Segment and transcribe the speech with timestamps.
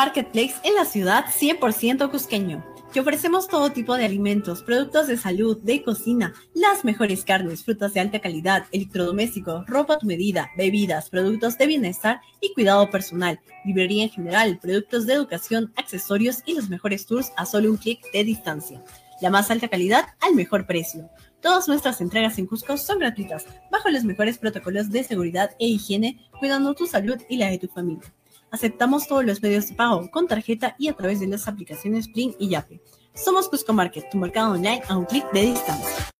[0.00, 2.64] Marketplace en la ciudad 100% cusqueño.
[2.90, 7.92] Te ofrecemos todo tipo de alimentos, productos de salud, de cocina, las mejores carnes, frutas
[7.92, 13.40] de alta calidad, electrodomésticos, ropa a tu medida, bebidas, productos de bienestar y cuidado personal,
[13.62, 18.00] librería en general, productos de educación, accesorios y los mejores tours a solo un clic
[18.14, 18.82] de distancia.
[19.20, 21.10] La más alta calidad al mejor precio.
[21.42, 26.26] Todas nuestras entregas en Cusco son gratuitas, bajo los mejores protocolos de seguridad e higiene,
[26.38, 28.10] cuidando tu salud y la de tu familia.
[28.50, 32.34] Aceptamos todos los medios de pago con tarjeta y a través de las aplicaciones Plin
[32.38, 32.80] y Yape.
[33.14, 36.10] Somos Cusco Market, tu mercado online a un clic de distancia.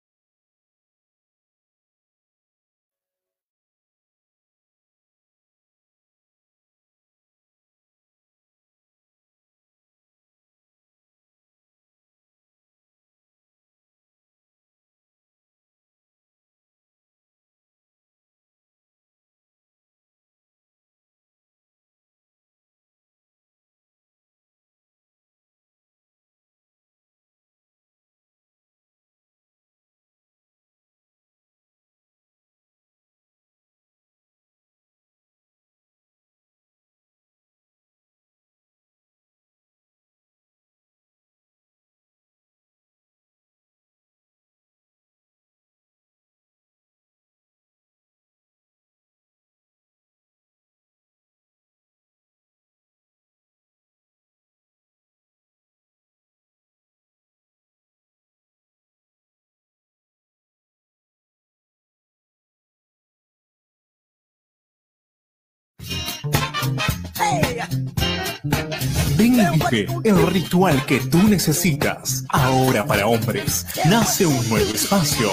[67.21, 68.10] Hey!
[68.43, 72.25] Ven y vive el ritual que tú necesitas.
[72.31, 75.29] Ahora para hombres, nace un nuevo espacio.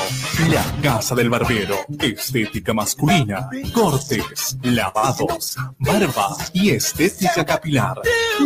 [0.50, 1.78] La Casa del Barbero.
[2.00, 8.02] Estética masculina, cortes, lavados, barba y estética capilar.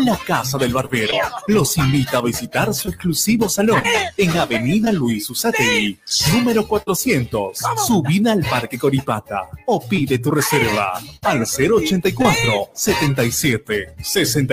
[0.05, 1.15] La Casa del Barbero
[1.47, 3.81] los invita a visitar su exclusivo salón
[4.17, 5.97] en Avenida Luis Usategui,
[6.33, 9.49] número 400, subida al Parque Coripata.
[9.65, 14.50] O pide tu reserva al 084 77 65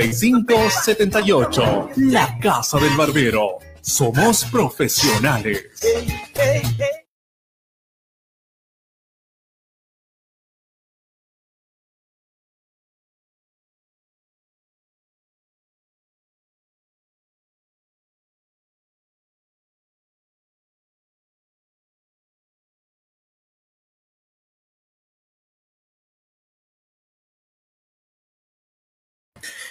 [0.70, 1.90] 78.
[1.96, 3.58] La Casa del Barbero.
[3.80, 5.64] Somos profesionales.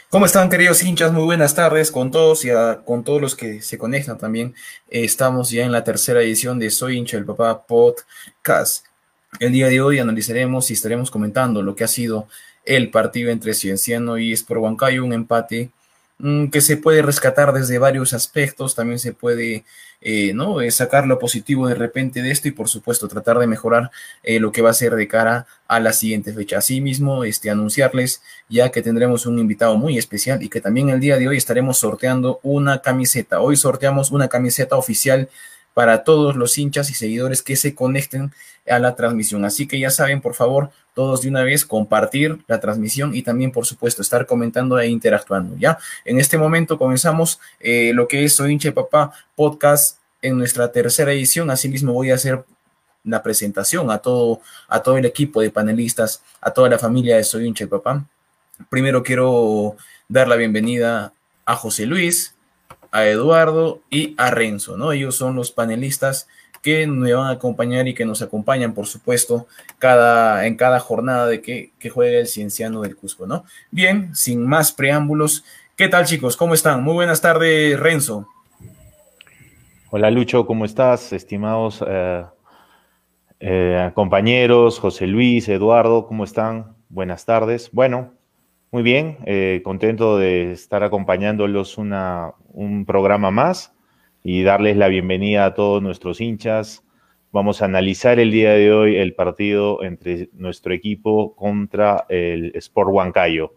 [0.09, 1.11] ¿Cómo están, queridos hinchas?
[1.11, 2.49] Muy buenas tardes con todos y
[2.85, 4.55] con todos los que se conectan también.
[4.89, 8.85] estamos ya en la tercera edición de Soy hincha del papá podcast.
[9.41, 12.29] El día de hoy analizaremos y estaremos comentando lo que ha sido
[12.63, 15.71] el partido entre Cienciano y Sport Huancayo, un empate
[16.51, 19.65] que se puede rescatar desde varios aspectos, también se puede
[20.01, 20.61] eh, ¿no?
[20.61, 23.89] Eh, sacar lo positivo de repente de esto y por supuesto tratar de mejorar
[24.23, 26.59] eh, lo que va a ser de cara a la siguiente fecha.
[26.59, 31.17] Asimismo, este, anunciarles ya que tendremos un invitado muy especial y que también el día
[31.17, 33.41] de hoy estaremos sorteando una camiseta.
[33.41, 35.29] Hoy sorteamos una camiseta oficial
[35.77, 38.33] para todos los hinchas y seguidores que se conecten
[38.67, 39.45] a la transmisión.
[39.45, 43.51] Así que ya saben, por favor, todos de una vez compartir la transmisión y también,
[43.51, 45.55] por supuesto, estar comentando e interactuando.
[45.55, 50.71] Ya en este momento comenzamos eh, lo que es Soy hincha papá podcast en nuestra
[50.71, 51.51] tercera edición.
[51.51, 52.43] Asimismo, voy a hacer
[53.03, 57.23] la presentación a todo, a todo el equipo de panelistas, a toda la familia de
[57.23, 58.03] Soy hincha papá.
[58.71, 59.75] Primero quiero
[60.07, 61.13] dar la bienvenida
[61.45, 62.33] a José Luis,
[62.91, 64.91] a Eduardo y a Renzo, ¿no?
[64.91, 66.27] Ellos son los panelistas
[66.61, 69.47] que me van a acompañar y que nos acompañan, por supuesto,
[69.79, 73.45] cada, en cada jornada de que, que juegue el Cienciano del Cusco, ¿no?
[73.71, 75.45] Bien, sin más preámbulos,
[75.75, 76.35] ¿qué tal chicos?
[76.35, 76.83] ¿Cómo están?
[76.83, 78.27] Muy buenas tardes, Renzo.
[79.89, 81.13] Hola Lucho, ¿cómo estás?
[81.13, 82.25] Estimados eh,
[83.39, 86.75] eh, compañeros, José Luis, Eduardo, ¿cómo están?
[86.89, 87.69] Buenas tardes.
[87.71, 88.16] Bueno,
[88.71, 93.73] muy bien, eh, contento de estar acompañándolos una, un programa más
[94.23, 96.83] y darles la bienvenida a todos nuestros hinchas.
[97.31, 102.89] Vamos a analizar el día de hoy el partido entre nuestro equipo contra el Sport
[102.91, 103.53] Huancayo.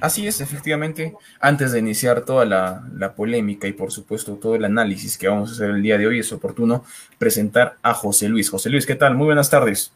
[0.00, 4.64] Así es, efectivamente, antes de iniciar toda la, la, polémica y por supuesto todo el
[4.64, 6.84] análisis que vamos a hacer el día de hoy, es oportuno
[7.18, 8.50] presentar a José Luis.
[8.50, 9.14] José Luis, ¿qué tal?
[9.14, 9.92] Muy buenas tardes.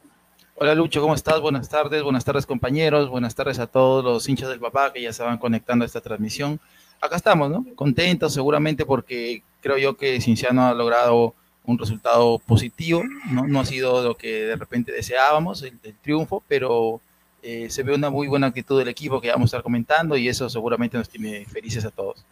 [0.58, 1.38] Hola Lucho, ¿cómo estás?
[1.42, 5.12] Buenas tardes, buenas tardes compañeros, buenas tardes a todos los hinchas del papá que ya
[5.12, 6.58] se van conectando a esta transmisión.
[6.98, 7.66] Acá estamos, ¿no?
[7.74, 13.46] Contentos seguramente porque creo yo que Cinciano ha logrado un resultado positivo, ¿no?
[13.46, 17.02] No ha sido lo que de repente deseábamos, el, triunfo, pero
[17.42, 20.26] eh, se ve una muy buena actitud del equipo que vamos a estar comentando y
[20.26, 22.24] eso seguramente nos tiene felices a todos.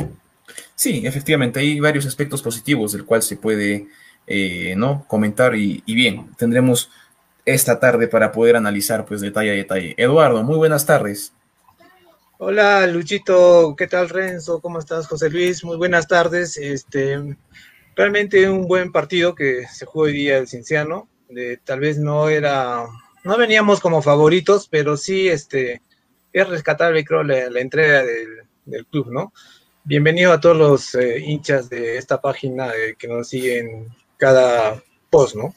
[0.74, 3.86] Sí, efectivamente, hay varios aspectos positivos del cual se puede
[4.26, 5.04] eh, ¿no?
[5.08, 6.88] comentar y, y bien, tendremos
[7.44, 9.94] esta tarde para poder analizar pues detalle a detalle.
[9.96, 11.32] Eduardo, muy buenas tardes.
[12.38, 14.60] Hola Luchito, ¿qué tal Renzo?
[14.60, 15.64] ¿Cómo estás José Luis?
[15.64, 16.56] Muy buenas tardes.
[16.56, 17.36] Este,
[17.94, 21.08] realmente un buen partido que se jugó hoy día el Cinciano.
[21.64, 22.86] tal vez no era,
[23.24, 25.80] no veníamos como favoritos, pero sí este,
[26.32, 29.32] es rescatable creo la, entrega del, club, ¿no?
[29.84, 35.36] Bienvenido a todos los eh, hinchas de esta página eh, que nos siguen cada post,
[35.36, 35.54] ¿no?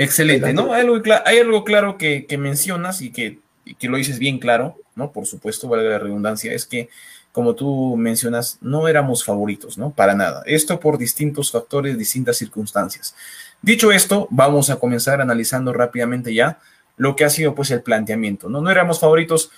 [0.00, 0.72] Excelente, ¿no?
[0.72, 3.38] Hay algo, hay algo claro que, mencionas y que,
[3.78, 5.12] que, lo dices bien claro, ¿no?
[5.12, 6.88] Por supuesto, vale la redundancia, es que,
[7.32, 9.90] como tú mencionas, no éramos favoritos, ¿no?
[9.90, 10.42] Para nada.
[10.46, 13.14] Esto por distintos factores, distintas circunstancias.
[13.60, 16.58] Dicho esto, vamos a comenzar analizando rápidamente ya
[16.96, 18.62] lo que ha sido, pues, el planteamiento, ¿no?
[18.62, 19.50] No éramos favoritos,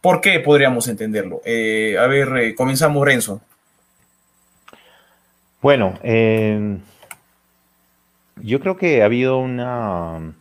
[0.00, 1.42] ¿por qué podríamos entenderlo?
[1.44, 3.42] Eh, a ver, eh, comenzamos, Renzo.
[5.60, 6.78] Bueno, eh
[8.42, 10.34] yo creo que ha habido una...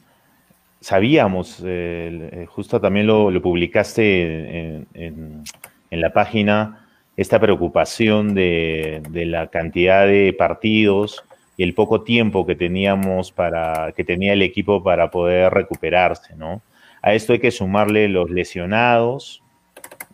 [0.82, 5.44] Sabíamos, eh, justo también lo, publicaste en,
[5.92, 6.88] la página,
[7.18, 11.22] esta preocupación de, la cantidad de partidos
[11.58, 16.62] y el poco tiempo que teníamos para, que tenía el equipo para poder recuperarse, ¿no?
[17.02, 19.44] A esto hay que sumarle los lesionados.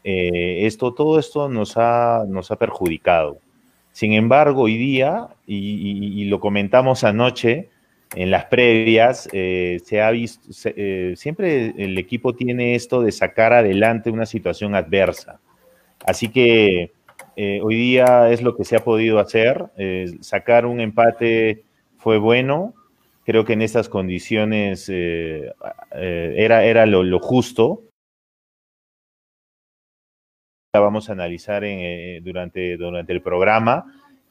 [0.04, 3.38] Eh, esto, todo esto nos ha, nos ha perjudicado.
[3.92, 7.70] Sin embargo, hoy día, y lo comentamos anoche,
[8.14, 13.54] en las previas, eh, se ha visto, eh, siempre el equipo tiene esto de sacar
[13.54, 15.40] adelante una situación adversa.
[16.06, 16.92] Así que
[17.36, 19.66] eh, hoy día es lo que se ha podido hacer.
[20.22, 21.64] sacar un empate
[21.98, 22.74] fue bueno.
[23.26, 27.84] Creo que en estas condiciones era, era lo, justo.
[30.74, 31.64] La vamos a analizar
[32.22, 33.86] durante, durante el programa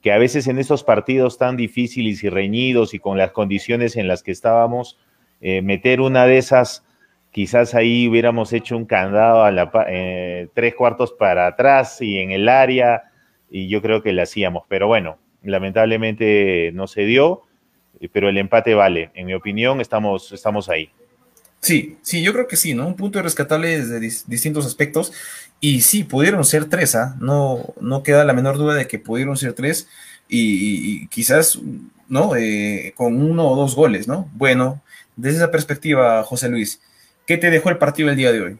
[0.04, 4.06] que a veces en estos partidos tan difíciles y reñidos y con las condiciones en
[4.06, 4.98] las que estábamos,
[5.40, 6.84] eh, meter una de esas,
[7.30, 12.32] quizás ahí hubiéramos hecho un candado a la, eh, tres cuartos para atrás y en
[12.32, 13.04] el área,
[13.48, 17.40] y yo creo que lo hacíamos, pero bueno, lamentablemente no se dio,
[18.12, 20.90] pero el empate vale, en mi opinión, estamos, estamos ahí.
[21.64, 22.86] Sí, sí, yo creo que sí, ¿no?
[22.86, 25.14] Un punto rescatable desde distintos aspectos.
[25.60, 27.16] Y sí, pudieron ser tres, ¿ah?
[27.20, 29.88] No, no queda la menor duda de que pudieron ser tres
[30.28, 31.58] y, quizás,
[32.06, 32.36] ¿no?
[32.36, 34.28] Eh, con uno o dos goles, ¿no?
[34.34, 34.82] Bueno,
[35.16, 36.82] desde esa perspectiva, José Luis,
[37.26, 38.58] ¿qué te dejó el partido el día de hoy?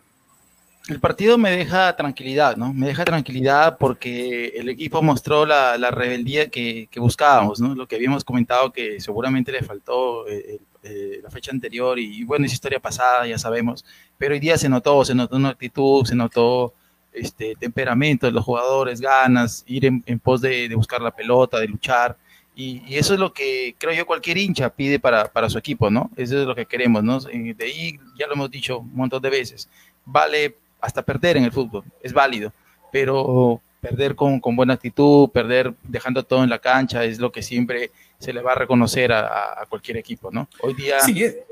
[0.88, 2.72] El partido me deja tranquilidad, ¿no?
[2.72, 7.74] Me deja tranquilidad porque el equipo mostró la, rebeldía que, buscábamos, ¿no?
[7.74, 12.44] Lo que habíamos comentado que seguramente le faltó eh, eh, la fecha anterior y, bueno,
[12.44, 13.84] es historia pasada, ya sabemos,
[14.18, 16.74] pero hoy día se notó, se notó una actitud, se notó
[17.10, 22.18] este, temperamento de los jugadores, ganas, ir en, pos de, buscar la pelota, de luchar.
[22.54, 26.10] Y, eso es lo que creo yo cualquier hincha pide para, para, su equipo, ¿no?
[26.16, 27.18] Eso es lo que queremos, ¿no?
[27.18, 29.70] De ahí ya lo hemos dicho un montón de veces.
[30.04, 32.52] Vale hasta perder en el fútbol, es válido,
[32.92, 37.42] pero perder con, con buena actitud, perder dejando todo en la cancha es lo que
[37.42, 37.90] siempre
[38.24, 40.48] se le va a reconocer a, a cualquier equipo, ¿no?
[40.62, 41.44] Hoy día eh.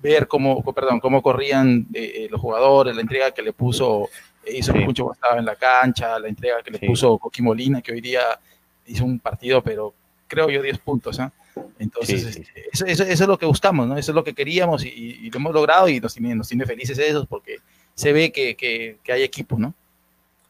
[0.00, 4.08] ver cómo, perdón, cómo corrían eh, los jugadores, la entrega que le puso
[4.46, 8.00] hizo mucho estaba en la cancha, la entrega que le puso Coqui Molina, que hoy
[8.00, 8.22] día
[8.86, 9.94] hizo un partido, pero
[10.28, 11.18] creo yo 10 puntos.
[11.18, 11.28] ¿eh?
[11.78, 13.96] Entonces, este, eso, eso, es lo que buscamos, ¿no?
[13.96, 16.98] Eso es lo que queríamos y, lo hemos logrado y nos tiene, nos tiene felices
[16.98, 17.58] eso porque
[17.94, 19.74] se ve que, que, que hay equipo, ¿no?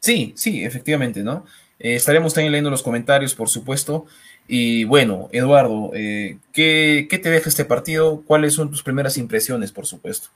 [0.01, 1.45] Sí, sí, efectivamente, ¿no?
[1.79, 4.07] Eh, estaremos también leyendo los comentarios, por supuesto.
[4.49, 8.23] Y bueno, Eduardo, eh, ¿qué, ¿qué te deja este partido?
[8.27, 10.29] ¿Cuáles son tus primeras impresiones, por supuesto?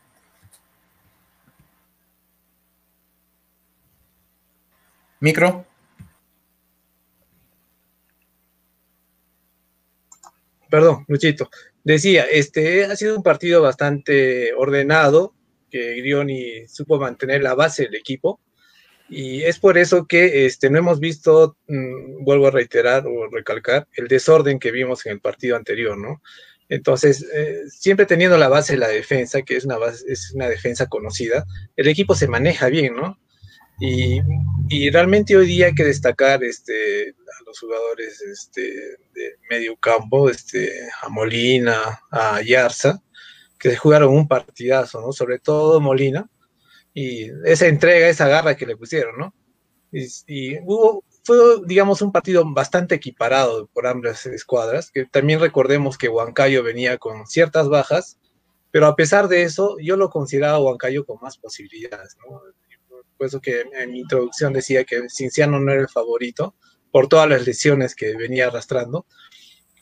[5.21, 5.67] Micro.
[10.71, 11.49] Perdón, Luchito.
[11.85, 15.35] Decía, este ha sido un partido bastante ordenado,
[15.71, 18.41] que Grioni supo mantener la base del equipo.
[19.09, 23.87] Y es por eso que este, no hemos visto, mm, vuelvo a reiterar o recalcar,
[23.95, 26.23] el desorden que vimos en el partido anterior, ¿no?
[26.69, 30.49] Entonces, eh, siempre teniendo la base de la defensa, que es una, base, es una
[30.49, 31.45] defensa conocida,
[31.77, 33.19] el equipo se maneja bien, ¿no?
[33.79, 34.21] Y,
[34.91, 38.63] realmente hoy día hay que destacar este, a los jugadores este,
[39.15, 40.73] de medio campo, este,
[41.03, 43.03] a Molina, a Yarza,
[43.59, 45.13] que jugaron un partidazo, ¿no?
[45.13, 46.29] Sobre todo Molina,
[46.99, 49.35] y esa entrega, esa garra que le pusieron, ¿no?
[49.93, 51.37] Y, hubo, fue,
[51.67, 57.27] digamos, un partido bastante equiparado por ambas escuadras, que también recordemos que Huancayo venía con
[57.27, 58.17] ciertas bajas,
[58.71, 62.41] pero a pesar de eso, yo lo consideraba Huancayo con más posibilidades, ¿no?
[63.19, 66.55] por eso que en mi introducción decía que Cinciano no era el favorito
[66.91, 69.05] por todas las lesiones que venía arrastrando,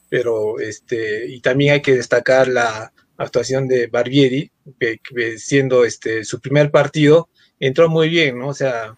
[0.08, 6.40] pero este, y también hay que destacar la actuación de Barbieri, que, siendo este su
[6.40, 7.28] primer partido,
[7.60, 8.48] entró muy bien, ¿no?
[8.48, 8.96] O sea,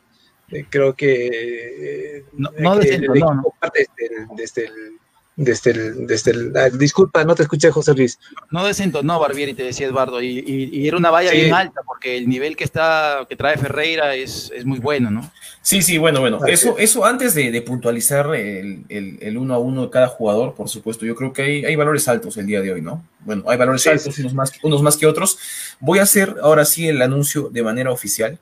[0.48, 3.42] eh, creo que, no, no, desde, el, no,
[3.74, 4.98] desde, el, desde el,
[5.36, 8.18] desde el, ah, disculpa, no te escuché, José Luis.
[8.50, 8.62] No
[9.02, 12.56] no Barbieri, te decía Eduardo, y, y, era una valla bien alta, porque el nivel
[12.56, 15.30] que está, que trae Ferreira es, es muy bueno, ¿no?
[15.60, 19.58] Sí, sí, bueno, bueno, eso, eso antes de, de puntualizar el, el, el, uno a
[19.58, 22.62] uno de cada jugador, por supuesto, yo creo que hay, hay valores altos el día
[22.62, 23.04] de hoy, ¿no?
[23.20, 25.38] Bueno, hay valores altos, Unos, más, unos más que otros.
[25.80, 28.38] Voy a hacer ahora sí el anuncio de manera oficial,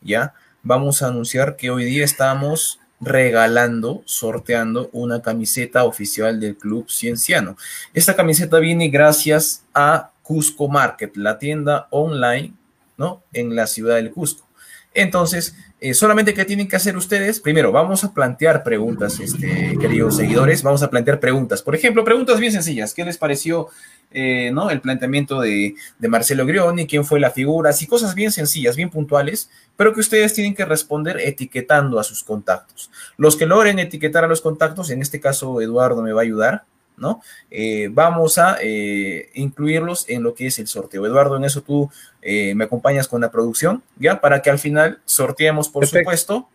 [0.00, 0.34] ¿ya?
[0.62, 7.56] Vamos a anunciar que hoy día estamos regalando, sorteando una camiseta oficial del Club Cienciano.
[7.92, 12.54] Esta camiseta viene gracias a Cusco Market, la tienda online,
[12.96, 13.22] ¿no?
[13.32, 14.46] En la ciudad del Cusco.
[14.94, 20.16] Entonces, eh, solamente que tienen que hacer ustedes, primero, vamos a plantear preguntas, este, queridos
[20.16, 21.60] seguidores, vamos a plantear preguntas.
[21.60, 22.94] Por ejemplo, preguntas bien sencillas.
[22.94, 23.68] ¿Qué les pareció
[24.10, 24.70] eh, ¿no?
[24.70, 26.86] el planteamiento de, de, Marcelo Grioni?
[26.86, 27.70] ¿Quién fue la figura?
[27.70, 32.24] Así cosas bien sencillas, bien puntuales, pero que ustedes tienen que responder etiquetando a sus
[32.24, 32.90] contactos.
[33.18, 36.64] Los que logren etiquetar a los contactos, en este caso Eduardo me va a ayudar,
[36.96, 37.20] ¿no?
[37.50, 41.06] Eh, vamos a eh, incluirlos en lo que es el sorteo.
[41.06, 41.90] Eduardo, en eso tú
[42.22, 44.20] eh, me acompañas con la producción, ¿ya?
[44.20, 46.48] Para que al final sorteemos, por supuesto,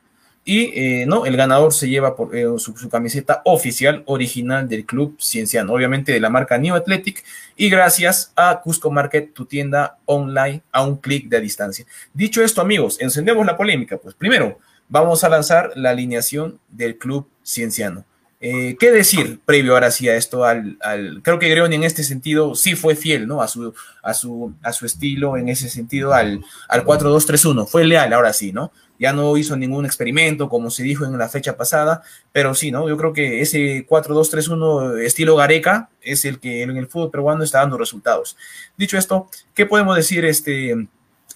[0.44, 5.72] Y no, el ganador se lleva por, eh, su, camiseta oficial original del club cienciano,
[5.72, 7.24] obviamente de la marca New Athletic,
[7.56, 11.86] y gracias a Cusco Market, tu tienda online a un clic de distancia.
[12.12, 13.98] Dicho esto, amigos, encendemos la polémica.
[13.98, 14.58] Pues primero,
[14.90, 18.04] vamos a lanzar la alineación del club cienciano.
[18.44, 20.44] Eh, ¿Qué decir previo ahora sí a esto?
[20.44, 20.78] Al,
[21.22, 23.44] creo que Greoni en este sentido sí fue fiel, ¿no?
[23.44, 23.72] A su,
[24.02, 27.68] a su, a su estilo, en ese sentido, al, al 4-2-3-1.
[27.68, 28.72] Fue leal ahora sí, ¿no?
[28.98, 32.90] Ya no hizo ningún experimento, como se dijo en la fecha pasada, pero sí, ¿no?
[32.90, 37.60] Yo creo que ese 4-2-3-1 estilo Gareca es el que en el fútbol peruano está
[37.60, 38.38] dando resultados.
[38.76, 40.88] Dicho esto, ¿qué podemos decir este,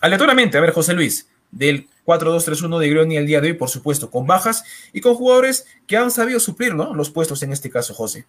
[0.01, 0.57] aleatoriamente?
[0.57, 4.27] A ver, José Luis, del 4-2-3-1 de Grioni el día de hoy, por supuesto, con
[4.27, 8.25] bajas y con jugadores que han sabido suplir los puestos en este caso, José.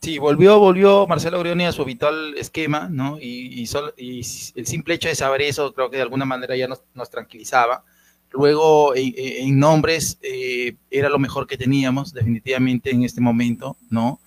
[0.00, 3.18] Sí, volvió, volvió Marcelo Grioni a su habitual esquema, ¿no?
[3.18, 3.64] Y,
[3.98, 4.20] y,
[4.54, 7.84] el simple hecho de saber eso, creo que de alguna manera ya nos, tranquilizaba.
[8.30, 14.20] Luego, en, nombres, eh, era lo mejor que teníamos, definitivamente en este momento, ¿no?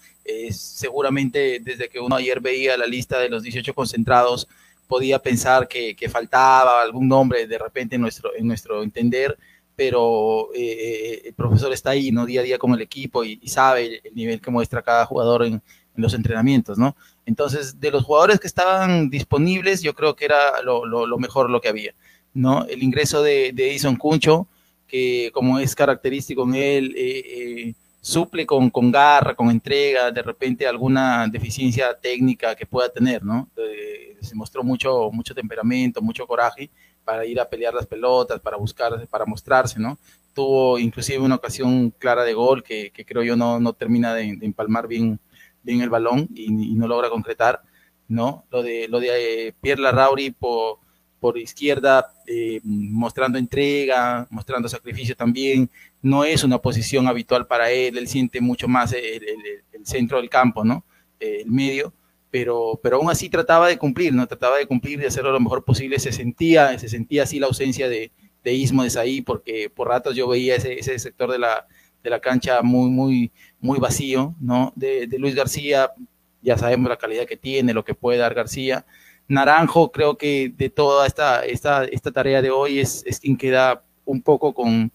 [0.51, 4.49] seguramente desde que uno ayer veía la lista de los 18 concentrados,
[4.87, 9.37] podía pensar que, faltaba algún nombre de repente en nuestro, en nuestro entender,
[9.75, 12.25] pero eh, el profesor está ahí, ¿no?
[12.25, 15.61] Día a día con el equipo y, sabe el, nivel que muestra cada jugador en,
[15.95, 16.95] los entrenamientos, ¿no?
[17.25, 21.69] Entonces, de los jugadores que estaban disponibles, yo creo que era lo, mejor lo que
[21.69, 21.95] había,
[22.35, 22.65] ¿no?
[22.65, 24.47] El ingreso de, de Edison Cuncho,
[24.87, 30.21] que como es característico en él, eh, eh, suple con, con garra, con entrega, de
[30.21, 33.49] repente alguna deficiencia técnica que pueda tener, ¿no?
[34.21, 36.69] se mostró mucho, mucho temperamento, mucho coraje
[37.03, 39.97] para ir a pelear las pelotas, para buscar, para mostrarse, ¿no?
[40.33, 44.37] Tuvo inclusive una ocasión clara de gol que, que creo yo no, no termina de,
[44.41, 45.19] empalmar bien,
[45.63, 47.61] bien el balón y, no logra concretar,
[48.07, 48.45] ¿no?
[48.51, 50.79] Lo de, lo de eh, Pierre Larrauri por,
[51.19, 55.69] por izquierda, eh, mostrando entrega, mostrando sacrificio también,
[56.01, 59.21] no es una posición habitual para él, él siente mucho más el,
[59.83, 60.85] centro del campo, ¿no?
[61.19, 61.93] el medio,
[62.29, 64.27] pero, pero aún así trataba de cumplir, ¿no?
[64.27, 67.87] Trataba de cumplir, de hacerlo lo mejor posible, se sentía, se sentía así la ausencia
[67.87, 68.11] de,
[68.43, 71.67] de Ismo de ahí, porque por ratos yo veía ese, ese sector de la,
[72.03, 74.73] de la cancha muy, muy, muy vacío, ¿no?
[74.75, 75.91] De, de Luis García,
[76.41, 78.85] ya sabemos la calidad que tiene, lo que puede dar García,
[79.27, 83.83] Naranjo, creo que de toda esta, esta, esta tarea de hoy es, es quien queda
[84.05, 84.91] un poco con,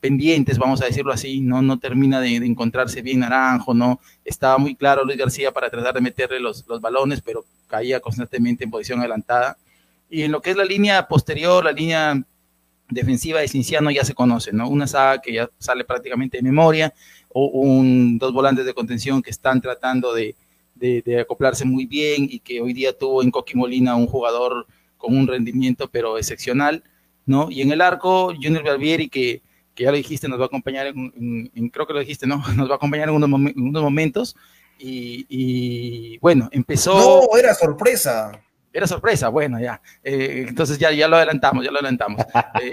[0.00, 4.74] pendientes, vamos a decirlo así, no, no termina de, encontrarse bien Naranjo, no estaba muy
[4.74, 9.00] claro Luis García para tratar de meterle los, los, balones, pero caía constantemente en posición
[9.00, 9.56] adelantada.
[10.08, 12.20] Y en lo que es la línea posterior, la línea
[12.88, 14.68] defensiva de Cinciano ya se conoce, ¿no?
[14.68, 16.92] Una saga que ya sale prácticamente de memoria,
[17.32, 20.34] o un, dos volantes de contención que están tratando de,
[20.74, 24.66] de, acoplarse muy bien y que hoy día tuvo en Coquimolina un jugador
[24.96, 26.82] con un rendimiento pero excepcional,
[27.26, 27.50] ¿no?
[27.50, 29.42] Y en el arco, Junior Barbieri, que,
[29.74, 32.42] que ya lo dijiste, nos va a acompañar, en, creo que lo dijiste, ¿no?
[32.56, 34.36] Nos va a acompañar en unos, momentos.
[34.78, 36.94] Y, bueno, empezó...
[37.30, 38.32] No, era sorpresa.
[38.72, 39.80] Era sorpresa, bueno, ya.
[40.02, 42.24] Eh, entonces ya, ya lo adelantamos, ya lo adelantamos.
[42.62, 42.72] Eh,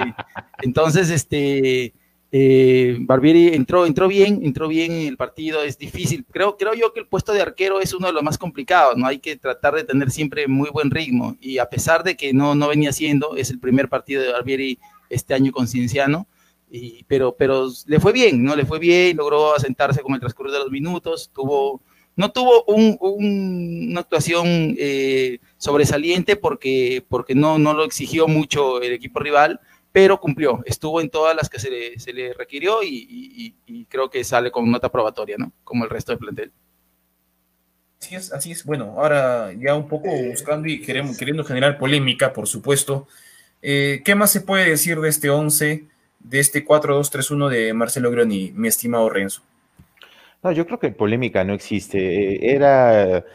[0.62, 1.94] entonces, este
[2.32, 6.26] eh, Barbieri entró, entró bien, entró bien en el partido, es difícil.
[6.30, 9.08] Creo, creo yo que el puesto de arquero es uno de los más complicados, ¿no?
[9.08, 11.38] Hay que tratar de tener siempre muy buen ritmo.
[11.40, 14.80] Y a pesar de que no, no venía siendo, es el primer partido de Barbieri
[15.10, 16.28] este año con Cienciano,
[16.70, 18.56] y, pero, pero le fue bien, ¿no?
[18.56, 21.82] Le fue bien, logró asentarse con el transcurso de los minutos, tuvo,
[22.16, 29.20] no tuvo una actuación eh, sobresaliente porque, porque no, no lo exigió mucho el equipo
[29.20, 29.60] rival,
[29.92, 33.56] pero cumplió, estuvo en todas las que se le, se le requirió y,
[33.90, 35.54] creo que sale con nota probatoria, ¿no?
[35.64, 36.52] Como el resto del plantel.
[38.02, 38.64] Así es, así es.
[38.64, 43.08] Bueno, ahora ya un poco buscando y queremos, queriendo generar polémica, por supuesto.
[43.62, 45.88] Eh, ¿Qué más se puede decir de este 11,
[46.20, 49.42] de este 4-2-3-1 de Marcelo Groni, mi estimado Renzo?
[50.44, 51.98] No, yo creo que polémica no existe.
[51.98, 53.26] Eh, era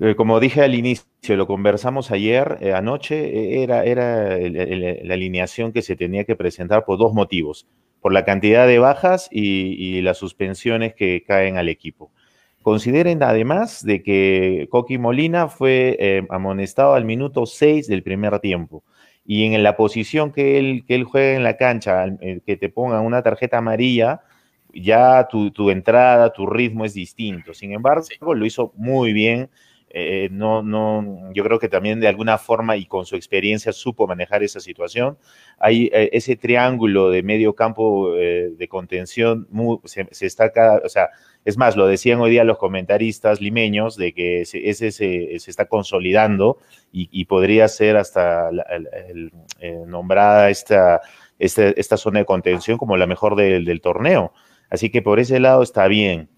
[0.00, 5.82] eh, como dije al inicio, lo conversamos ayer, eh, anoche, era, era la alineación que
[5.82, 7.66] se tenía que presentar por dos motivos,
[8.00, 12.10] por la cantidad de bajas y, las suspensiones que caen al equipo.
[12.62, 18.82] Consideren además de que Coqui Molina fue amonestado al minuto 6 del primer tiempo
[19.24, 22.06] y en la posición que él, que él juega en la cancha,
[22.46, 24.20] que te pongan una tarjeta amarilla,
[24.72, 27.54] ya tu, tu entrada, tu ritmo es distinto.
[27.54, 29.48] Sin embargo, lo hizo muy bien
[29.96, 34.08] eh, no, no, yo creo que también de alguna forma y con su experiencia supo
[34.08, 35.16] manejar esa situación.
[35.56, 39.46] Hay eh, ese triángulo de medio campo eh, de contención,
[39.84, 41.10] se, está cada, o sea,
[41.44, 46.58] es más, lo decían hoy día los comentaristas limeños de que ese se, está consolidando
[46.92, 48.50] y, podría ser hasta
[49.86, 51.00] nombrada esta
[51.38, 54.32] este, esta zona de contención como la mejor del, torneo.
[54.70, 56.28] Así que por ese lado está bien.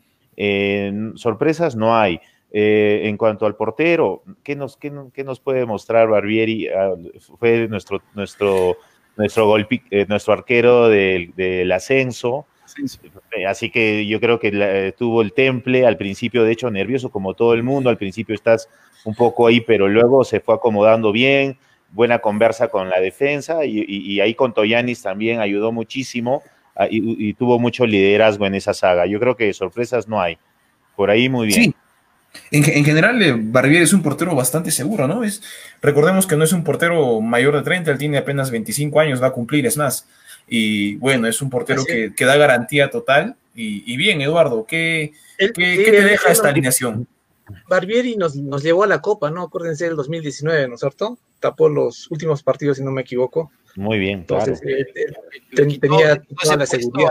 [1.16, 2.21] sorpresas no hay.
[2.53, 6.69] Eh, en cuanto al portero, ¿qué nos, qué, nos puede mostrar Barbieri?
[6.69, 6.95] Ah,
[7.38, 8.77] fue nuestro, nuestro,
[9.16, 9.59] nuestro,
[9.90, 12.47] eh, nuestro arquero del, ascenso.
[13.46, 17.55] Así que yo creo que tuvo el temple al principio, de hecho, nervioso como todo
[17.55, 17.90] el mundo.
[17.90, 18.68] Al principio estás
[19.05, 21.59] un poco ahí, pero luego se fue acomodando bien.
[21.90, 26.42] Buena conversa con la defensa y, ahí con Toyanis también ayudó muchísimo
[26.74, 29.07] ah, y, tuvo mucho liderazgo en esa saga.
[29.07, 30.38] Yo creo que sorpresas no hay.
[30.96, 31.74] Por ahí muy bien.
[32.50, 35.24] En, general, eh, Barbieri es un portero bastante seguro, ¿no?
[35.24, 35.42] Es,
[35.81, 39.29] recordemos que no es un portero mayor de 30, él tiene apenas 25 años, va
[39.29, 40.07] a cumplir, es más.
[40.49, 43.37] Y bueno, es un portero que, da garantía total.
[43.55, 47.09] Y, bien, Eduardo, ¿qué, ¿qué, te deja esta alineación?
[47.69, 49.43] Barbieri nos, nos, llevó a la Copa, ¿no?
[49.43, 51.19] Acuérdense del 2019, ¿no es cierto?
[51.41, 53.51] Tapó los últimos partidos, si no me equivoco.
[53.77, 57.11] Muy bien, Entonces, eh, eh, tenía toda la seguridad.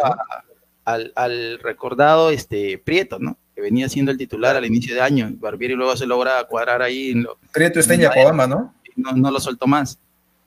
[0.83, 3.37] al, al recordado este Prieto, ¿no?
[3.55, 5.31] que venía siendo el titular al inicio de año.
[5.39, 7.11] Barbieri luego se logra cuadrar ahí.
[7.11, 8.75] En lo, Prieto está en Yacobamba, ¿no?
[8.97, 9.31] ¿no?
[9.31, 9.97] lo soltó más.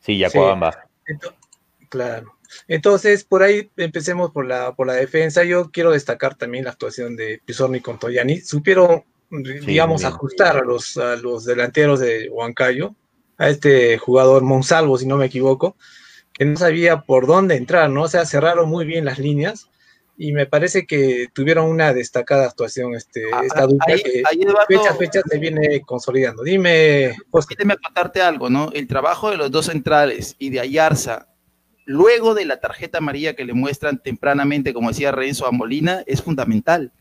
[0.01, 0.87] Sí, Yacobamba.
[1.89, 2.35] claro.
[2.67, 5.45] Entonces, por ahí empecemos por la, por la defensa.
[5.45, 8.41] Yo quiero destacar también la actuación de Pizorni con Toyani.
[8.41, 9.05] Supieron,
[9.67, 12.95] digamos, ajustar a los, a los delanteros de Huancayo,
[13.37, 15.77] a este jugador Monsalvo, si no me equivoco,
[16.33, 18.03] que no sabía por dónde entrar, ¿no?
[18.03, 19.69] O sea, cerraron muy bien las líneas
[20.21, 24.25] y me parece que tuvieron una destacada actuación este, ah, esta dupla que
[24.67, 26.43] fecha a fecha se viene consolidando.
[26.43, 28.71] Dime, Permíteme contarte algo, ¿no?
[28.73, 31.29] El trabajo de los dos centrales y de Ayarza,
[31.89, 36.21] luego de la tarjeta amarilla que le muestran tempranamente, como decía Renzo a Molina, es
[36.23, 36.93] fundamental,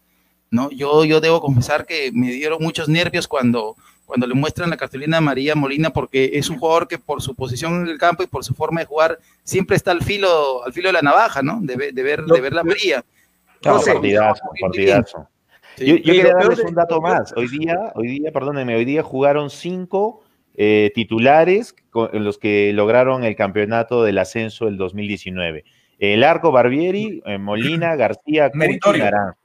[0.50, 0.72] ¿no?
[0.72, 5.18] Yo, yo debo confesar que me dieron muchos nervios cuando, cuando le muestran la cartulina
[5.18, 8.28] amarilla a Molina, porque es un jugador que por su posición en el campo y
[8.28, 11.60] por su forma de jugar siempre está al filo, al filo de la navaja, ¿no?
[11.62, 13.04] De, ver, de ver la amarilla.
[13.60, 15.28] Claro, partidazo, partidazo.
[15.76, 17.34] yo, quería darles un dato más.
[17.36, 20.24] Hoy día, hoy día, perdónenme, hoy día jugaron cinco
[20.58, 21.76] eh, titulares
[22.12, 25.64] en los que lograron el campeonato del ascenso del 2019.
[26.00, 29.38] El Arco Barbieri, eh, Molina, García, y Naranjo.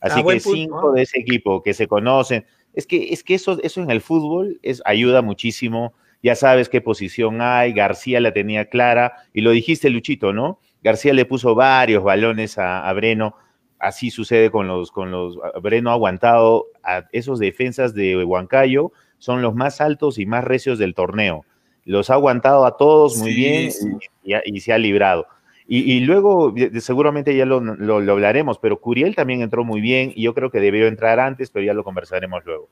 [0.00, 2.46] Así ah, que cinco de ese equipo que se conocen.
[2.74, 5.94] Es que, es que eso, eso en el fútbol es, ayuda muchísimo.
[6.22, 7.72] Ya sabes qué posición hay.
[7.72, 9.14] García la tenía clara.
[9.32, 10.60] Y lo dijiste, Luchito, ¿no?
[10.82, 13.34] García le puso varios balones a, Breno.
[13.78, 15.38] Así sucede con los, con los.
[15.60, 20.78] Breno ha aguantado a esos defensas de Huancayo, son los más altos y más recios
[20.78, 21.44] del torneo.
[21.84, 23.70] Los ha aguantado a todos muy bien
[24.24, 25.26] Y, se ha librado.
[25.68, 30.34] Y, luego, seguramente ya lo, lo, hablaremos, pero Curiel también entró muy bien y yo
[30.34, 32.68] creo que debió entrar antes, pero ya lo conversaremos luego.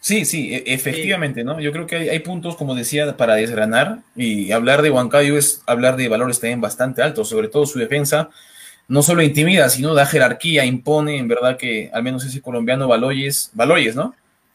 [0.00, 1.60] Sí, sí, e, efectivamente, ¿no?
[1.60, 5.96] Yo creo que hay, puntos, como decía, para desgranar y hablar de Huancayo es hablar
[5.96, 8.30] de valores también bastante altos, sobre todo su defensa
[8.88, 13.50] no solo intimida, sino da jerarquía, impone, en verdad que al menos ese colombiano Baloyes,
[13.54, 14.14] Baloyes, ¿no?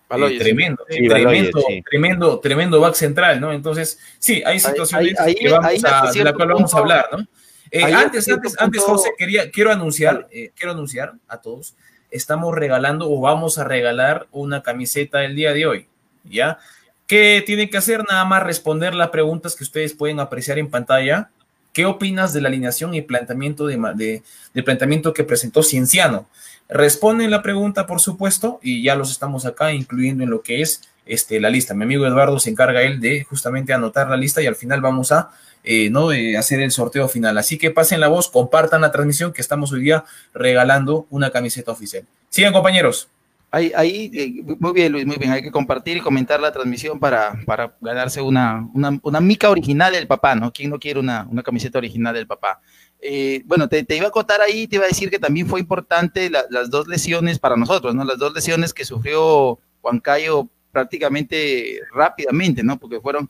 [0.10, 3.52] Baloyes, tremendo, tremendo, tremendo, tremendo back central, ¿no?
[3.52, 7.28] Entonces, sí, hay situaciones que vamos a, de la cual vamos a hablar, ¿no?
[7.70, 11.76] Eh, antes, antes, antes, José, quería, quiero anunciar, eh, quiero anunciar a todos
[12.12, 15.88] estamos regalando o vamos a regalar una camiseta el día de hoy,
[16.24, 16.60] ¿ya?
[17.06, 18.04] ¿Qué tienen que hacer?
[18.08, 21.30] Nada más responder las preguntas que ustedes pueden apreciar en pantalla.
[21.78, 24.24] ¿Qué opinas de la alineación y planteamiento de,
[24.66, 26.28] planteamiento que presentó Cienciano?
[26.68, 30.82] Responden la pregunta, por supuesto, y ya los estamos acá incluyendo en lo que es
[31.06, 31.76] este, la lista.
[31.76, 35.12] Mi amigo Eduardo se encarga él de justamente anotar la lista y al final vamos
[35.12, 35.30] a
[35.64, 36.10] eh, ¿no?
[36.36, 37.38] hacer el sorteo final.
[37.38, 41.72] Así que pasen la voz, compartan la transmisión que estamos hoy día regalando una camiseta
[41.72, 42.06] oficial.
[42.32, 43.08] Sigan compañeros.
[43.50, 47.00] Ahí, ahí eh, muy bien Luis, muy bien, hay que compartir y comentar la transmisión
[47.00, 50.52] para, para ganarse una, una, mica original del papá, ¿no?
[50.52, 52.60] ¿Quién no quiere una, camiseta original del papá?
[53.00, 56.30] Eh, bueno, te, iba a contar ahí, te iba a decir que también fue importante
[56.30, 58.04] las dos lesiones para nosotros, ¿no?
[58.04, 62.78] Las dos lesiones que sufrió Juan Cayo prácticamente rápidamente, ¿no?
[62.78, 63.30] Porque fueron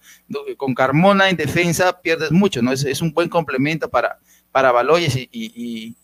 [0.58, 2.74] con Carmona en defensa pierdes mucho, ¿no?
[2.74, 4.20] Es, un buen complemento para,
[4.58, 5.96] para Baloyes y,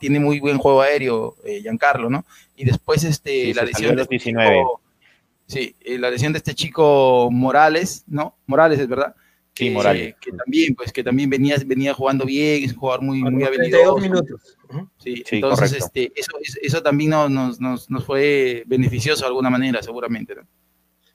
[0.00, 2.24] tiene muy buen juego aéreo eh, Giancarlo, ¿no?
[2.56, 4.80] Y después este la lesión de este chico,
[5.46, 8.36] sí, eh, la lesión de este chico Morales, ¿no?
[8.46, 9.14] Morales es verdad.
[9.54, 10.16] Sí, Morales.
[10.20, 13.98] Que también, pues, que también venía, venía jugando bien, es un jugador muy, muy habilidoso.
[13.98, 14.56] minutos.
[14.98, 20.34] Sí, entonces este, eso, eso también nos, nos, nos, fue beneficioso de alguna manera, seguramente.
[20.34, 20.42] ¿no?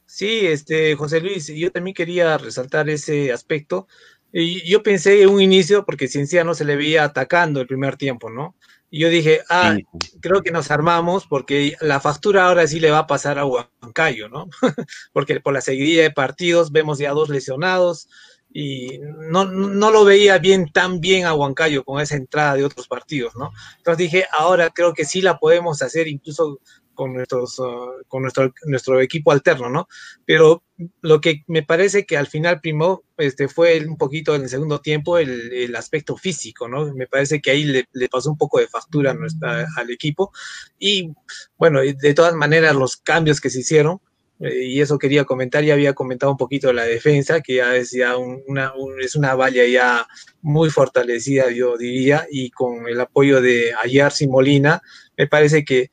[0.05, 3.87] Sí, este, José Luis, yo también quería resaltar ese aspecto.
[4.33, 8.29] Y yo pensé en un inicio, porque Cienciano se le veía atacando el primer tiempo,
[8.29, 8.55] ¿no?
[8.89, 9.77] Y yo dije, ah,
[10.21, 14.29] creo que nos armamos porque la factura ahora sí le va a pasar a Huancayo,
[14.29, 14.49] ¿no?
[15.13, 18.07] porque por la seguidilla de partidos vemos ya dos lesionados,
[18.53, 18.99] y
[19.31, 23.35] no, no lo veía bien tan bien a Huancayo con esa entrada de otros partidos,
[23.35, 23.51] ¿no?
[23.77, 26.59] Entonces dije, ahora creo que sí la podemos hacer incluso
[26.93, 29.87] con nuestros uh, con nuestro nuestro equipo alterno, ¿no?
[30.25, 30.63] Pero
[31.01, 34.81] lo que me parece que al final primó este fue un poquito en el segundo
[34.81, 36.93] tiempo el, el aspecto físico, ¿no?
[36.93, 40.31] Me parece que ahí le, le pasó un poco de factura a nuestra, al equipo
[40.79, 41.11] y
[41.57, 43.99] bueno, de todas maneras los cambios que se hicieron
[44.39, 47.75] eh, y eso quería comentar, ya había comentado un poquito de la defensa, que ya
[47.75, 50.05] es ya una, es una valla ya
[50.41, 54.81] muy fortalecida, yo diría, y con el apoyo de Ayarsi Molina,
[55.17, 55.91] me parece que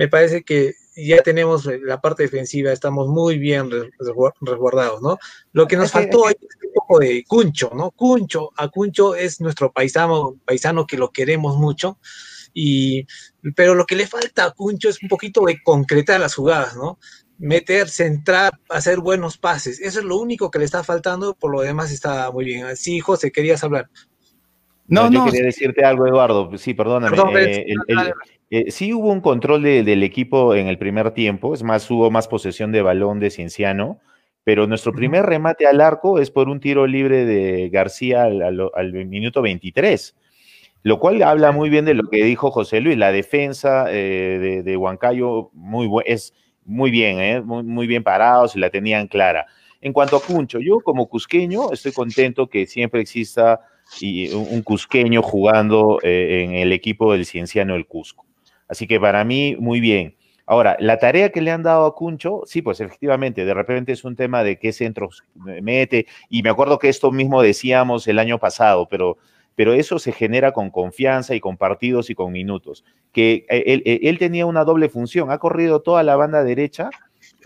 [0.00, 3.68] me parece que ya tenemos la parte defensiva, estamos muy bien
[4.40, 5.18] resguardados, ¿no?
[5.52, 7.90] Lo que nos faltó es un poco de Cuncho, ¿no?
[7.90, 11.98] Cuncho, a Cuncho es nuestro paisano, paisano que lo queremos mucho,
[12.54, 13.06] y,
[13.54, 16.98] pero lo que le falta a Cuncho es un poquito de concretar las jugadas, ¿no?
[17.36, 19.80] meter, centrar, hacer buenos pases.
[19.80, 22.74] Eso es lo único que le está faltando, por lo demás está muy bien.
[22.76, 23.90] Sí, José, querías hablar.
[24.90, 26.56] No, no, yo quería decirte algo, Eduardo.
[26.58, 27.16] Sí, perdóname.
[27.38, 27.64] Eh,
[28.50, 32.26] eh, sí hubo un control del equipo en el primer tiempo, es más, hubo más
[32.26, 34.00] posesión de balón de Cienciano,
[34.42, 39.40] pero nuestro primer remate al arco es por un tiro libre de García al, minuto
[39.40, 40.16] 23,
[40.82, 44.62] lo cual habla muy bien de lo que dijo José Luis, la defensa eh, de,
[44.64, 47.40] de, Huancayo muy es muy bien, ¿eh?
[47.40, 49.46] muy, bien parados y la tenían clara.
[49.80, 53.60] En cuanto a Cuncho, yo como cusqueño estoy contento que siempre exista
[54.32, 58.26] un cusqueño jugando eh, en el equipo del Cienciano del Cusco.
[58.68, 60.16] Así que para mí, muy bien.
[60.46, 64.04] Ahora, la tarea que le han dado a Cuncho, sí, pues efectivamente, de repente es
[64.04, 68.38] un tema de qué centros mete, y me acuerdo que esto mismo decíamos el año
[68.38, 69.16] pasado, pero
[69.60, 72.82] pero eso se genera con confianza y con partidos y con minutos.
[73.12, 76.88] Que eh, eh, él, tenía una doble función, ha corrido toda la banda derecha,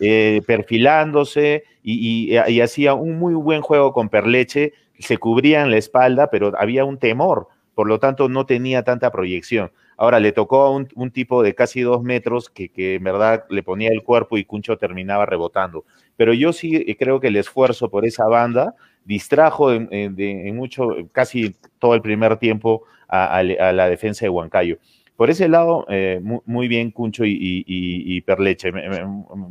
[0.00, 6.30] eh, perfilándose y, hacía un muy buen juego con Perleche, se cubría en la espalda,
[6.30, 9.70] pero había un temor, por lo tanto no tenía tanta proyección.
[9.96, 13.90] Ahora le tocó a un, tipo de casi dos metros que, en verdad le ponía
[13.90, 15.84] el cuerpo y Cuncho terminaba rebotando.
[16.16, 21.94] Pero yo sí creo que el esfuerzo por esa banda distrajo en, mucho, casi todo
[21.94, 24.78] el primer tiempo a, la defensa de Huancayo.
[25.16, 28.72] Por ese lado, eh, muy, bien Cuncho y, Perleche,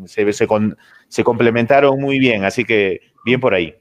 [0.07, 3.75] se, complementaron muy bien, así que bien por ahí.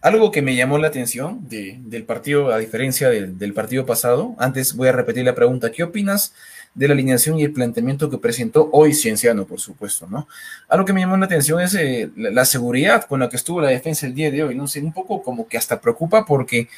[0.00, 4.88] Algo que me llamó la atención del partido, a diferencia del partido pasado, antes voy
[4.88, 6.34] a repetir la pregunta, ¿qué opinas
[6.74, 10.28] de la alineación y el planteamiento que presentó hoy Cienciano, por supuesto, ¿no?
[10.68, 13.68] Algo que me llamó la atención es eh, la, seguridad con la que estuvo la
[13.68, 16.68] defensa el día de hoy, no sé, un poco como que hasta preocupa porque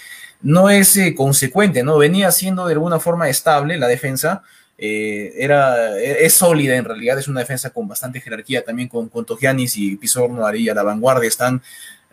[0.43, 1.97] no es eh, consecuente, ¿no?
[1.97, 4.43] Venía siendo de alguna forma estable la defensa,
[4.79, 9.25] eh, era, es sólida en realidad, es una defensa con bastante jerarquía también con, con
[9.25, 11.63] Togianis y Pizorno ahí a la vanguardia, están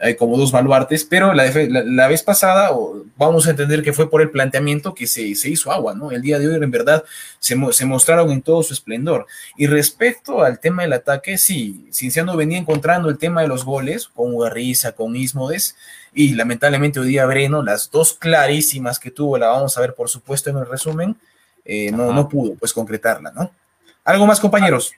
[0.04, 2.72] hay como dos baluartes, pero la, la, vez pasada
[3.16, 6.12] vamos a entender que fue por el planteamiento que se, se hizo agua, ¿no?
[6.12, 7.06] El día de hoy en verdad
[7.40, 9.26] se, se, mostraron en todo su esplendor.
[9.56, 14.10] Y respecto al tema del ataque, sí, Cinciano venía encontrando el tema de los goles
[14.10, 15.78] con Ugarriza, con Ismodes,
[16.14, 20.10] y lamentablemente hoy día Breno, las dos clarísimas que tuvo, la vamos a ver por
[20.10, 21.16] supuesto en el resumen,
[21.64, 23.52] eh, no, no pudo pues concretarla, ¿no?
[24.04, 24.94] ¿Algo más compañeros?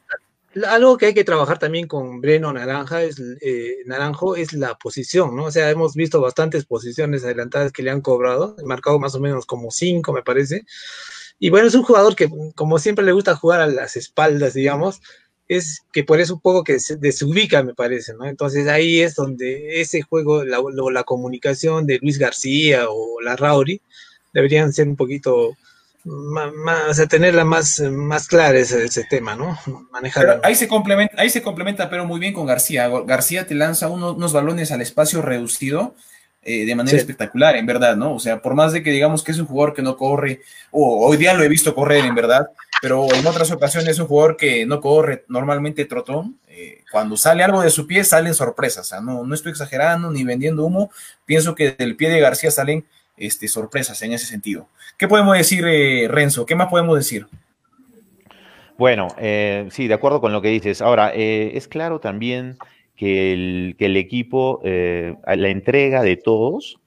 [0.67, 5.35] Algo que hay que trabajar también con Breno Naranja es, eh, Naranjo es la posición,
[5.35, 5.45] ¿no?
[5.45, 9.45] O sea, hemos visto bastantes posiciones adelantadas que le han cobrado, marcado más o menos
[9.45, 10.65] como cinco, me parece.
[11.39, 15.01] Y bueno, es un jugador que, como siempre le gusta jugar a las espaldas, digamos,
[15.47, 18.25] es que por eso un poco que se desubica, me parece, ¿no?
[18.25, 20.59] Entonces ahí es donde ese juego, la,
[20.91, 23.81] la comunicación de Luis García o la Rauri,
[24.33, 25.55] deberían ser un poquito
[26.05, 29.57] más, o sea, tenerla más, más clara ese, ese tema, ¿no?
[29.91, 30.39] Manejar.
[30.43, 32.87] ahí se complementa, ahí se complementa, pero muy bien con García.
[33.05, 35.95] García te lanza unos, balones al espacio reducido
[36.43, 38.13] eh, de manera espectacular, en verdad, ¿no?
[38.13, 41.07] O sea, por más de que digamos que es un jugador que no corre, o
[41.07, 42.49] hoy día lo he visto correr, en verdad,
[42.81, 46.37] pero en otras ocasiones es un jugador que no corre normalmente trotón.
[46.47, 48.85] Eh, cuando sale algo de su pie, salen sorpresas.
[48.85, 50.91] O sea, no, no estoy exagerando ni vendiendo humo.
[51.25, 52.85] Pienso que del pie de García salen
[53.17, 54.67] este, sorpresas en ese sentido.
[54.97, 56.45] ¿Qué podemos decir, eh, Renzo?
[56.45, 57.28] ¿Qué más podemos decir?
[58.78, 60.82] Bueno, eh, sí, de acuerdo con lo que dices.
[60.82, 62.58] Ahora, eh, es claro también
[62.95, 66.80] que el, que el equipo, la entrega de todos,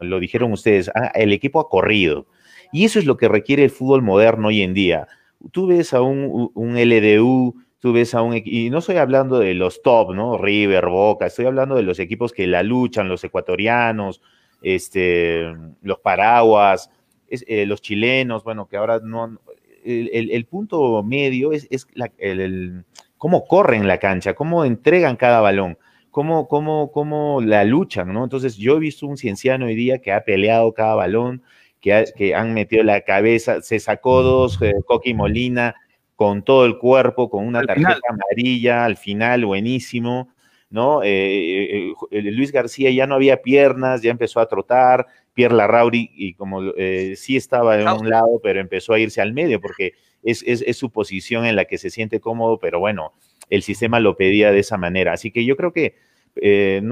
[0.00, 2.26] lo dijeron ustedes, ah, el equipo ha corrido.
[2.72, 5.08] Y eso es lo que requiere el fútbol moderno hoy en día.
[5.52, 9.52] Tú ves a un, un LDU, tú ves a un y no estoy hablando de
[9.52, 10.38] los top, ¿no?
[10.38, 14.22] River, Boca, estoy hablando de los equipos que la luchan, los ecuatorianos,
[14.64, 16.90] este, los paraguas,
[17.28, 19.38] eh, los chilenos, bueno, que ahora no,
[19.84, 21.68] el, punto medio es,
[22.18, 22.84] el,
[23.18, 25.78] cómo corren la cancha, cómo entregan cada balón.
[26.10, 28.24] cómo, cómo, cómo la luchan, ¿no?
[28.24, 31.42] Entonces yo he visto un cienciano hoy día que ha peleado cada balón,
[31.80, 35.74] que, que han metido la cabeza, se sacó dos, eh, Coqui Molina,
[36.16, 40.28] con todo el cuerpo, con una tarjeta amarilla, al final, buenísimo,
[40.74, 41.02] ¿no?
[41.02, 46.34] Eh, eh, Luis García ya no había piernas, ya empezó a trotar, Pierre Larrauri, y
[46.34, 46.60] como
[47.16, 50.90] sí estaba en un lado, pero empezó a irse al medio, porque es, es, su
[50.90, 53.12] posición en la que se siente cómodo, pero bueno,
[53.50, 55.12] el sistema lo pedía de esa manera.
[55.12, 55.94] Así que yo creo que
[56.36, 56.82] eh,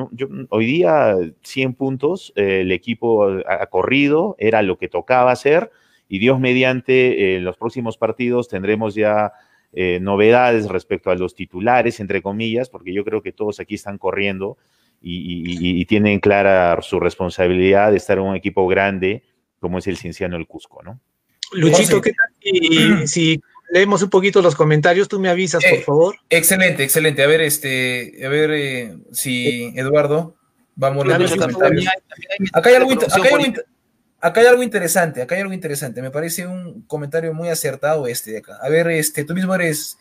[0.51, 5.71] hoy día 100 puntos, eh, el equipo ha, corrido, era lo que tocaba hacer
[6.09, 9.33] y Dios mediante, en los próximos partidos tendremos ya
[9.73, 13.99] eh, novedades respecto a los titulares, entre comillas, porque yo creo que todos aquí están
[13.99, 14.59] corriendo
[15.01, 19.23] y, tienen clara su responsabilidad de estar en un equipo grande
[19.61, 21.01] como es el Cienciano del Cusco, ¿no?
[21.53, 23.41] Luchito, ¿qué tal si
[23.73, 26.17] leemos un poquito los comentarios, tú me avisas, por eh, favor.
[26.29, 27.23] Excelente, excelente.
[27.23, 30.37] A ver, este, a ver eh, si Eduardo,
[30.75, 31.87] vamos a los comentarios.
[32.53, 33.63] Acá hay, algo, acá, hay algo,
[34.63, 36.03] interesante, acá hay algo interesante.
[36.03, 38.59] Me parece un comentario muy acertado este de acá.
[38.63, 39.99] A ver, este, tú mismo eres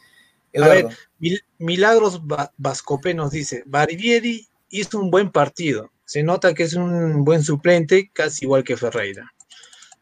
[0.53, 0.89] Eduardo.
[0.89, 2.21] A ver, Milagros
[2.57, 5.91] Vascope nos dice, Barbieri hizo un buen partido.
[6.05, 9.33] Se nota que es un buen suplente, casi igual que Ferreira.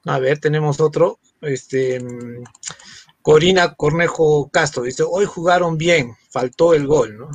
[0.05, 1.19] A ver, tenemos otro.
[1.41, 2.03] Este,
[3.21, 7.29] Corina Cornejo Castro dice, hoy jugaron bien, faltó el gol, ¿no?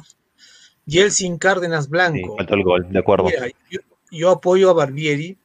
[0.87, 2.37] Yelsin Cárdenas Blanco.
[2.37, 3.29] faltó el gol, de acuerdo.
[4.11, 5.39] yo, apoyo a Barbieri,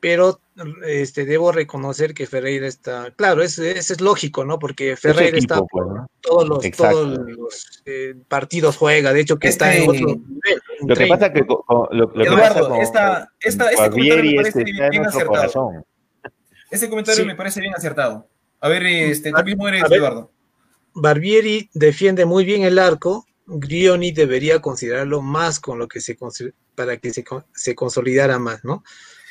[0.00, 0.40] pero
[0.86, 4.58] este, debo reconocer que Ferreira está, claro, eso es, lógico, ¿no?
[4.58, 5.86] Porque Ferreira está pues,
[6.20, 10.62] todos los, todos los eh, partidos juega, de hecho que está en otro nivel.
[10.86, 11.44] Lo que pasa que
[11.90, 15.86] lo, que Eduardo, esta, esta, este comentario me parece bien, acertado.
[16.70, 18.28] Este comentario me parece bien acertado.
[18.60, 20.30] A ver, este, tú mismo eres Eduardo.
[20.94, 23.26] Barbieri defiende muy bien el arco.
[23.46, 26.16] Grioni debería considerarlo más con lo que se
[26.74, 28.84] para que se, se consolidara más, ¿no?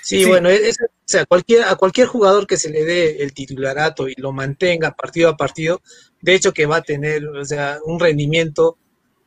[0.09, 4.07] Sí, bueno, es, o sea, cualquier, a cualquier jugador que se le dé el titularato
[4.09, 5.83] y lo mantenga partido a partido,
[6.21, 8.77] de hecho que va a tener, o sea, un rendimiento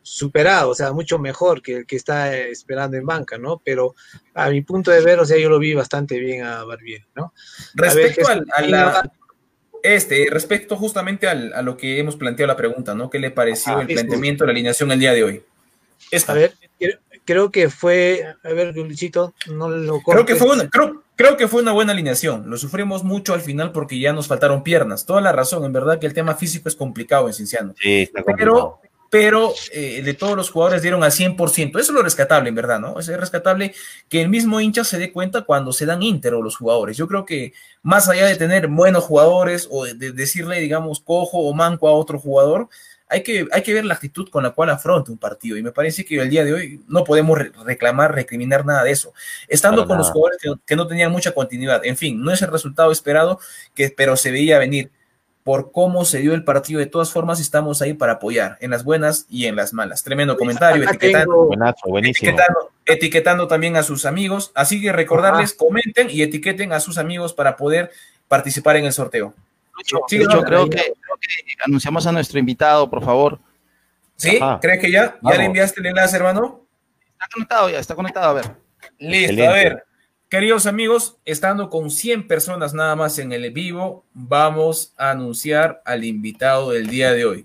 [0.03, 3.63] superado, o sea, mucho mejor que el que está esperando en banca, ¿no?
[3.65, 3.95] Pero
[4.35, 7.33] a mi punto de ver, o sea, yo lo vi bastante bien a Barbieri, ¿no?
[7.75, 9.13] Respecto a, la,
[9.85, 13.09] este, respecto justamente a lo que hemos planteado la pregunta, ¿no?
[13.09, 15.45] ¿Qué le pareció el planteamiento de la alineación el día de hoy?
[16.27, 16.55] A ver,
[17.25, 21.49] creo que fue, a ver, Luchito, no lo creo que fue una, creo, creo, que
[21.49, 22.49] fue una buena alineación.
[22.49, 25.07] Lo sufrimos mucho al final porque ya nos faltaron piernas.
[25.07, 27.75] Toda la razón, en verdad que el tema físico es complicado en Cinciano.
[27.81, 28.79] Sí, está complicado.
[28.81, 31.69] Pero pero eh, de todos los jugadores dieron al 100%.
[31.69, 32.99] Eso es lo rescatable, en verdad, ¿no?
[32.99, 33.75] Es rescatable
[34.09, 36.97] que el mismo hincha se dé cuenta cuando se dan íntegro los jugadores.
[36.97, 41.53] Yo creo que más allá de tener buenos jugadores o de decirle, digamos, cojo o
[41.53, 42.71] manco a otro jugador,
[43.13, 45.59] hay que, hay que ver la actitud con la cual afronta un partido.
[45.59, 49.13] Y me parece que el día de hoy no podemos reclamar, recriminar nada de eso.
[49.49, 51.85] Estando con los jugadores que, que, no tenían mucha continuidad.
[51.85, 53.39] En fin, no es el resultado esperado,
[53.75, 54.91] que, pero se veía venir
[55.45, 56.81] por cómo se dio el partido.
[56.81, 60.03] De todas formas, estamos ahí para apoyar en las buenas y en las malas.
[60.03, 61.51] Tremendo comentario, etiquetando,
[62.87, 64.53] etiquetando, también a sus amigos.
[64.55, 67.91] Así que recordarles, comenten y etiqueten a sus amigos para poder
[68.29, 69.35] participar en el sorteo.
[69.87, 70.01] Yo
[70.45, 70.93] creo, que,
[71.65, 73.41] anunciamos a nuestro invitado, por favor.
[74.17, 74.39] ¿Sí?
[74.61, 75.19] ¿Crees que ya?
[75.23, 76.67] ¿Ya le enviaste el enlace, hermano?
[77.13, 78.57] Está conectado ya, está conectado, a ver.
[78.99, 79.85] Listo, a ver.
[80.29, 86.05] Queridos amigos, estando con 100 personas nada más en el vivo, vamos a anunciar al
[86.05, 87.45] invitado del día de hoy.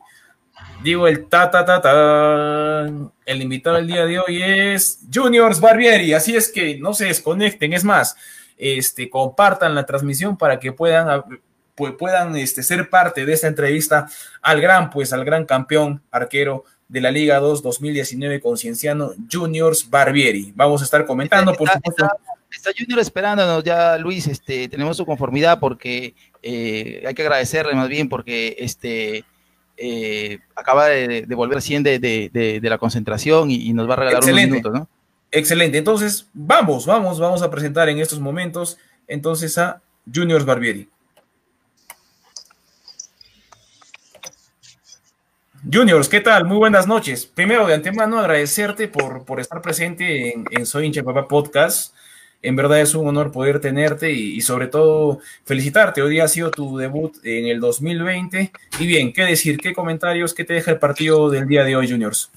[0.84, 2.86] Digo el ta ta ta ta.
[3.26, 7.74] El invitado del día de hoy es Juniors Barbieri, así es que no se desconecten,
[7.74, 8.16] es más,
[8.56, 11.24] este compartan la transmisión para que puedan
[11.98, 14.08] puedan este, ser parte de esta entrevista
[14.42, 19.90] al gran pues al gran campeón arquero de la Liga 2 2019 con Cienciano Juniors
[19.90, 20.54] Barbieri.
[20.56, 22.08] Vamos a estar comentando, por supuesto.
[22.50, 27.90] Está Junior esperándonos ya, Luis, este, tenemos su conformidad porque eh, hay que agradecerle más
[27.90, 29.26] bien porque este
[29.76, 34.36] eh, acaba de, volver recién de, de, la concentración y, nos va a regalar unos
[34.36, 34.90] minutos, ¿no?
[35.30, 40.90] Excelente, entonces vamos, vamos, vamos a presentar en estos momentos entonces a Juniors Barbieri.
[45.72, 46.46] Juniors, ¿qué tal?
[46.46, 47.26] Muy buenas noches.
[47.26, 51.94] Primero, de antemano, agradecerte por, por estar presente en, en Soy Hincha Papá Podcast.
[52.42, 56.02] En verdad es un honor poder tenerte y, sobre todo felicitarte.
[56.02, 58.52] Hoy día ha sido tu debut en el 2020.
[58.80, 59.58] Y bien, ¿qué decir?
[59.58, 60.34] ¿Qué comentarios?
[60.34, 62.32] ¿Qué te deja el partido del día de hoy, Juniors?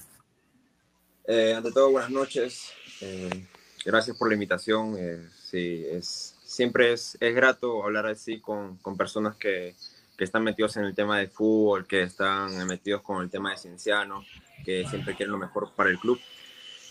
[1.25, 2.71] Eh, ante todo, buenas noches.
[2.99, 3.45] Eh,
[3.85, 4.95] gracias por la invitación.
[4.99, 9.75] Eh, sí, es, siempre es, es, grato hablar así con, con personas que,
[10.21, 13.57] que, están metidos en el tema de fútbol, que están metidos con el tema de
[13.57, 14.23] cienciano,
[14.63, 16.19] que siempre quieren lo mejor para el club.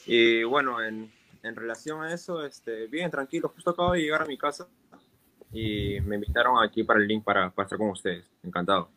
[0.05, 1.13] Y bueno, en,
[1.45, 4.67] en relación a eso, este, bien, tranquilo, justo acabo de llegar a mi casa
[5.53, 8.25] y me invitaron aquí para el link para, para estar con ustedes.
[8.43, 8.91] Encantado.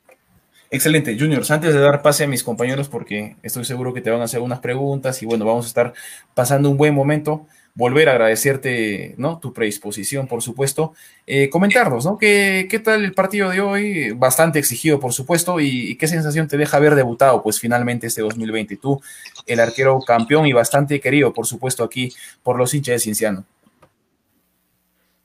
[0.72, 1.52] Excelente, Juniors.
[1.52, 4.42] Antes de dar pase a mis compañeros, porque estoy seguro que te van a hacer
[4.42, 5.94] unas preguntas y bueno, vamos a estar
[6.34, 7.46] pasando un buen momento.
[7.76, 9.40] Volver a agradecerte, ¿no?
[9.40, 10.94] Tu predisposición, por supuesto.
[11.26, 12.18] Eh, comentarnos, ¿no?
[12.20, 14.12] ¿Qué, ¿Qué, tal el partido de hoy?
[14.12, 15.60] Bastante exigido, por supuesto.
[15.60, 18.78] Y, qué sensación te deja haber debutado, pues finalmente este 2020?
[18.78, 19.02] Tú,
[19.48, 22.14] el arquero campeón y bastante querido, por supuesto, aquí
[22.44, 23.46] por los hinchas de Cinciano.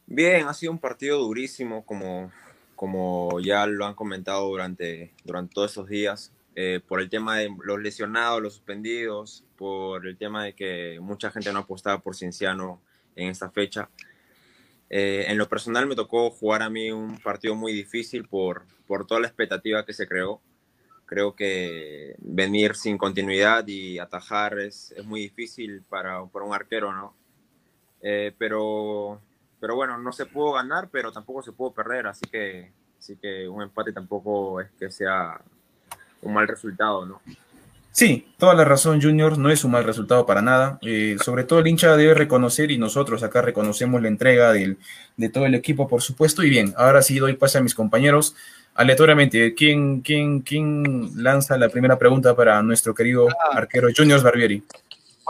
[0.07, 2.33] Bien, ha sido un partido durísimo, como,
[2.75, 7.57] como ya lo han comentado durante, durante todos esos días, eh, por el tema de
[7.63, 12.83] los lesionados, los suspendidos, por el tema de que mucha gente no apostaba por Cienciano
[13.15, 13.89] en esta fecha.
[14.91, 19.07] Eh, en lo personal me tocó jugar a mí un partido muy difícil por, por
[19.07, 20.41] toda la expectativa que se creó.
[21.07, 26.93] Creo que venir sin continuidad y atajar es, es muy difícil para, para, un arquero,
[26.93, 27.15] ¿no?
[28.03, 29.23] Eh, pero
[29.61, 33.47] pero bueno, no se pudo ganar, pero tampoco se pudo perder, así que, así que
[33.47, 35.41] un empate tampoco es que sea
[36.23, 37.21] un mal resultado, ¿no?
[37.99, 40.79] Sí, toda la razón, Junior, no es un mal resultado para nada.
[40.83, 44.79] Eh, sobre todo el hincha debe reconocer y nosotros acá reconocemos la entrega del,
[45.17, 46.45] de todo el equipo, por supuesto.
[46.45, 48.37] Y bien, ahora sí doy pase a mis compañeros.
[48.75, 53.57] Aleatoriamente, ¿quién, quién, quién lanza la primera pregunta para nuestro querido ah.
[53.57, 54.63] arquero Junior Barbieri?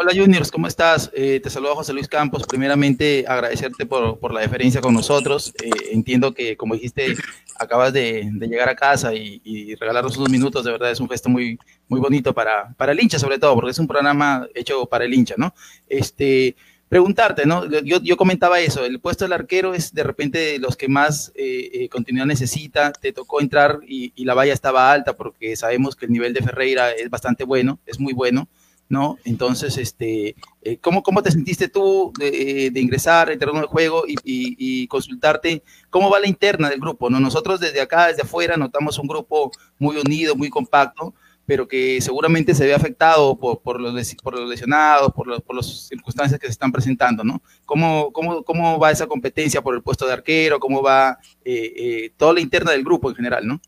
[0.00, 1.10] Hola Juniors, ¿cómo estás?
[1.12, 2.44] Eh, te saludo José Luis Campos.
[2.46, 5.52] Primeramente, agradecerte por, por la deferencia con nosotros.
[5.60, 7.16] Eh, entiendo que, como dijiste,
[7.58, 10.64] acabas de, llegar a casa y, regalarnos unos minutos.
[10.64, 13.72] De verdad, es un gesto muy, muy bonito para, para el hincha, sobre todo, porque
[13.72, 15.52] es un programa hecho para el hincha, ¿no?
[15.88, 16.54] Este,
[16.88, 17.66] preguntarte, ¿no?
[17.82, 21.70] Yo, yo comentaba eso, el puesto del arquero es de repente los que más eh,
[21.72, 26.12] eh, continuidad necesita, te tocó entrar y, la valla estaba alta porque sabemos que el
[26.12, 28.48] nivel de Ferreira es bastante bueno, es muy bueno,
[28.88, 29.18] ¿no?
[29.24, 34.04] Entonces, este, eh, ¿cómo, ¿cómo te sentiste tú de, de ingresar al terreno de juego
[34.06, 37.10] y, y, consultarte cómo va la interna del grupo?
[37.10, 37.20] ¿no?
[37.20, 41.14] Nosotros desde acá, desde afuera, notamos un grupo muy unido, muy compacto,
[41.44, 45.56] pero que seguramente se ve afectado por, por, los, por los lesionados, por, los, por
[45.56, 47.42] las circunstancias que se están presentando, ¿no?
[47.64, 50.58] ¿Cómo, cómo, cómo va esa competencia por el puesto de arquero?
[50.58, 53.60] ¿Cómo va eh, eh, toda la interna del grupo en general, no?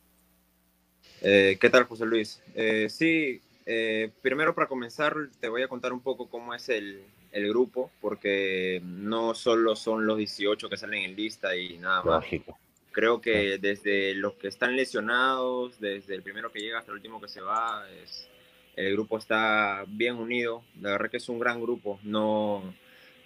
[1.23, 2.43] Eh, ¿Qué tal, José Luis?
[2.89, 3.41] sí,
[3.73, 7.93] eh, primero para comenzar te voy a contar un poco cómo es el, el, grupo,
[8.01, 12.25] porque no solo son los 18 que salen en lista y nada más.
[12.25, 12.59] Lógico.
[12.91, 17.21] Creo que desde los que están lesionados, desde el primero que llega hasta el último
[17.21, 18.29] que se va, es,
[18.75, 20.65] el grupo está bien unido.
[20.81, 22.01] La verdad que es un gran grupo.
[22.03, 22.75] No,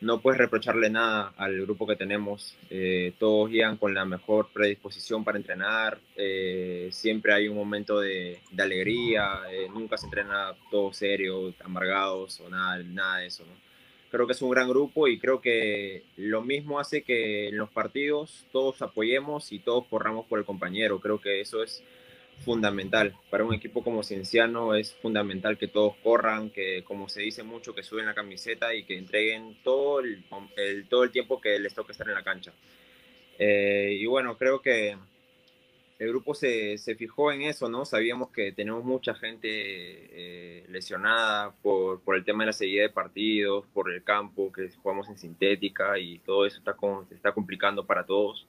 [0.05, 2.55] no puedes reprocharle nada al grupo que tenemos.
[2.69, 5.99] Eh, todos llegan con la mejor predisposición para entrenar.
[6.15, 9.41] Eh, siempre hay un momento de, alegría.
[9.51, 13.45] Eh, nunca se entrena todo serio, amargados o nada, nada de eso.
[13.45, 13.53] ¿no?
[14.11, 17.71] Creo que es un gran grupo y creo que lo mismo hace que en los
[17.71, 21.01] partidos todos apoyemos y todos corramos por el compañero.
[21.01, 21.83] Creo que eso es
[22.45, 23.15] fundamental.
[23.31, 27.75] Para un equipo como Cienciano es fundamental que todos corran, que como se dice mucho,
[27.75, 30.25] que suben la camiseta y que entreguen todo el,
[30.89, 32.53] todo el tiempo que les toca estar en la cancha.
[33.39, 34.97] Eh, y bueno, creo que
[35.99, 37.85] el grupo se, se, fijó en eso, ¿no?
[37.85, 42.91] Sabíamos que tenemos mucha gente eh, lesionada por, por, el tema de la seguida de
[42.91, 47.87] partidos, por el campo, que jugamos en sintética y todo eso está, con, está complicando
[47.87, 48.47] para todos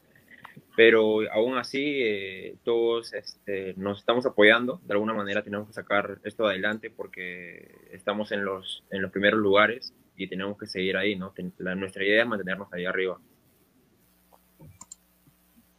[0.75, 6.19] pero aún así eh, todos este, nos estamos apoyando, de alguna manera tenemos que sacar
[6.23, 11.15] esto adelante porque estamos en los, en los primeros lugares y tenemos que seguir ahí,
[11.15, 11.33] ¿no?
[11.75, 13.19] Nuestra idea es mantenernos ahí arriba.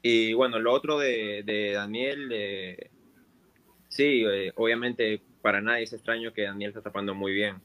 [0.02, 2.90] Y bueno, lo otro de, de Daniel, eh,
[3.88, 7.56] sí, eh, obviamente para nadie es extraño que Daniel está tapando muy bien,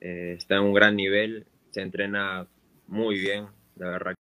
[0.00, 2.46] eh, está en un gran nivel, se entrena
[2.86, 3.46] muy bien,
[3.76, 4.14] la verdad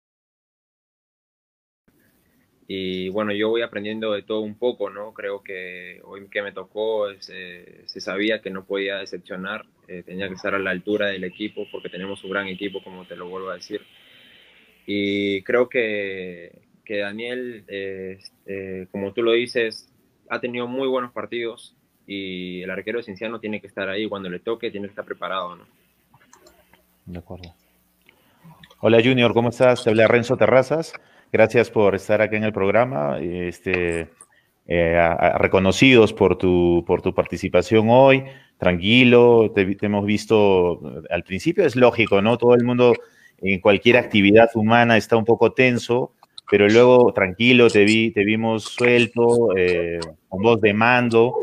[2.68, 5.12] y bueno, yo voy aprendiendo de todo un poco, ¿no?
[5.12, 10.28] Creo que hoy que me tocó eh, se sabía que no podía decepcionar, eh, tenía
[10.28, 13.28] que estar a la altura del equipo porque tenemos un gran equipo, como te lo
[13.28, 13.82] vuelvo a decir.
[14.86, 18.18] Y creo que, que Daniel, eh,
[18.90, 19.92] como tú lo dices,
[20.28, 24.28] ha tenido muy buenos partidos y el arquero de Cinciano tiene que estar ahí cuando
[24.28, 25.66] le toque, tiene que estar preparado, ¿no?
[27.06, 27.54] De acuerdo.
[28.80, 29.82] Hola Junior, ¿cómo estás?
[29.82, 30.92] Te habla Renzo Terrazas.
[31.32, 34.10] Gracias por estar aquí en el programa, este,
[34.66, 38.24] eh, a, a, reconocidos por tu, por tu participación hoy.
[38.58, 42.36] Tranquilo, te, te, hemos visto al principio, es lógico, ¿no?
[42.36, 42.92] Todo el mundo
[43.38, 46.12] en cualquier actividad humana está un poco tenso,
[46.50, 51.36] pero luego tranquilo, te, vi, te vimos suelto, eh, con voz de mando.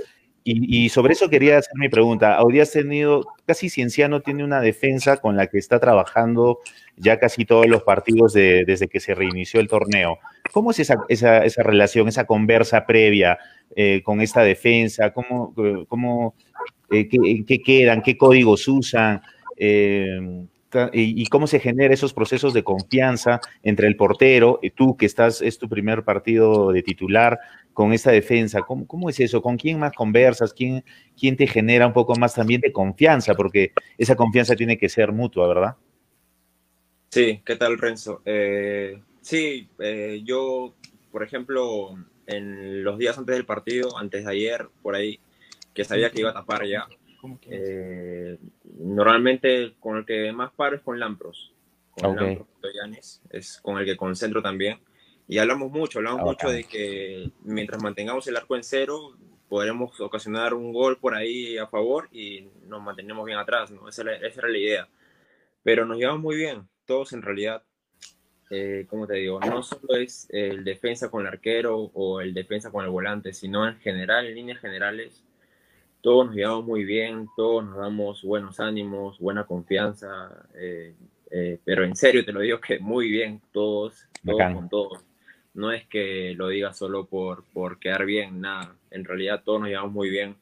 [0.51, 2.39] Y, sobre eso quería hacer mi pregunta.
[2.39, 6.59] Has tenido, casi Cienciano tiene una defensa con la que está trabajando
[6.97, 10.17] ya casi todos los partidos desde que se reinició el torneo.
[10.51, 13.37] ¿Cómo es esa, esa, relación, esa conversa previa
[13.75, 15.11] eh, con esta defensa?
[15.11, 15.53] ¿Cómo,
[15.87, 16.33] cómo
[16.89, 18.01] eh, qué, quedan?
[18.01, 19.21] ¿Qué códigos usan?
[19.55, 20.45] Eh,
[20.93, 25.57] y, cómo se generan esos procesos de confianza entre el portero, tú que estás, es
[25.57, 27.39] tu primer partido de titular,
[27.79, 28.61] con esta defensa?
[28.63, 29.41] ¿Cómo, cómo es eso?
[29.41, 30.53] ¿Con quién más conversas?
[30.53, 30.83] ¿Quién,
[31.17, 33.35] ¿Quién te genera un poco más también de confianza?
[33.35, 35.77] Porque esa confianza tiene que ser mutua, ¿verdad?
[37.07, 38.21] Sí, ¿qué tal, Renzo?
[38.25, 40.73] Eh, sí, eh, yo,
[41.09, 41.95] por ejemplo,
[42.27, 45.21] en los días antes del partido, antes de ayer, por ahí,
[45.73, 46.85] que sabía que iba a tapar ya,
[47.49, 48.37] eh,
[48.77, 51.53] normalmente con el que más paro es con Lampros.
[51.91, 54.79] Con Lampros es con el que concentro también.
[55.29, 59.15] Y hablamos mucho, hablamos mucho de que mientras mantengamos el arco en cero,
[59.47, 63.87] podremos ocasionar un gol por ahí a favor y nos mantenemos bien atrás, ¿no?
[63.87, 64.87] Esa, era, la idea.
[65.61, 67.61] Pero nos llevamos muy bien, todos en realidad.
[68.49, 72.71] Eh, como te digo, no solo es el defensa con el arquero o el defensa
[72.71, 75.23] con el volante, sino en general, en líneas generales,
[76.01, 80.95] todos nos llevamos muy bien, todos nos damos buenos ánimos, buena confianza, eh,
[81.29, 85.08] eh, pero en serio te lo digo que muy bien, todos, todos con todos.
[85.59, 88.75] No es que lo diga solo por, por quedar bien, nada.
[88.91, 90.35] En realidad todos nos llevamos muy bien.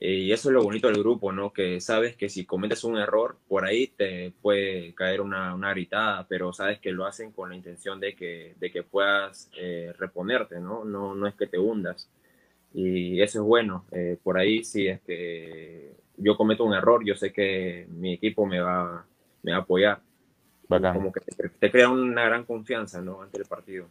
[0.00, 1.52] Eh, y eso es lo bonito del grupo, ¿no?
[1.52, 6.26] Que sabes que si cometes un error, por ahí te puede caer una, una gritada,
[6.28, 9.50] pero sabes que lo hacen con la intención de que, de que puedas
[9.98, 10.84] reponerte, ¿no?
[10.84, 11.14] ¿no?
[11.14, 12.08] No es que te hundas
[12.74, 13.84] y eso es bueno.
[13.92, 18.44] Eh, por ahí si es que yo cometo un error, yo sé que mi equipo
[18.44, 19.06] me va,
[19.42, 20.00] me va a apoyar.
[20.68, 23.22] Como que te, crea una gran confianza ¿no?
[23.22, 23.86] ante el partido.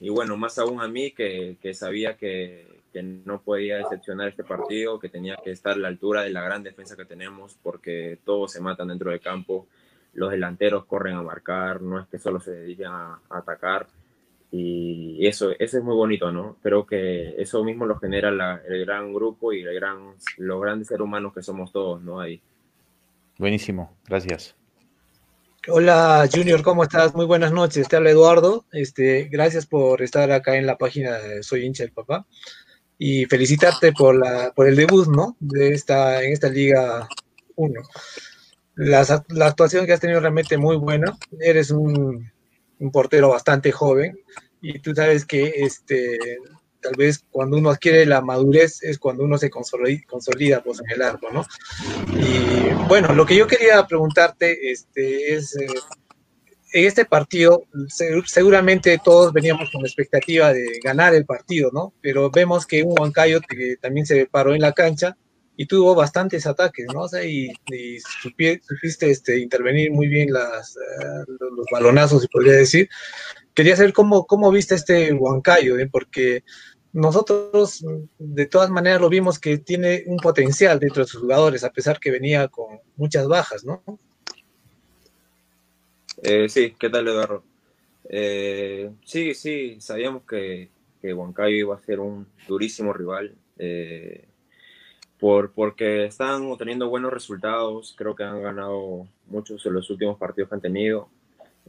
[0.00, 4.44] Y bueno, más aún a mí que, que sabía que, que, no podía decepcionar este
[4.44, 8.18] partido, que tenía que estar a la altura de la gran defensa que tenemos, porque
[8.24, 9.66] todos se matan dentro del campo,
[10.14, 13.88] los delanteros corren a marcar, no es que solo se dediquen a atacar
[14.50, 16.56] y eso, eso es muy bonito, ¿no?
[16.62, 18.30] Creo que eso mismo lo genera
[18.66, 22.20] el gran grupo y el gran, los grandes seres humanos que somos todos, ¿no?
[22.20, 22.40] Ahí.
[23.38, 24.57] Buenísimo, gracias.
[25.70, 27.14] Hola Junior, ¿cómo estás?
[27.14, 28.64] Muy buenas noches, te habla Eduardo.
[28.72, 32.26] Este, gracias por estar acá en la página de Soy hincha del papá
[32.98, 35.36] y felicitarte por, la, por el debut, ¿no?
[35.40, 37.08] De esta, en esta Liga
[37.56, 37.82] 1.
[38.76, 41.16] La, la actuación que has tenido realmente muy buena.
[41.40, 42.30] Eres un
[42.78, 44.18] un portero bastante joven
[44.60, 46.18] y tú sabes que este,
[46.80, 50.90] tal vez cuando uno adquiere la madurez es cuando uno se consolida, consolida pues, en
[50.90, 51.44] el arco, ¿no?
[52.14, 55.66] Y bueno, lo que yo quería preguntarte este, es, eh,
[56.72, 57.64] en este partido
[58.26, 61.94] seguramente todos veníamos con la expectativa de ganar el partido, ¿no?
[62.00, 65.16] Pero vemos que un Huancayo que también se paró en la cancha
[65.60, 67.00] y tuvo bastantes ataques, ¿no?
[67.00, 67.50] O sea, y,
[68.22, 72.88] supiste este, intervenir muy bien las, eh, los balonazos, si podría decir.
[73.58, 75.88] Quería saber cómo, cómo viste este Huancayo, ¿eh?
[75.90, 76.44] porque
[76.92, 77.84] nosotros
[78.16, 81.98] de todas maneras lo vimos que tiene un potencial dentro de sus jugadores, a pesar
[81.98, 83.82] que venía con muchas bajas, ¿no?
[86.22, 87.42] Eh, sí, ¿qué tal, Eduardo?
[88.08, 90.68] Eh, sí, sí, sabíamos que,
[91.02, 93.34] que Huancayo iba a ser un durísimo rival.
[93.58, 94.24] Eh,
[95.18, 100.48] por, porque están obteniendo buenos resultados, creo que han ganado muchos en los últimos partidos
[100.48, 101.08] que han tenido.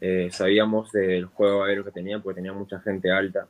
[0.01, 3.47] Eh, sabíamos del juego aéreo que tenían, porque tenían mucha gente alta.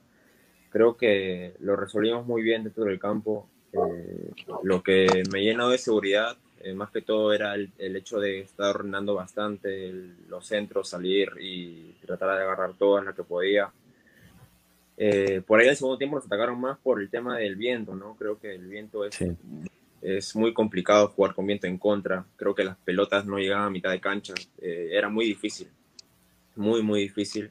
[0.69, 3.47] Creo que lo resolvimos muy bien dentro del campo.
[3.73, 4.31] Eh,
[4.63, 8.75] lo que me llenó de seguridad, eh, más que todo, era el, hecho de estar
[8.75, 9.91] ordenando bastante
[10.27, 13.71] los centros, salir y tratar de agarrar todas las que podía.
[15.47, 18.15] por ahí en el segundo tiempo nos atacaron más por el tema del viento, ¿no?
[18.15, 19.17] Creo que el viento es
[20.01, 22.25] es muy complicado jugar con viento en contra.
[22.35, 24.33] Creo que las pelotas no llegaban a mitad de cancha.
[24.59, 25.67] Eh, era muy difícil.
[26.59, 27.49] Muy, muy difícil.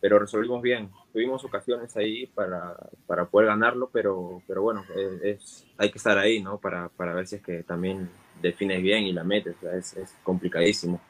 [0.00, 0.90] Pero resolvimos bien.
[1.12, 2.74] Tuvimos ocasiones ahí para,
[3.06, 4.84] para poder ganarlo, pero, pero bueno,
[5.22, 6.58] es, hay que estar ahí, ¿no?
[6.58, 8.10] Para, para ver si es que también
[8.42, 9.54] defines bien y la metes.
[9.62, 11.00] es, es, complicadísimo.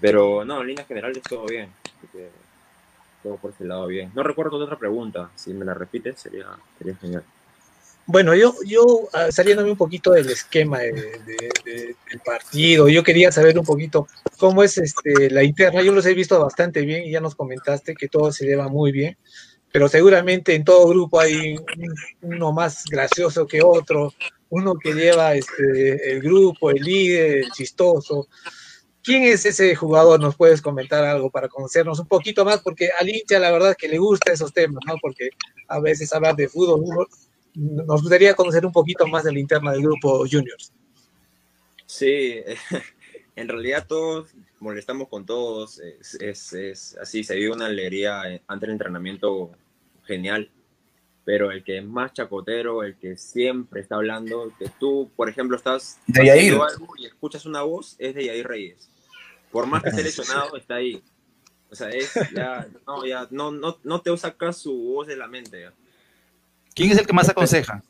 [0.00, 1.70] Pero no, en líneas generales todo bien.
[3.22, 4.10] todo por ese lado bien.
[4.12, 5.30] No recuerdo otra pregunta.
[5.36, 7.22] Si me la repites, sería, sería genial.
[8.06, 13.64] Bueno, yo, yo ah, saliéndome un poquito del esquema del partido, yo quería saber un
[13.64, 14.06] poquito
[14.38, 15.80] cómo es este, la interna.
[15.82, 18.92] Yo los he visto bastante bien y ya nos comentaste que todo se lleva muy
[18.92, 19.16] bien,
[19.72, 21.56] pero seguramente en todo grupo hay
[22.20, 24.12] uno más gracioso que otro,
[24.50, 28.28] uno que lleva este, el grupo, el líder, el chistoso.
[29.02, 30.20] ¿Quién es ese jugador?
[30.20, 32.60] ¿Nos puedes comentar algo para conocernos un poquito más?
[32.60, 34.94] Porque al hincha la verdad que le gusta esos temas, ¿no?
[35.00, 35.30] Porque
[35.68, 37.08] a veces hablar de fútbol,
[37.54, 40.72] nos gustaría conocer un poquito más de la interna del grupo Juniors.
[41.86, 42.40] Sí,
[43.36, 48.72] en realidad todos molestamos con todos, es, es, así, se vive una alegría ante el
[48.72, 49.52] entrenamiento
[50.04, 50.50] genial,
[51.24, 55.56] pero el que es más chacotero, el que siempre está hablando, que tú, por ejemplo,
[55.56, 56.58] estás de Yair.
[56.98, 58.90] y escuchas una voz, es de Yair Reyes.
[59.50, 61.02] Por más que esté lesionado, está ahí.
[61.70, 65.28] O sea, es ya, no, ya, no, no, no te sacas su voz de la
[65.28, 65.60] mente.
[65.60, 65.72] Ya.
[66.74, 67.82] ¿Quién es el que más aconseja?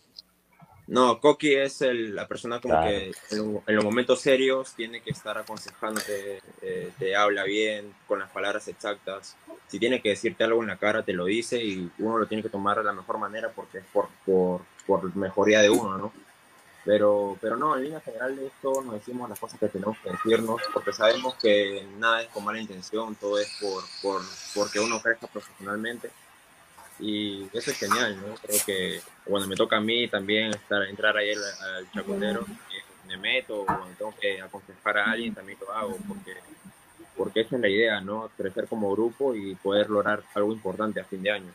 [0.87, 5.13] No, Coqui es el, la persona como que en, en, los momentos serios tiene que
[5.13, 9.37] estar aconsejándote, eh, te habla bien, con las palabras exactas.
[9.67, 12.43] Si tiene que decirte algo en la cara, te lo dice y uno lo tiene
[12.43, 16.13] que tomar de la mejor manera porque es por, por, por mejoría de uno, ¿no?
[16.85, 20.11] Pero, pero no, en línea general de esto nos decimos las cosas que tenemos que
[20.11, 24.21] decirnos porque sabemos que nada es con mala intención, todo es por, por,
[24.55, 26.11] porque uno crezca profesionalmente
[26.99, 28.35] y eso es genial, ¿no?
[28.37, 31.43] Creo que cuando me toca a mí también estar, entrar ahí al,
[31.77, 36.33] al chacotero, eh, me meto, cuando tengo que aconsejar a alguien también lo hago, porque,
[37.17, 38.31] porque esa es la idea, ¿no?
[38.37, 41.51] Crecer como grupo y poder lograr algo importante a fin de año.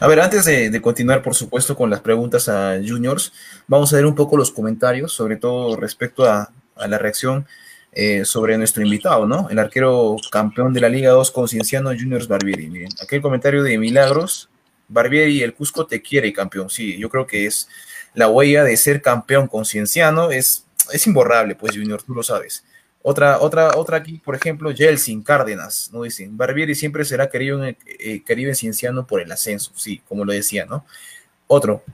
[0.00, 3.32] A ver, antes de, de, continuar, por supuesto, con las preguntas a Juniors,
[3.68, 7.46] vamos a ver un poco los comentarios, sobre todo respecto a, a la reacción
[7.92, 9.48] eh, sobre nuestro invitado, ¿no?
[9.48, 12.68] El arquero campeón de la Liga 2 Concienciano Juniors Barbieri.
[12.68, 14.50] Miren, aquel comentario de Milagros
[14.88, 16.70] Barbieri, el Cusco te quiere campeón.
[16.70, 17.68] Sí, yo creo que es
[18.14, 22.64] la huella de ser campeón concienciano, es, es imborrable, pues, Junior, tú lo sabes.
[23.02, 26.02] Otra, otra, otra aquí, por ejemplo, Jelsin Cárdenas, ¿no?
[26.02, 30.24] Dicen, Barbieri siempre será querido en, eh, querido en Cienciano por el ascenso, sí, como
[30.24, 30.84] lo decía, ¿no?
[31.46, 31.84] Otro,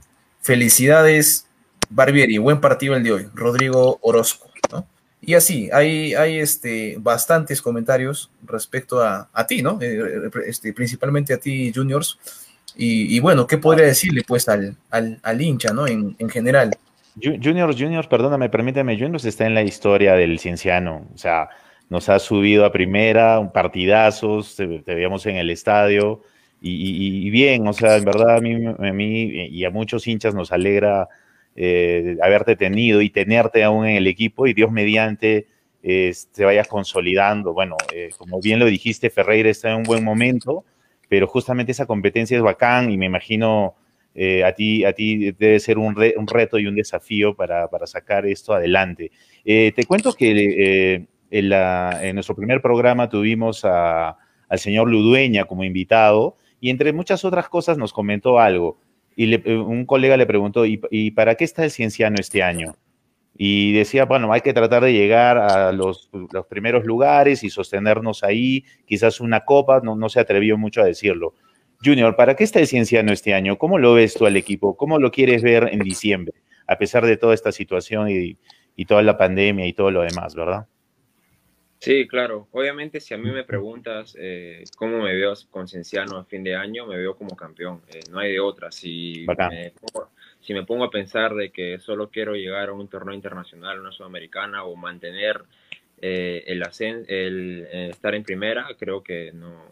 [0.40, 1.46] felicidades,
[1.90, 4.86] Barbieri, buen partido el de hoy, Rodrigo Orozco, ¿no?
[5.20, 9.78] Y así, hay, hay este, bastantes comentarios respecto a, a ti, ¿no?
[9.82, 12.18] Eh, este, principalmente a ti, Juniors,
[12.76, 15.86] y, bueno, ¿qué podría decirle pues al, al, al hincha, ¿no?
[15.86, 16.76] En, en, general.
[17.20, 21.48] Juniors, Juniors, perdóname, permíteme, Juniors está en la historia del cienciano, o sea,
[21.90, 26.22] nos ha subido a primera, un partidazos, te, te veíamos en el estadio,
[26.64, 30.52] y, bien, o sea, en verdad a mí, a mí y a muchos hinchas nos
[30.52, 31.08] alegra
[31.56, 35.48] eh, haberte tenido y tenerte aún en el equipo, y Dios mediante
[35.82, 37.52] eh, te vayas consolidando.
[37.52, 40.64] Bueno, eh, como bien lo dijiste, Ferreira está en un buen momento,
[41.12, 43.74] pero justamente esa competencia es bacán y me imagino
[44.14, 47.68] eh, a, ti, a ti debe ser un, re, un reto y un desafío para,
[47.68, 49.10] para sacar esto adelante.
[49.44, 54.16] Eh, te cuento que eh, en, nuestro primer programa tuvimos al
[54.56, 58.80] señor Ludueña como invitado y entre muchas otras cosas nos comentó algo.
[59.14, 62.74] Y le, un colega le preguntó, ¿y, ¿y para qué está el cienciano este año?
[63.44, 68.22] Y decía, bueno, hay que tratar de llegar a los, los, primeros lugares y sostenernos
[68.22, 71.34] ahí, quizás una copa, no, no se atrevió mucho a decirlo.
[71.84, 73.58] Junior, ¿para qué está el Cienciano este año?
[73.58, 74.76] ¿Cómo lo ves tú al equipo?
[74.76, 76.34] ¿Cómo lo quieres ver en diciembre,
[76.68, 78.38] a pesar de toda esta situación y,
[78.76, 80.68] y toda la pandemia y todo lo demás, verdad?
[81.80, 82.46] Sí, claro.
[82.52, 86.54] Obviamente, si a mí me preguntas eh, cómo me veo con Cienciano a fin de
[86.54, 87.82] año, me veo como campeón.
[87.92, 88.70] Eh, no hay de otra.
[88.70, 89.72] Si me,
[90.42, 93.92] si me pongo a pensar de que solo quiero llegar a un torneo internacional, una
[93.92, 95.42] sudamericana o mantener
[96.00, 99.62] eh, el, ascen el, el, estar en primera, creo que no,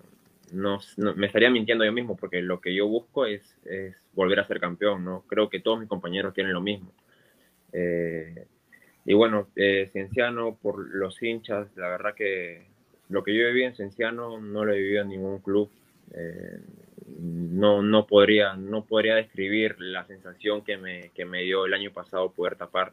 [0.53, 0.81] no,
[1.17, 3.57] me estaría mintiendo yo mismo porque lo que yo busco es,
[4.13, 5.25] volver a ser campeón, ¿no?
[5.29, 6.93] Creo que todos mis compañeros tienen lo mismo.
[7.73, 8.47] Eh,
[9.05, 12.67] y bueno, eh, Cienciano, por los hinchas, la verdad que
[13.09, 15.71] lo que yo viví en Cienciano no lo he vivido en ningún club.
[17.19, 21.93] No, no, podría, no podría describir la sensación que me, que me dio el año
[21.93, 22.93] pasado poder tapar,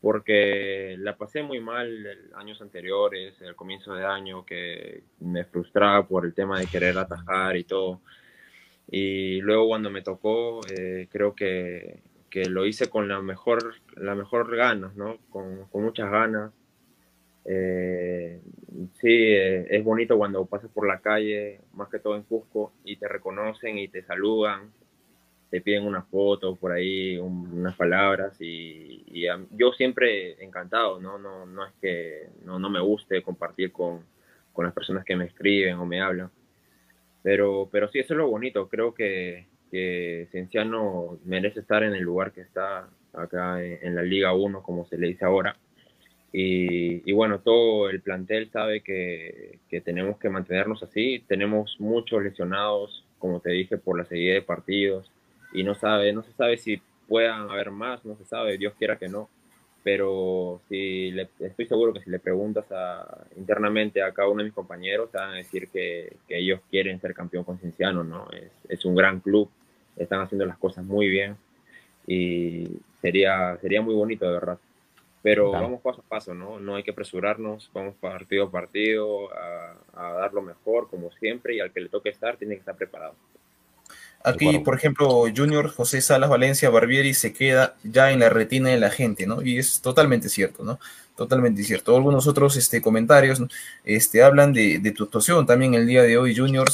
[0.00, 6.24] porque la pasé muy mal años anteriores, el comienzo de año, que me frustraba por
[6.24, 8.00] el tema de querer atajar y todo.
[8.90, 14.14] Y luego cuando me tocó, eh, creo que, que, lo hice con la mejor, la
[14.14, 15.18] mejor ganas, ¿no?
[15.30, 16.52] Con, con muchas ganas.
[17.44, 18.40] Eh,
[19.00, 22.96] sí, eh, es bonito cuando pasas por la calle, más que todo en Cusco, y
[22.96, 24.72] te reconocen y te saludan,
[25.50, 29.04] te piden una foto por ahí, un, unas palabras, y,
[29.52, 31.18] yo siempre encantado, ¿no?
[31.18, 34.04] No, no es que no, no me guste compartir con,
[34.52, 36.30] con, las personas que me escriben o me hablan,
[37.22, 42.02] pero, pero sí, eso es lo bonito, creo que, que Cienciano merece estar en el
[42.02, 45.56] lugar que está acá en, en la Liga 1, como se le dice ahora
[46.32, 51.24] y, y, bueno, todo el plantel sabe que, que, tenemos que mantenernos así.
[51.26, 55.10] Tenemos muchos lesionados, como te dije, por la seguida de partidos.
[55.52, 58.96] Y no, sabe, no se sabe si puedan haber más, no se sabe, Dios quiera
[58.96, 59.28] que no.
[59.82, 64.44] Pero si le, estoy seguro que si le preguntas a, internamente a cada uno de
[64.44, 68.28] mis compañeros, te van a decir que, que ellos quieren ser campeón concienciano, ¿no?
[68.30, 69.50] Es, es un gran club,
[69.96, 71.36] están haciendo las cosas muy bien
[72.06, 72.68] y
[73.00, 74.58] sería, sería muy bonito, de verdad.
[75.22, 76.58] Pero vamos paso a paso, ¿no?
[76.58, 81.56] No hay que apresurarnos, vamos partido a partido a, a dar lo mejor, como siempre,
[81.56, 83.14] y al que le toque estar, tiene que estar preparado.
[84.22, 88.78] Aquí, por ejemplo, Junior José Salas Valencia Barbieri se queda ya en la retina de
[88.78, 89.40] la gente, ¿no?
[89.40, 90.78] Y es totalmente cierto, ¿no?
[91.16, 91.96] Totalmente cierto.
[91.96, 93.42] Algunos otros este, comentarios
[93.82, 96.68] este, hablan de, tu actuación también el día de hoy, Junior,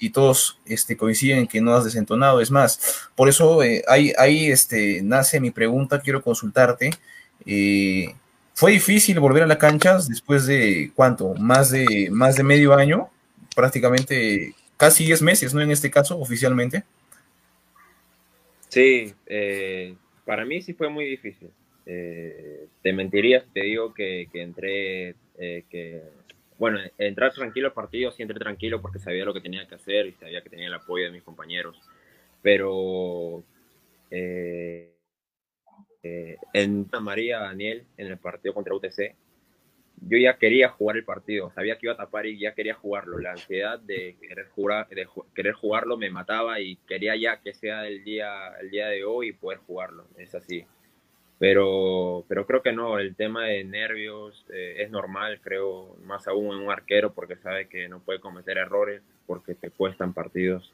[0.00, 2.40] y, todos este, coinciden en que no has desentonado.
[2.40, 6.90] Es más, por eso eh, ahí, ahí este, nace mi pregunta, quiero consultarte.
[7.46, 8.14] Eh,
[8.54, 11.34] ¿Fue difícil volver a la cancha después de cuánto?
[11.34, 13.08] Más de, más de medio año,
[13.56, 15.62] prácticamente casi 10 meses, ¿no?
[15.62, 16.84] En este caso, oficialmente.
[18.68, 21.50] Sí, eh, para mí sí fue muy difícil.
[21.86, 26.02] Eh, te mentiría si te digo que, entré, eh, que,
[26.58, 30.06] bueno, entrar tranquilo al partido, sí entré tranquilo porque sabía lo que tenía que hacer
[30.06, 31.80] y sabía que tenía el apoyo de mis compañeros.
[32.42, 33.42] Pero
[36.02, 39.14] en María Daniel, en el partido contra UTC,
[40.02, 43.18] yo ya quería jugar el partido, sabía que iba a tapar y ya quería jugarlo.
[43.18, 44.88] La ansiedad de querer, jugar,
[45.54, 49.58] jugarlo me mataba y quería ya que sea el día, el día de hoy poder
[49.58, 50.06] jugarlo.
[50.16, 50.64] Es así.
[51.38, 56.54] Pero, pero creo que no, el tema de nervios eh, es normal, creo, más aún
[56.54, 60.72] en un arquero porque sabe que no puede cometer errores porque te cuestan partidos.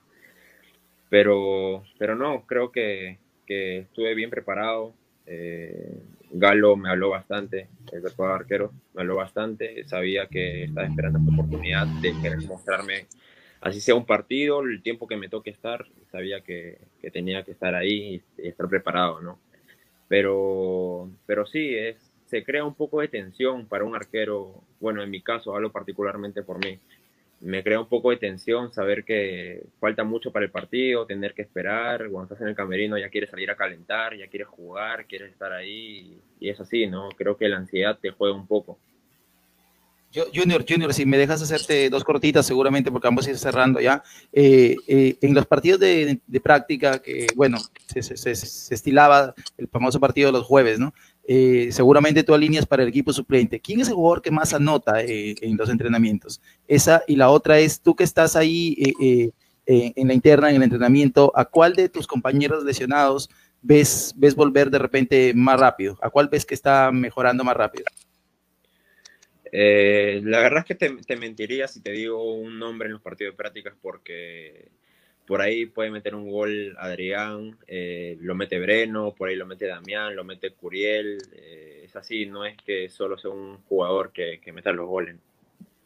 [1.08, 4.94] Pero, pero no, creo que, que estuve bien preparado.
[5.26, 10.86] Eh, Galo me habló bastante, el cuerpo de arquero me habló bastante, sabía que estaba
[10.86, 13.06] esperando esta oportunidad de querer mostrarme,
[13.60, 17.52] así sea un partido, el tiempo que me toque estar, sabía que, que tenía que
[17.52, 19.38] estar ahí y, estar preparado, ¿no?
[20.08, 21.96] Pero, pero sí, es,
[22.26, 26.42] se crea un poco de tensión para un arquero, bueno, en mi caso hablo particularmente
[26.42, 26.78] por mí,
[27.46, 31.42] me crea un poco de tensión saber que falta mucho para el partido, tener que
[31.42, 35.30] esperar, cuando estás en el camerino ya quieres salir a calentar, ya quieres jugar, quieres
[35.30, 37.08] estar ahí y es así, ¿no?
[37.16, 38.78] Creo que la ansiedad te juega un poco.
[40.34, 44.02] Junior, Junior, si me dejas hacerte dos cortitas seguramente porque vamos a ir cerrando ya.
[44.32, 50.28] Eh, eh, en los partidos de, práctica, que bueno, se, se, estilaba el famoso partido
[50.28, 50.94] de los jueves, ¿no?
[51.28, 53.60] Eh, seguramente tú alineas para el equipo suplente.
[53.60, 56.40] ¿Quién es el jugador que más anota eh, en los entrenamientos?
[56.68, 59.32] Esa y la otra es tú que estás ahí eh,
[59.66, 63.28] en la interna, en el entrenamiento, ¿a cuál de tus compañeros lesionados
[63.60, 65.98] ves, ves volver de repente más rápido?
[66.00, 67.86] ¿A cuál ves que está mejorando más rápido?
[69.52, 73.32] la verdad es que te, te mentiría si te digo un nombre en los partidos
[73.32, 74.68] de prácticas porque
[75.26, 79.66] por ahí puede meter un gol Adrián, eh, lo mete Breno, por ahí lo mete
[79.66, 81.18] Damián, lo mete Curiel.
[81.34, 85.16] Eh, es así, no es que solo sea un jugador que, que meta los goles.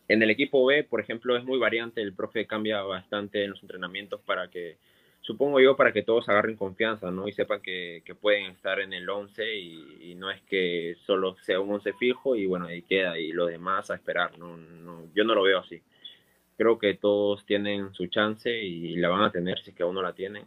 [0.09, 3.63] En el equipo B, por ejemplo, es muy variante, el profe cambia bastante en los
[3.63, 4.77] entrenamientos para que,
[5.21, 7.29] supongo yo, para que todos agarren confianza, ¿no?
[7.29, 11.73] Y sepan que, pueden estar en el 11 y, no es que solo sea un
[11.73, 15.35] 11 fijo y bueno, ahí queda y lo demás a esperar, no, no, yo no
[15.35, 15.81] lo veo así
[16.61, 19.95] creo que todos tienen su chance y la van a tener si es que aún
[19.95, 20.45] no la tienen.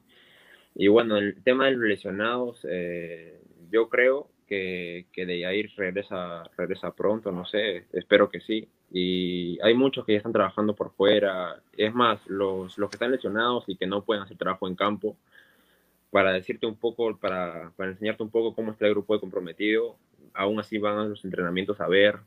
[0.75, 3.41] Y bueno, el tema de los lesionados, eh,
[3.71, 8.69] yo creo que, que de ahí regresa, regresa pronto, no sé, espero que sí.
[8.91, 11.59] Y hay muchos que ya están trabajando por fuera.
[11.75, 15.17] Es más, los, los que están lesionados y que no pueden hacer trabajo en campo,
[16.11, 19.97] para decirte un poco, para, para enseñarte un poco cómo está el grupo de comprometido,
[20.35, 22.19] aún así van a los entrenamientos a ver,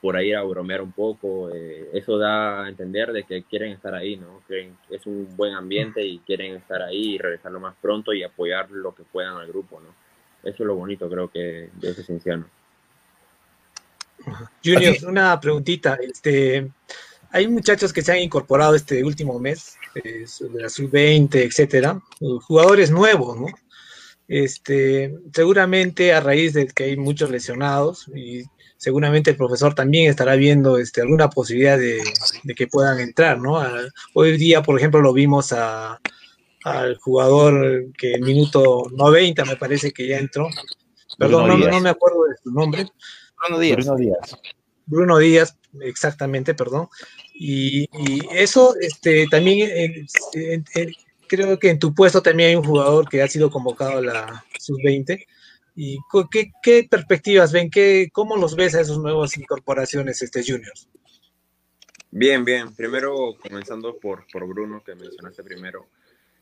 [0.00, 1.50] por ahí a bromear un poco.
[1.54, 4.42] Eh, eso da a entender de que quieren estar ahí, ¿no?
[4.46, 8.22] que es un buen ambiente y quieren estar ahí y regresar lo más pronto y
[8.22, 9.94] apoyar lo que puedan al grupo, ¿no?
[10.42, 12.46] Eso es lo bonito, creo que, de ese cienciano.
[14.64, 15.98] Junior, una preguntita.
[16.00, 16.70] Este,
[17.30, 22.00] hay muchachos que se han incorporado este último mes, de la sub-20, etcétera,
[22.42, 23.46] jugadores nuevos, ¿no?
[24.28, 28.44] Este, seguramente a raíz de que hay muchos lesionados y
[28.78, 32.00] seguramente el profesor también estará viendo este, alguna posibilidad de,
[32.56, 33.60] que puedan entrar, ¿no?
[34.14, 36.00] hoy día, por ejemplo, lo vimos a,
[36.64, 40.48] al jugador que en minuto 90 me parece que ya entró.
[41.18, 42.86] Perdón, no, me acuerdo de su nombre.
[43.36, 43.76] Bruno Díaz.
[43.76, 44.36] Bruno Díaz.
[44.86, 46.88] Bruno Díaz, exactamente, perdón.
[47.34, 47.88] Y,
[48.32, 50.06] eso este, también
[51.26, 54.44] creo que en tu puesto también hay un jugador que ha sido convocado a la
[54.58, 55.26] sub-20
[55.80, 56.00] ¿Y
[56.60, 57.70] qué, perspectivas ven?
[57.70, 60.88] Qué, ¿Cómo los ves a esas nuevas incorporaciones, este Juniors?
[62.10, 62.74] Bien, bien.
[62.74, 65.86] Primero, comenzando por, por Bruno, que mencionaste primero.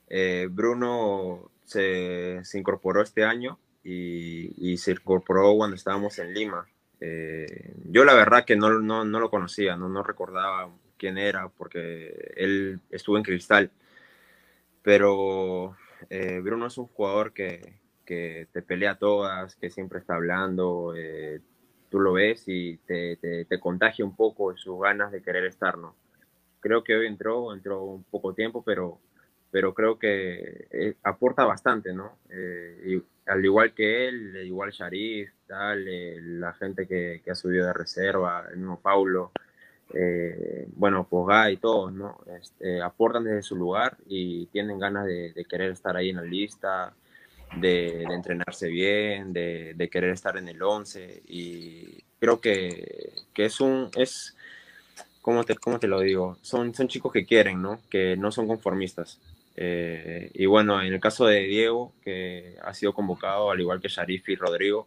[0.09, 6.67] Eh, Bruno se, se, incorporó este año y, y, se incorporó cuando estábamos en Lima.
[7.03, 11.51] Eh, yo la verdad que no, no, no lo conocía, no, no recordaba quién era
[11.51, 13.71] porque él estuvo en Cristal.
[14.81, 15.77] Pero
[16.09, 21.41] eh, Bruno es un jugador que, que te pelea todas, que siempre está hablando, eh,
[21.91, 25.95] tú lo ves y te, te, contagia un poco sus ganas de querer estar, ¿no?
[26.61, 28.99] Creo que hoy entró, entró un poco tiempo, pero,
[29.51, 32.19] pero creo que eh, aporta bastante, ¿no?
[32.87, 38.47] y, al igual que él, igual Sharif, tal, la gente que, ha subido de reserva,
[38.51, 39.33] el mismo Paulo,
[39.95, 42.19] eh, bueno, Pogá y todos, ¿no?
[42.41, 46.95] Este, aportan desde su lugar y tienen ganas de, querer estar ahí en la lista,
[47.57, 54.37] de, entrenarse bien, de, querer estar en el 11 y creo que, es un, es,
[55.23, 56.37] ¿cómo te, cómo te lo digo?
[56.43, 57.81] Son, son chicos que quieren, ¿no?
[57.91, 59.21] Que no son conformistas.
[59.57, 63.89] Eh, y bueno, en el caso de Diego, que ha sido convocado, al igual que
[63.89, 64.87] Sharif y Rodrigo,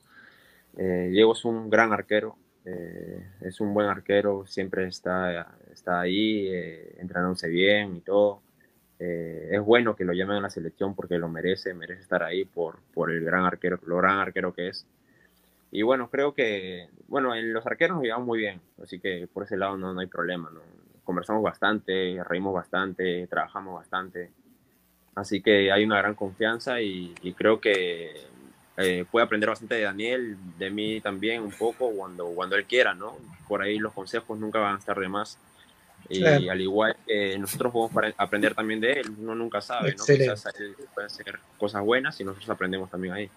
[0.78, 6.49] eh, Diego es un gran arquero, eh, es un buen arquero, siempre está, está ahí,
[6.97, 8.41] entrenándose bien y todo.
[9.00, 12.45] Eh, es bueno que lo llamen a la selección porque lo merece, merece estar ahí
[12.45, 14.86] por, por el gran arquero, lo gran arquero que es.
[15.72, 19.56] Y bueno, creo que, bueno, en los arqueros llevamos muy bien, así que por ese
[19.56, 20.62] lado no, no hay problema, ¿no?
[21.04, 24.32] Conversamos bastante, reímos bastante, trabajamos bastante,
[25.16, 28.30] así que hay una gran confianza y creo que
[28.82, 32.93] eh, puede aprender bastante de Daniel, de mí también un poco cuando, cuando él quiera,
[32.93, 33.18] ¿no?
[33.45, 35.38] Por ahí los consejos nunca van a estar de más.
[36.10, 40.03] Y al igual que nosotros podemos aprender también de él, uno nunca sabe, ¿no?
[40.03, 43.30] Quizás él puede hacer cosas buenas y nosotros aprendemos también ahí.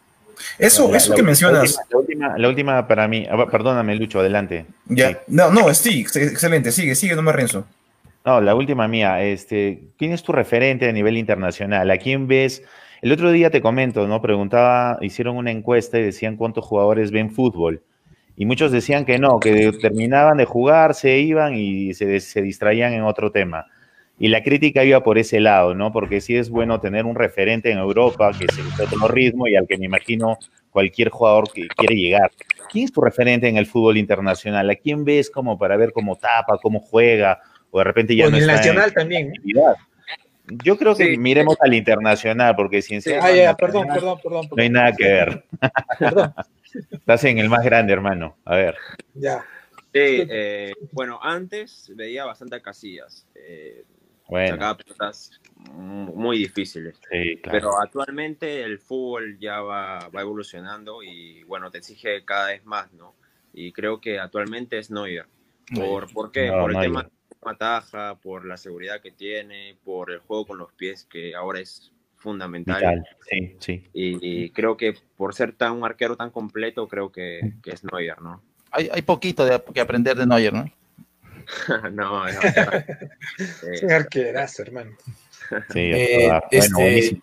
[0.58, 1.78] Eso, eso que mencionas.
[1.90, 4.66] La última, la última, para mí, ah, perdóname, Lucho, adelante.
[4.86, 7.66] Ya, no, no, sí, excelente, sigue, sigue, no me Renzo.
[8.24, 11.90] No, la última mía, este, ¿quién es tu referente a nivel internacional?
[11.90, 12.62] ¿A quién ves?
[13.00, 14.22] El otro día te comento, ¿no?
[14.22, 17.82] Preguntaba, hicieron una encuesta y decían cuántos jugadores ven fútbol.
[18.37, 23.03] Y muchos decían que no, que terminaban de jugar, se iban y se, distraían en
[23.03, 23.66] otro tema.
[24.18, 25.93] Y la crítica iba por ese lado, ¿no?
[25.93, 29.66] Porque sí es bueno tener un referente en Europa que se otro ritmo y al
[29.66, 30.39] que me imagino
[30.70, 32.30] cualquier jugador que quiere llegar.
[32.70, 34.70] ¿Quién es tu referente en el fútbol internacional?
[34.70, 37.41] ¿A quién ves como para ver cómo tapa, cómo juega?
[37.70, 39.33] O de repente ya no el nacional también.
[40.64, 43.47] Yo creo que miremos al internacional, porque sinceramente.
[43.47, 45.45] Ah, perdón, perdón, perdón, No hay nada que ver.
[45.99, 46.35] Perdón.
[46.90, 48.36] Estás en el más grande, hermano.
[48.44, 48.76] A ver.
[49.14, 49.44] Ya.
[49.92, 53.26] Sí, eh, bueno, antes veía bastante Casillas.
[53.34, 53.84] Eh,
[54.28, 54.54] bueno.
[54.54, 55.40] Sacaba pelotas
[55.74, 56.98] muy difíciles.
[57.10, 57.58] Sí, claro.
[57.58, 62.92] Pero actualmente el fútbol ya va, va, evolucionando y, bueno, te exige cada vez más,
[62.92, 63.14] ¿no?
[63.52, 65.26] Y creo que actualmente es Neuer.
[65.74, 66.50] ¿Por, ¿por qué?
[66.50, 67.08] por el tema
[67.44, 71.92] ataja, por la seguridad que tiene, por el juego con los pies, que ahora es
[72.22, 73.04] fundamental.
[73.28, 73.84] Sí, sí.
[73.92, 78.22] Y, creo que por ser tan un arquero tan completo, creo que, que es Neuer,
[78.22, 78.40] ¿no?
[78.70, 80.64] Hay, hay poquito de, que aprender de Neuer, ¿no?
[81.92, 82.24] no, no.
[83.72, 84.92] es arquerazo, hermano.
[85.70, 87.20] Sí, eh, este,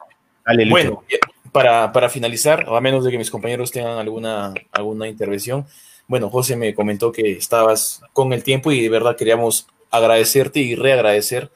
[0.69, 1.03] bueno,
[1.51, 5.65] para, para, finalizar, a menos de que mis compañeros tengan alguna, alguna intervención,
[6.07, 10.75] bueno, José me comentó que estabas con el tiempo y de verdad queríamos agradecerte y
[10.75, 11.49] reagradecer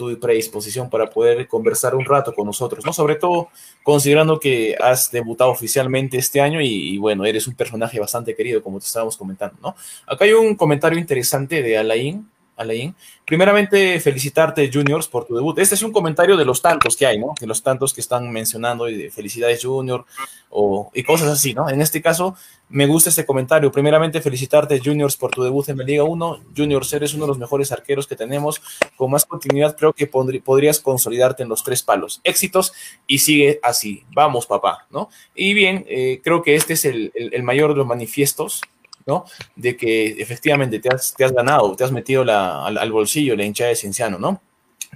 [0.00, 2.92] tu predisposición para poder conversar un rato con nosotros, ¿no?
[2.94, 3.48] Sobre todo
[3.82, 8.78] considerando que has debutado oficialmente este año y, bueno, eres un personaje bastante querido, como
[8.78, 9.76] te estábamos comentando, ¿no?
[10.06, 12.26] Acá hay un comentario interesante de Alain,
[12.60, 12.94] Alain.
[13.24, 15.58] Primeramente, felicitarte, Juniors, por tu debut.
[15.58, 17.34] Este es un comentario de los tantos que hay, ¿no?
[17.40, 20.04] De los tantos que están mencionando y de felicidades, Junior,
[20.50, 21.70] o, y cosas así, ¿no?
[21.70, 22.36] En este caso,
[22.68, 23.72] me gusta este comentario.
[23.72, 26.40] Primeramente, felicitarte, Juniors, por tu debut en la Liga 1.
[26.56, 28.60] Juniors, eres uno de los mejores arqueros que tenemos.
[28.96, 32.20] Con más continuidad, creo que podrías consolidarte en los tres palos.
[32.24, 32.72] Éxitos
[33.06, 34.04] y sigue así.
[34.12, 35.08] Vamos, papá, ¿no?
[35.34, 38.60] Y bien, eh, creo que este es el, el mayor de los manifiestos
[39.06, 39.24] ¿no?
[39.56, 44.18] De que efectivamente te has, ganado, te has metido al, bolsillo la hinchada de Cienciano,
[44.18, 44.40] ¿no?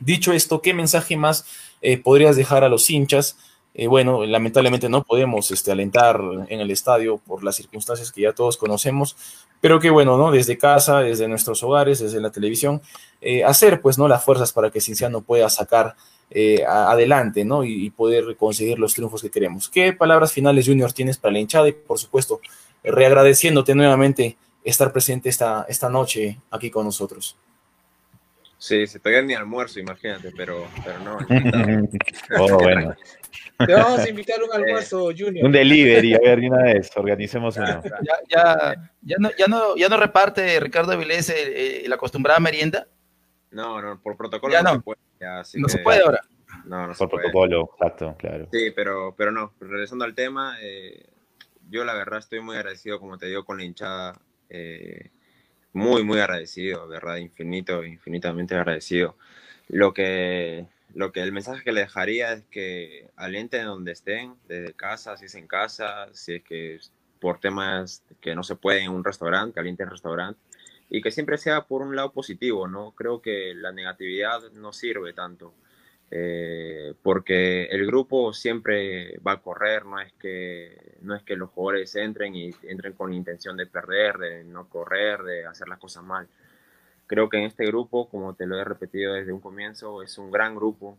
[0.01, 1.47] Dicho esto, ¿qué mensaje más
[1.81, 3.37] eh, podrías dejar a los hinchas?
[3.75, 8.33] Eh, bueno, lamentablemente no podemos este, alentar en el estadio por las circunstancias que ya
[8.33, 9.17] todos conocemos,
[9.61, 10.31] pero que bueno, ¿no?
[10.31, 12.83] Desde casa, desde nuestros hogares, desde la televisión,
[13.21, 14.09] eh, hacer pues, ¿no?
[14.09, 15.95] Las fuerzas para que Cienciano pueda sacar
[16.67, 17.63] adelante, ¿no?
[17.63, 19.69] Y, y, poder conseguir los triunfos que queremos.
[19.69, 21.69] ¿Qué palabras finales, Junior, tienes para la hinchada?
[21.69, 22.41] Y por supuesto,
[22.85, 27.37] reagradeciéndote nuevamente estar presente esta, esta noche aquí con nosotros.
[28.59, 31.19] Sí, se te ni almuerzo, imagínate, pero, pero no.
[32.39, 32.95] oh, bueno.
[33.59, 35.45] Te vamos a invitar un almuerzo, Junior.
[35.45, 37.83] Un delivery, a ver, una vez, organicemos uno.
[37.85, 42.89] Ya, ya, ya, no, ya, no, ya no reparte Ricardo Avilés eh, la acostumbrada merienda.
[43.51, 45.01] No, no, por protocolo ya no, se puede.
[45.57, 46.21] no se puede ahora.
[46.65, 48.49] No, no por protocolo, exacto, claro.
[48.51, 51.05] Sí, pero, pero no, regresando al tema, eh,
[51.71, 54.21] yo la verdad estoy muy agradecido, como te digo, con la hinchada.
[54.49, 55.11] Eh,
[55.75, 59.17] muy, muy agradecido, verdad, infinito, infinitamente agradecido.
[59.69, 64.73] Lo que, lo que el mensaje que le dejaría es que alienten donde estén, desde
[64.75, 66.79] casa, si es en casa, si es que
[67.21, 70.41] por temas que no se puede en un restaurante, que alienten restaurante,
[70.89, 72.93] y que siempre sea por un lado positivo, ¿no?
[72.93, 75.55] Creo que la negatividad no sirve tanto.
[76.11, 81.51] Eh, porque el grupo siempre va a correr, no es, que, no es que los
[81.51, 86.05] jugadores entren y entren con intención de perder, de no correr, de hacer las cosas
[86.05, 86.29] mal.
[87.07, 90.31] Creo que en este grupo, como te lo he repetido desde un comienzo, es un
[90.31, 90.97] gran grupo.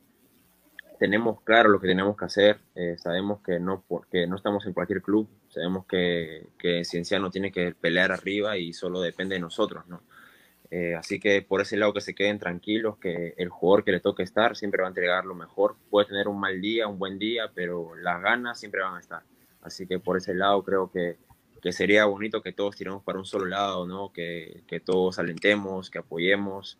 [1.00, 4.74] Tenemos claro lo que tenemos que hacer, eh, sabemos que no, porque no estamos en
[4.74, 9.86] cualquier club, sabemos que, que Cienciano tiene que pelear arriba y solo depende de nosotros,
[9.88, 10.04] ¿no?
[10.72, 14.00] Eh, así que por ese lado que se queden tranquilos, que el jugador que le
[14.00, 15.76] toque estar siempre va a entregar lo mejor.
[15.90, 19.24] Puede tener un mal día, un buen día, pero las ganas siempre van a estar.
[19.62, 21.18] Así que por ese lado creo que,
[21.62, 24.12] que sería bonito que todos tiremos para un solo lado, ¿no?
[24.12, 26.78] que, que todos alentemos, que apoyemos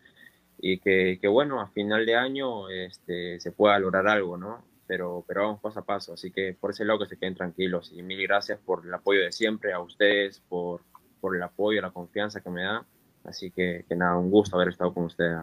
[0.58, 4.64] y que, que, bueno, a final de año este, se pueda lograr algo, ¿no?
[4.86, 6.12] Pero, pero vamos paso a paso.
[6.14, 7.92] Así que por ese lado que se queden tranquilos.
[7.92, 10.82] Y mil gracias por el apoyo de siempre, a ustedes, por,
[11.20, 12.84] por el apoyo, la confianza que me dan
[13.26, 15.38] Así que, nada, un gusto haber estado con ustedes.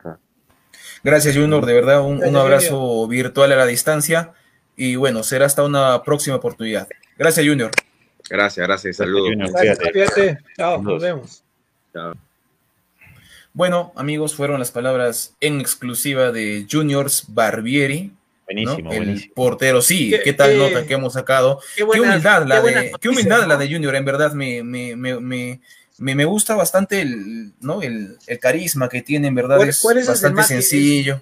[1.03, 1.65] Gracias, Junior.
[1.65, 4.33] De verdad, un, abrazo virtual a la distancia.
[4.75, 6.87] Y bueno, será hasta una próxima oportunidad.
[7.17, 7.71] Gracias, Junior.
[8.29, 8.97] Gracias, gracias.
[8.97, 9.29] Saludos.
[10.57, 11.43] Chao, nos vemos.
[11.93, 12.13] Chao.
[13.53, 18.11] Bueno, amigos, fueron las palabras en exclusiva de Juniors Barbieri.
[18.45, 21.61] Buenísimo, el portero, sí, qué, tal nota que hemos sacado.
[21.75, 25.59] Qué, humildad, la de, qué humildad la de Junior, en verdad me, me, me,
[25.97, 27.81] me, gusta bastante el, ¿no?
[27.81, 31.21] el, carisma que tiene, en verdad es, bastante sencillo.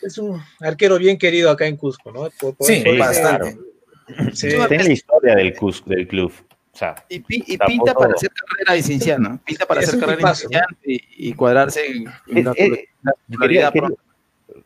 [0.00, 2.28] Es, un arquero bien querido acá en Cusco, ¿no?
[2.60, 3.58] sí, bastante.
[4.38, 6.32] Tiene la historia del, Cusco, del club.
[7.08, 12.44] y, pinta para hacer carrera de Cinciano, pinta para hacer carrera de y, cuadrarse en,
[12.44, 12.88] la, eh,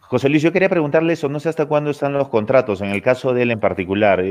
[0.00, 3.02] José Luis, yo quería preguntarle eso, no sé hasta cuándo están los contratos, en el
[3.02, 4.22] caso de él en particular.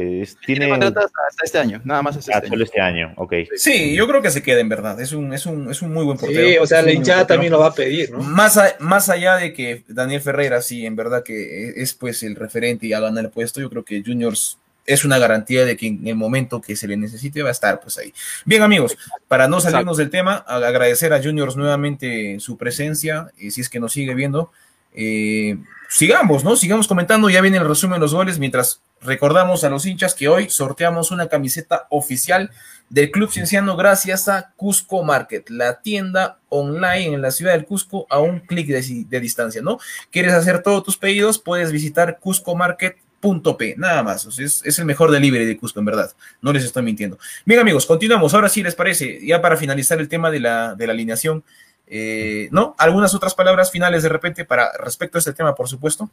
[0.46, 3.14] ¿Tiene, contratos hasta este año, nada más hasta este, ah, este año.
[3.18, 3.34] ok.
[3.56, 6.06] Sí, yo creo que se queda en verdad, es un, es un, es un muy
[6.06, 6.48] buen portero.
[6.48, 8.20] Sí, o sea, la hinchada también lo va a pedir, ¿no?
[8.20, 12.88] Más, más allá de que Daniel Ferreira, sí, en verdad que es pues el referente
[12.88, 16.08] y a ganar el puesto, yo creo que Juniors es una garantía de que en
[16.08, 18.14] el momento que se le necesite va a estar pues ahí.
[18.46, 18.98] Bien amigos,
[19.28, 23.80] para no salirnos del tema, agradecer a Juniors nuevamente su presencia, y si es que
[23.80, 24.52] nos sigue viendo,
[24.94, 25.58] eh,
[25.90, 26.56] sigamos, ¿no?
[26.56, 30.28] Sigamos comentando, ya viene el resumen de los goles, mientras recordamos a los hinchas que
[30.28, 32.52] hoy sorteamos una camiseta oficial
[32.90, 38.06] del Club Cienciano gracias a Cusco Market, la tienda online en la ciudad del Cusco
[38.10, 39.80] a un clic de, distancia, ¿no?
[40.12, 41.40] ¿Quieres hacer todos tus pedidos?
[41.40, 46.54] Puedes visitar cuscomarket.p, nada más, es, es, el mejor delivery de Cusco, en verdad, no
[46.54, 47.18] les estoy mintiendo.
[47.46, 50.86] Bien amigos, continuamos, ahora sí les parece, ya para finalizar el tema de la, de
[50.86, 51.44] la alineación,
[51.88, 52.76] eh, ¿No?
[52.78, 56.10] ¿Algunas otras palabras finales de repente para respecto a este tema, por supuesto?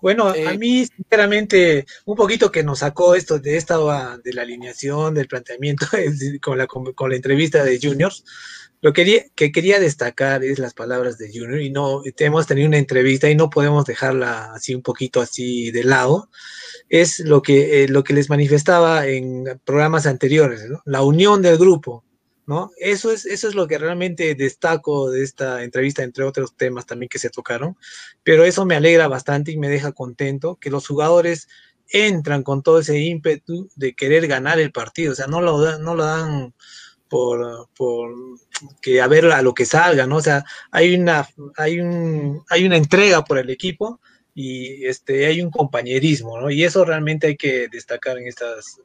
[0.00, 3.78] Bueno, a eh, mí, sinceramente, un poquito que nos sacó esto de esta
[4.22, 5.86] de la alineación, del planteamiento
[6.42, 8.24] con la, con la entrevista de Juniors,
[8.84, 13.30] lo que quería destacar es las palabras de Junior y no hemos tenido una entrevista
[13.30, 16.28] y no podemos dejarla así un poquito así de lado.
[16.90, 22.04] Es lo que, eh, lo que les manifestaba en programas anteriores, la unión del grupo,
[22.46, 22.70] ¿no?
[22.78, 27.08] Eso es, eso es lo que realmente destaco de esta entrevista, entre otros temas también
[27.08, 27.76] que se tocaron,
[28.22, 31.48] pero eso me alegra bastante y me deja contento que los jugadores
[31.88, 35.82] entran con todo ese ímpetu de querer ganar el partido, o sea, no lo, dan,
[35.82, 36.54] no lo dan
[37.08, 38.14] por, por
[38.80, 40.16] que a ver a lo que salga, ¿no?
[40.16, 44.00] O sea, hay una, hay un, hay una entrega por el equipo
[44.34, 46.50] y este, hay un compañerismo, ¿no?
[46.50, 48.80] Y eso realmente hay que destacar en estas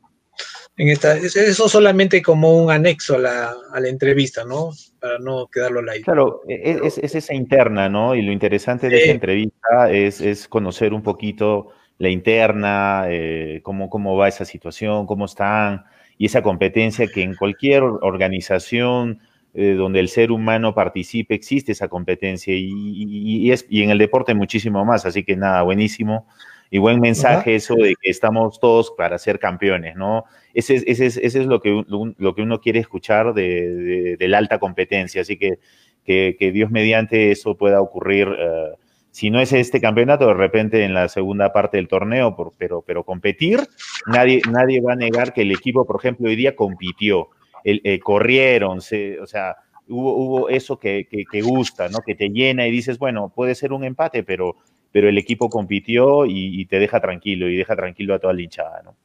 [0.78, 4.72] en esta, eso solamente como un anexo a la, a la entrevista, ¿no?
[5.00, 6.02] Para no quedarlo ahí.
[6.02, 8.16] Claro, e, e, es, es, esa interna, ¿no?
[8.16, 13.90] Y lo interesante de esa entrevista es, es, conocer un poquito la interna, eh, cómo,
[13.90, 15.84] cómo va esa situación, cómo están,
[16.18, 19.20] y esa competencia que en cualquier organización
[19.54, 23.98] eh, donde el ser humano participe existe esa competencia y, y, es, y en el
[23.98, 26.28] deporte muchísimo más, así que nada, buenísimo.
[26.72, 30.26] Y buen mensaje eso de que estamos todos para ser campeones, ¿no?
[30.54, 34.60] Ese, ese, ese es lo que, lo que uno quiere escuchar de, de, la alta
[34.60, 35.22] competencia.
[35.22, 35.60] Así que,
[36.06, 38.28] que, que, Dios mediante eso pueda ocurrir.
[38.28, 38.78] Uh,
[39.12, 42.84] si no es este campeonato, de repente en la segunda parte del torneo, por, pero,
[42.86, 43.60] pero competir,
[44.06, 47.30] nadie, nadie va a negar que el equipo, por ejemplo, hoy día compitió,
[47.64, 49.56] el, eh, corrieron, se, o sea,
[49.88, 52.00] hubo, hubo eso que, que, que, gusta, ¿no?
[52.00, 54.56] Que te llena y dices, bueno, puede ser un empate, pero
[54.92, 58.82] pero el equipo compitió y, te deja tranquilo y deja tranquilo a toda la hinchada,
[58.84, 58.96] ¿no?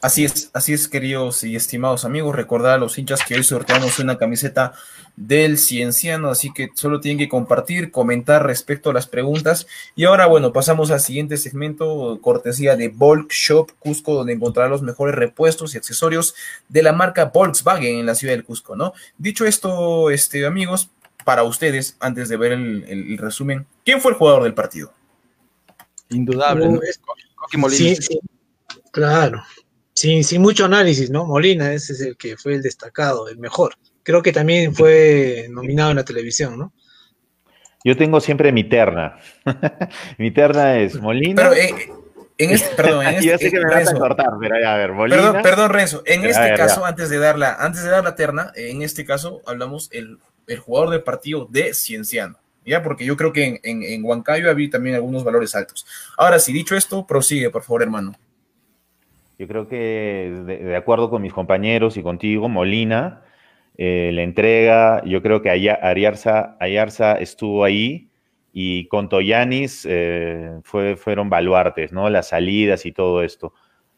[0.00, 2.34] Así es, así es, queridos y estimados amigos.
[2.34, 4.72] Recordar a los hinchas que hoy sorteamos una camiseta
[5.14, 9.68] del Cienciano, así que solo tienen que compartir, comentar respecto a las preguntas.
[9.94, 14.82] Y ahora, bueno, pasamos al siguiente segmento, cortesía de Volk Shop Cusco, donde encontrará los
[14.82, 16.34] mejores repuestos y accesorios
[16.68, 18.94] de la marca Volkswagen en la ciudad del Cusco, ¿no?
[19.18, 20.90] Dicho esto, este, amigos,
[21.24, 24.92] para ustedes, antes de ver el, el resumen, ¿quién fue el jugador del partido?
[26.10, 26.80] Indudable, ¿no?
[27.34, 27.78] Coqui Molina.
[27.78, 28.20] Sí, sí,
[28.90, 29.42] claro
[29.94, 31.26] sin, sin mucho análisis, ¿no?
[31.26, 33.74] Molina, ese es el que fue el destacado, el mejor.
[34.02, 36.72] Creo que también fue nominado en la televisión, ¿no?
[37.84, 39.18] Yo tengo siempre mi terna.
[40.18, 41.42] mi terna es Molina.
[41.42, 41.92] Pero eh,
[42.38, 44.78] en este, perdón, en este, Yo sé que me vas a cortar, pero ya, a
[44.78, 45.16] ver, Molina.
[45.16, 46.02] Perdón, perdón, Renzo.
[46.06, 49.42] En este caso, antes de dar la, antes de dar la terna, en este caso
[49.46, 52.36] hablamos el, el jugador del partido de Cienciano.
[52.64, 52.82] ¿Ya?
[52.82, 55.84] Porque yo creo que en, en, Huancayo había también algunos valores altos.
[56.16, 58.12] Ahora, si dicho esto, prosigue, por favor, hermano.
[59.36, 63.22] Yo creo que de, acuerdo con mis compañeros y contigo, Molina,
[63.76, 68.08] eh, la entrega, yo creo que Ayarza, Ayarza estuvo ahí
[68.52, 72.08] y con Toyanis eh, fue, fueron baluartes, ¿no?
[72.08, 73.52] Las salidas y todo esto.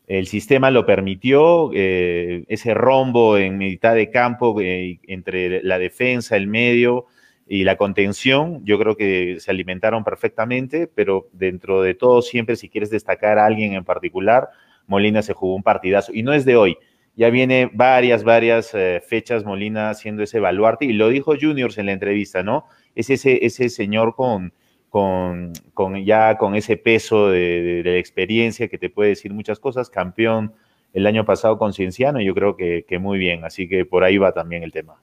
[0.06, 6.46] El sistema lo permitió, eh, ese rombo en mitad de campo entre la defensa, el
[6.46, 7.06] medio
[7.46, 12.68] y la contención, yo creo que se alimentaron perfectamente, pero dentro de todo, siempre si
[12.68, 14.48] quieres destacar a alguien en particular,
[14.86, 16.76] Molina se jugó un partidazo y no es de hoy.
[17.16, 21.86] Ya viene varias, varias eh, fechas Molina haciendo ese baluarte y lo dijo Juniors en
[21.86, 22.66] la entrevista, ¿no?
[22.94, 24.52] Es ese, ese señor con,
[24.94, 30.52] con, ya con ese peso de, la experiencia que te puede decir muchas cosas, campeón
[30.92, 34.30] el año pasado con Cienciano, yo creo que, muy bien, así que por ahí va
[34.30, 34.94] también el tema.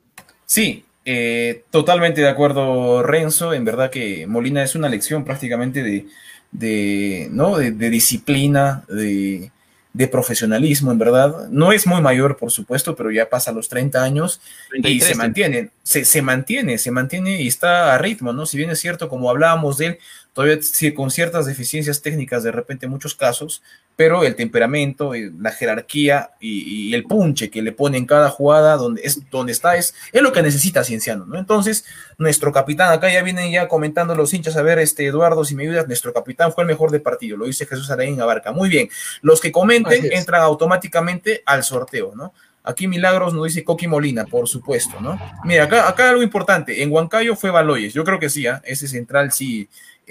[0.45, 3.53] Sí, eh, totalmente de acuerdo, Renzo.
[3.53, 7.57] En verdad que Molina es una lección prácticamente de ¿no?
[7.57, 9.51] de disciplina, de,
[9.93, 11.49] de profesionalismo, en verdad.
[11.49, 14.41] No es muy mayor, por supuesto, pero ya pasa los 30 años
[14.73, 18.45] y se mantiene, se, se, mantiene, se mantiene y está a ritmo, ¿no?
[18.45, 19.99] Si bien es cierto, como hablábamos de él,
[20.33, 20.59] todavía
[20.95, 23.61] con ciertas deficiencias técnicas de repente en muchos casos,
[23.95, 28.75] pero el temperamento, eh, la jerarquía y, el punche que le pone en cada jugada
[28.75, 31.37] donde, es, donde está es, es lo que necesita Cienciano, ¿no?
[31.37, 31.85] Entonces,
[32.17, 35.63] nuestro capitán, acá ya vienen ya comentando los hinchas, a ver, este Eduardo, si me
[35.63, 38.51] ayudas, nuestro capitán fue el mejor de partido, lo dice Jesús Araín Abarca.
[38.51, 38.89] Muy bien,
[39.21, 42.33] los que comenten entran automáticamente al sorteo, ¿no?
[42.63, 45.19] Aquí Milagros nos dice Coqui Molina, por supuesto, ¿no?
[45.43, 48.61] Mira, acá, acá algo importante, en Huancayo fue Baloyes, yo creo que sí, ¿ah?
[48.63, 49.67] ese central sí,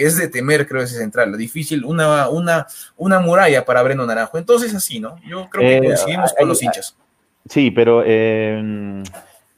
[0.06, 1.36] es de temer, creo, ese central.
[1.36, 4.38] Difícil, una, una, una muralla para Breno Naranjo.
[4.38, 5.16] Entonces, así, ¿no?
[5.26, 6.96] Yo creo que eh, coincidimos con los hinchas.
[7.48, 9.02] Sí, pero eh,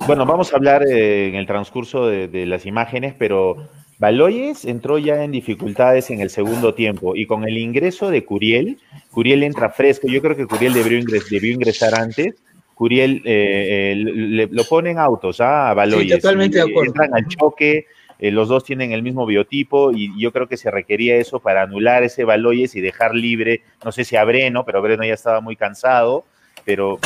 [0.06, 3.68] bueno, vamos a hablar eh, en el transcurso de, las imágenes, pero
[3.98, 8.78] Baloyes entró ya en dificultades en el segundo tiempo y con el ingreso de Curiel,
[9.10, 10.08] Curiel entra fresco.
[10.08, 12.34] Yo creo que Curiel debió, debió ingresar antes.
[12.74, 15.70] Curiel le, lo pone en autos ¿ah?
[15.70, 16.14] a Baloyes.
[16.14, 16.86] Sí, totalmente de acuerdo.
[16.86, 17.86] Entran al choque
[18.22, 21.62] eh, los dos tienen el mismo biotipo y yo creo que se requería eso para
[21.62, 25.40] anular ese Baloyes y dejar libre, no sé si a Breno, pero Breno ya estaba
[25.40, 26.24] muy cansado,
[26.64, 27.00] pero,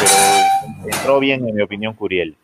[0.84, 2.36] entró bien, en mi opinión, Curiel.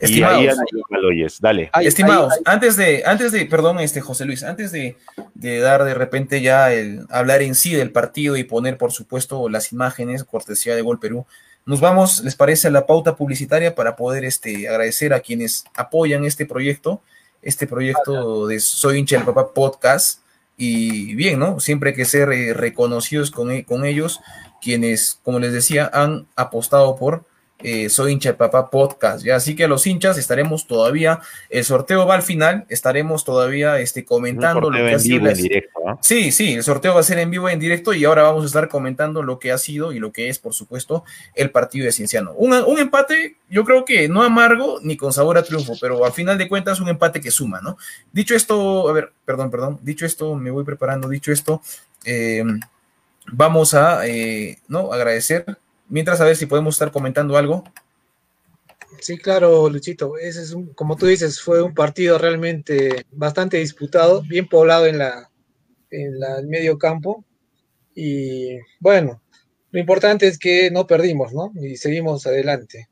[0.00, 0.56] Estimados,
[0.90, 1.70] Baloyes, dale.
[1.80, 4.96] estimados, antes de, antes de, perdón, este José Luis, antes de,
[5.60, 9.72] dar de repente ya el hablar en sí del partido y poner, por supuesto, las
[9.72, 11.24] imágenes, cortesía de Gol Perú,
[11.66, 16.24] nos vamos, ¿les parece a la pauta publicitaria para poder este, agradecer a quienes apoyan
[16.24, 17.00] este proyecto?
[17.48, 20.20] Este proyecto de Soy hincha del papá podcast.
[20.56, 21.60] Y bien, ¿no?
[21.60, 24.20] Siempre hay que ser eh, reconocidos con, e, con ellos,
[24.60, 27.24] quienes, como les decía, han apostado por
[27.62, 29.24] eh, Soy hincha del papá podcast.
[29.24, 29.36] ¿ya?
[29.36, 34.04] Así que a los hinchas estaremos todavía, el sorteo va al final, estaremos todavía este,
[34.04, 35.30] comentando lo que ha sido.
[36.00, 38.46] Sí, sí, el sorteo va a ser en vivo en directo y ahora vamos a
[38.46, 41.04] estar comentando lo que ha sido y lo que es, por supuesto,
[41.34, 42.32] el partido de Cienciano.
[42.32, 46.12] Un, un empate, yo creo que no amargo ni con sabor a triunfo, pero al
[46.12, 47.76] final de cuentas un empate que suma, ¿no?
[48.12, 51.62] Dicho esto, a ver, perdón, perdón, dicho esto, me voy preparando, dicho esto,
[52.04, 52.44] eh,
[53.32, 54.92] vamos a, eh, ¿no?
[54.92, 55.58] Agradecer
[55.88, 57.64] Mientras, a ver si podemos estar comentando algo.
[59.00, 60.18] Sí, claro, Luchito.
[60.18, 64.98] Ese es un, como tú dices, fue un partido realmente bastante disputado, bien poblado en
[64.98, 65.28] la
[65.90, 67.24] en el medio campo.
[67.94, 69.20] Y bueno,
[69.70, 71.52] lo importante es que no perdimos, ¿no?
[71.60, 72.88] Y seguimos adelante.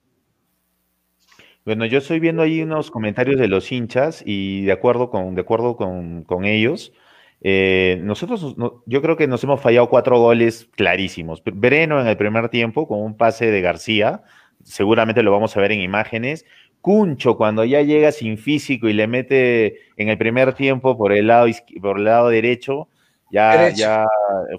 [1.65, 5.41] Bueno, yo estoy viendo ahí unos comentarios de los hinchas y de acuerdo con, de
[5.41, 6.93] acuerdo con, con ellos,
[7.41, 8.57] eh, nosotros,
[8.87, 11.43] yo creo que nos hemos fallado cuatro goles clarísimos.
[11.45, 14.23] Breno en el primer tiempo con un pase de García,
[14.63, 16.45] seguramente lo vamos a ver en imágenes.
[16.81, 21.27] Cuncho cuando ya llega sin físico y le mete en el primer tiempo por el
[21.27, 21.49] lado,
[21.81, 22.89] por el lado derecho,
[23.31, 24.07] ya, ya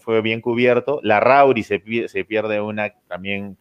[0.01, 0.99] fue bien cubierto.
[1.03, 3.57] La Rauri se, se pierde una también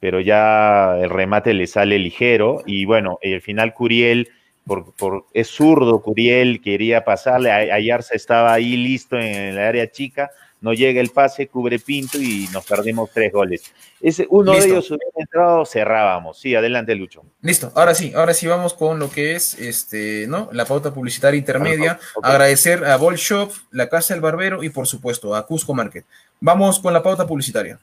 [0.00, 4.28] pero ya el remate le sale ligero y bueno, al final Curiel,
[4.66, 10.30] por, por, es zurdo, Curiel quería pasarle, Ayarza estaba ahí listo en el área chica,
[10.60, 13.72] no llega el pase, cubre Pinto y nos perdimos tres goles.
[14.00, 16.38] Ese, uno de ellos hubiera entrado, cerrábamos.
[16.38, 17.22] Sí, adelante, Lucho.
[17.42, 20.48] Listo, ahora sí, ahora sí vamos con lo que es este, ¿no?
[20.52, 22.00] La pauta publicitaria intermedia.
[22.22, 26.04] Agradecer a Ball Shop, la Casa del Barbero y por supuesto a Cusco Market.
[26.40, 27.78] Vamos con la pauta publicitaria.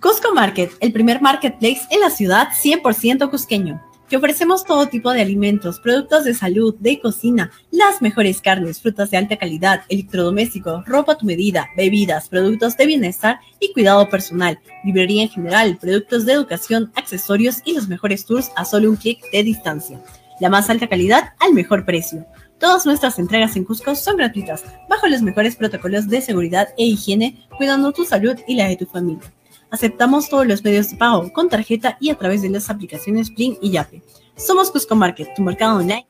[0.00, 3.82] Cusco Market, el primer marketplace en la ciudad 100% cusqueño.
[4.08, 9.10] Te ofrecemos todo tipo de alimentos, productos de salud, de cocina, las mejores carnes, frutas
[9.10, 14.58] de alta calidad, electrodomésticos, ropa a tu medida, bebidas, productos de bienestar y cuidado personal,
[14.84, 19.20] librería en general, productos de educación, accesorios y los mejores tours a solo un clic
[19.32, 20.00] de distancia.
[20.40, 22.24] La más alta calidad al mejor precio.
[22.58, 27.46] Todas nuestras entregas en Cusco son gratuitas, bajo los mejores protocolos de seguridad e higiene,
[27.58, 29.30] cuidando tu salud y la de tu familia.
[29.70, 33.56] Aceptamos todos los medios de pago con tarjeta y a través de las aplicaciones Plin
[33.60, 34.02] y Yape.
[34.36, 36.09] Somos Cusco Market, tu mercado online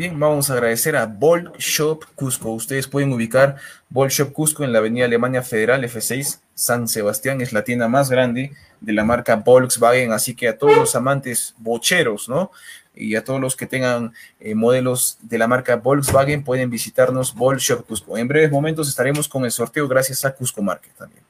[0.00, 2.52] Bien, vamos a agradecer a Ball Shop Cusco.
[2.52, 3.56] Ustedes pueden ubicar
[3.90, 7.42] Ball Shop Cusco en la avenida Alemania Federal F6, San Sebastián.
[7.42, 10.12] Es la tienda más grande de la marca Volkswagen.
[10.12, 12.50] Así que a todos los amantes bocheros, ¿no?
[12.94, 17.58] Y a todos los que tengan eh, modelos de la marca Volkswagen pueden visitarnos Ball
[17.58, 18.16] Shop Cusco.
[18.16, 21.29] En breves momentos estaremos con el sorteo gracias a Cusco Market también.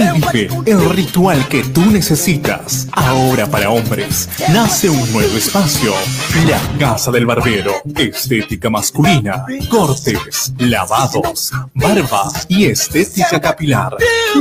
[0.00, 2.88] El ritual que tú necesitas.
[2.92, 5.92] Ahora para hombres, nace un nuevo espacio.
[6.48, 7.74] La Casa del Barbero.
[7.94, 9.44] Estética masculina.
[9.68, 13.94] Cortes, lavados, barba y estética capilar.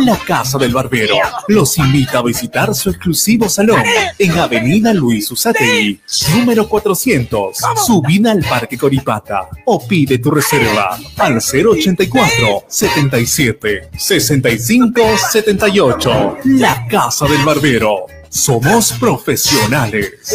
[0.05, 1.15] La Casa del Barbero
[1.49, 3.83] los invita a visitar su exclusivo salón
[4.17, 5.99] en Avenida Luis Usategui,
[6.35, 7.57] número 400.
[7.85, 15.01] Subida al Parque Coripata o pide tu reserva al 084 77 65
[15.49, 16.37] 78.
[16.43, 18.05] La Casa del Barbero.
[18.29, 20.31] Somos profesionales.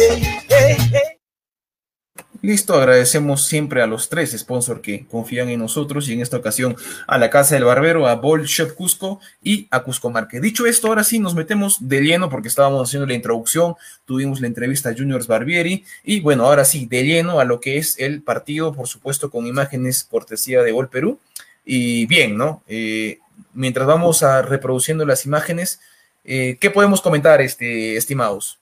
[2.41, 6.75] Listo, agradecemos siempre a los tres sponsors que confían en nosotros y en esta ocasión
[7.07, 10.41] a la Casa del Barbero, a Ball Shop Cusco y a Cusco Market.
[10.41, 14.47] Dicho esto, ahora sí nos metemos de lleno porque estábamos haciendo la introducción, tuvimos la
[14.47, 18.21] entrevista a Juniors Barbieri y bueno, ahora sí, de lleno a lo que es el
[18.21, 21.21] partido, por supuesto con imágenes cortesía de Gol Perú.
[21.67, 22.61] Y bien, ¿no?
[22.67, 23.17] Eh,
[23.53, 25.79] mientras vamos a reproduciendo las imágenes,
[26.23, 28.59] eh, ¿qué podemos comentar, este, estimados?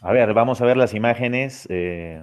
[0.00, 1.66] A ver, vamos a ver las imágenes.
[1.70, 2.22] Eh,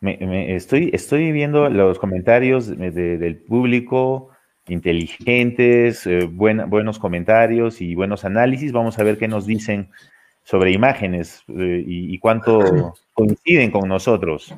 [0.00, 4.30] estoy, estoy viendo los comentarios del público,
[4.66, 8.72] inteligentes, eh, buenos comentarios y buenos análisis.
[8.72, 9.90] Vamos a ver qué nos dicen
[10.42, 14.54] sobre imágenes y cuánto coinciden con nosotros.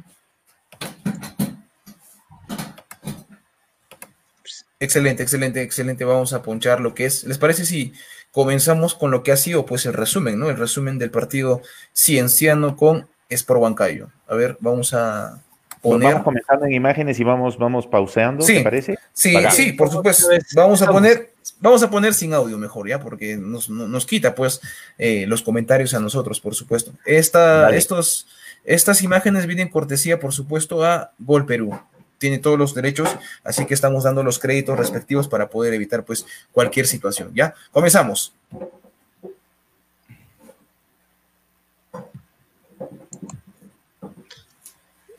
[4.83, 6.07] Excelente, excelente, excelente.
[6.07, 7.25] Vamos a ponchar lo que es.
[7.25, 7.93] ¿Les parece si
[8.33, 10.49] comenzamos con lo que ha sido pues el resumen, ¿no?
[10.49, 11.61] El resumen del partido
[11.93, 14.09] cienciano con Sport Huancayo.
[14.27, 15.43] A ver, vamos a
[15.83, 16.09] poner.
[16.09, 18.99] vamos comenzando en imágenes y vamos, vamos pauseando, ¿te parece?
[19.13, 20.29] Sí, sí, por supuesto.
[20.55, 22.99] Vamos a poner, vamos a poner sin audio mejor, ¿ya?
[23.01, 24.63] Porque nos, nos quita, pues,
[24.97, 26.93] eh, los comentarios a nosotros, por supuesto.
[27.05, 28.29] Esta, estos,
[28.65, 31.79] estas imágenes vienen cortesía, por supuesto, a Gol Perú
[32.21, 33.09] tiene todos los derechos,
[33.43, 37.33] así que estamos dando los créditos respectivos para poder evitar pues cualquier situación.
[37.35, 37.55] ¿Ya?
[37.73, 38.35] Comenzamos.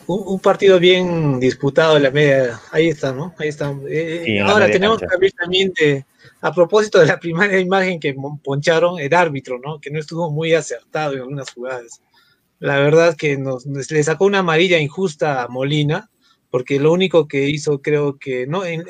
[0.05, 2.59] Un, partido bien disputado en la media.
[2.71, 3.33] Ahí está, ¿no?
[3.37, 3.73] Ahí está.
[3.89, 6.05] Eh, ahora tenemos que hablar también de,
[6.41, 8.13] a propósito de la primera imagen que
[8.43, 9.79] poncharon, el árbitro, ¿no?
[9.79, 12.01] Que no estuvo muy acertado en algunas jugadas.
[12.59, 16.09] La verdad que nos, le sacó una amarilla injusta a Molina,
[16.51, 18.83] porque lo único que hizo creo que no en,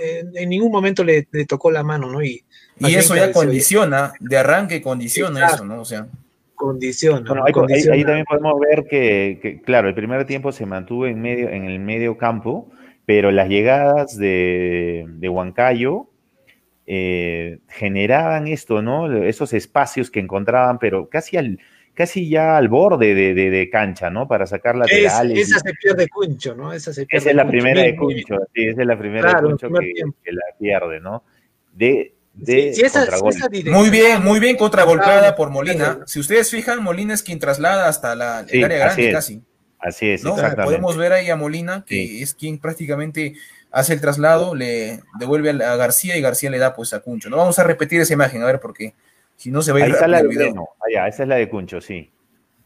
[0.49, 2.21] ningún momento le, tocó la mano, ¿no?
[2.23, 2.43] Y,
[2.79, 5.81] y eso ya condiciona, de arranque condiciona eso, ¿no?
[5.81, 6.07] O sea.
[6.55, 7.29] condiciona.
[7.29, 11.21] Bueno, ahí, ahí, también podemos ver que, que, claro, el primer tiempo se mantuvo en,
[11.21, 12.67] medio, en el medio campo,
[13.05, 16.07] pero las llegadas de, de Huancayo
[16.87, 19.23] eh, generaban esto, ¿no?
[19.23, 21.59] Esos espacios que encontraban, pero casi al,
[21.93, 24.27] casi ya al borde de, de, de cancha, ¿no?
[24.27, 25.37] Para sacar laterales.
[25.37, 26.73] Es, esa se pierde Cuncho, ¿no?
[26.73, 29.41] Esa, se pierde esa es la primera de Cuncho, sí, esa es la primera de
[29.41, 29.93] Cuncho que,
[30.23, 31.23] que, la pierde, ¿no?
[31.73, 33.05] De, de sí, esa,
[33.65, 35.99] muy bien, muy bien contragolpeada por Molina.
[36.05, 39.41] Si ustedes fijan, Molina es quien traslada hasta la, el área grande casi.
[39.79, 40.35] Así es, ¿no?
[40.63, 43.33] Podemos ver ahí a Molina, que es quien prácticamente
[43.71, 47.29] hace el traslado, le devuelve a García y García le da pues a Cuncho.
[47.29, 48.93] No vamos a repetir esa imagen, a ver por qué.
[49.41, 50.67] Si no se va a ir Ahí está la de Breno.
[50.87, 52.11] Allá, esa es la de Cuncho, sí.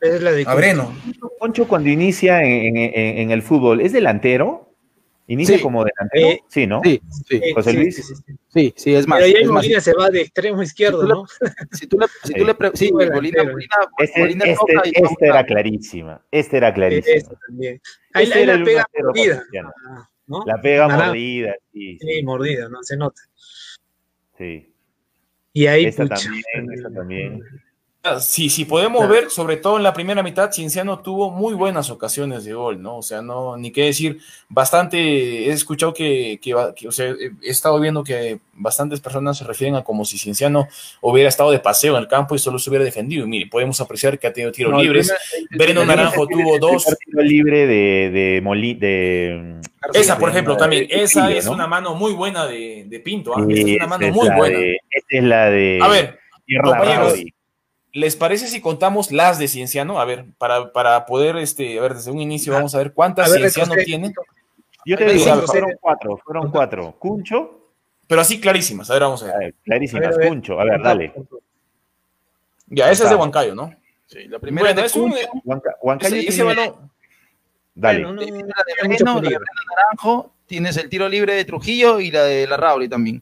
[0.02, 0.57] Es la de Cuncho.
[0.57, 0.93] Breno.
[1.39, 4.76] Cuncho cuando inicia en, en, en, el fútbol, ¿es delantero?
[5.26, 5.64] ¿Inicia sí.
[5.64, 6.27] como delantero?
[6.27, 6.81] Eh, sí, ¿no?
[6.84, 7.41] Sí, sí.
[7.53, 7.95] José Luis.
[7.95, 8.35] Sí, sí, sí.
[8.49, 9.19] sí, sí es más.
[9.19, 11.26] Pero ahí es Molina se va de extremo izquierdo, si ¿no?
[11.72, 13.14] Si tú le, si tú le, sí, Molina,
[13.45, 16.26] Molina, este, Molina este, este, este era clarísima.
[16.30, 17.15] Este era clarísima.
[17.15, 17.81] Este también.
[18.14, 19.43] Ahí, este ahí la pega mordida.
[20.27, 20.43] ¿no?
[20.45, 21.06] La pega Naranja.
[21.07, 21.97] mordida, sí.
[22.02, 22.84] Sí, mordida, ¿no?
[22.84, 23.22] Se nota.
[24.38, 24.74] Sí.
[25.56, 27.44] Y ahí, esta pucha, también, esta también.
[28.19, 29.14] Sí, sí, podemos claro.
[29.14, 32.98] ver, sobre todo en la primera mitad, Cienciano tuvo muy buenas ocasiones de gol, ¿no?
[32.98, 34.19] O sea, no, ni qué decir,
[34.49, 39.45] bastante, he escuchado que, que, que, o sea, he estado viendo que bastantes personas se
[39.45, 40.68] refieren a como si Cienciano
[41.02, 43.26] hubiera estado de paseo en el campo y solo se hubiera defendido.
[43.26, 45.11] Y mire, podemos apreciar que ha tenido tiros no, libres.
[45.52, 46.86] Breno Naranjo tuvo dos.
[47.06, 49.61] Tiro libre de, de, Moli, de
[49.94, 53.45] Esa, por ejemplo, también, esa es una mano muy buena de, de Pinto, ¿eh?
[53.48, 54.57] Sí, esa es una mano muy buena.
[54.57, 55.80] De, esta es la de.
[55.82, 56.20] A ver,
[56.64, 57.20] compañeros.
[57.91, 60.02] ¿Les parece si contamos las de Cienciano?
[60.02, 63.30] A ver, para, para poder, este, a ver, desde un inicio vamos a ver cuántas
[63.30, 64.14] a ver, Cienciano tiene.
[64.86, 66.95] Yo te digo, ver, fueron cuatro, fueron cuatro.
[66.99, 67.62] Cuncho.
[68.07, 69.36] Pero así clarísimas, a ver, vamos a ver.
[69.36, 71.14] A ver clarísimas, a ver, Cuncho, a ver, dale.
[72.68, 73.74] Ya, esa es de Huancayo, ¿no?
[74.07, 75.16] Sí, la primera bueno, es un...
[75.44, 76.91] Huanca, Huancayo ese, ese balón...
[77.76, 78.06] Dale.
[78.06, 79.38] Bueno, no, la de Breno, la de
[79.76, 83.22] Naranjo, tienes el tiro libre de Trujillo y la de la Rauli también.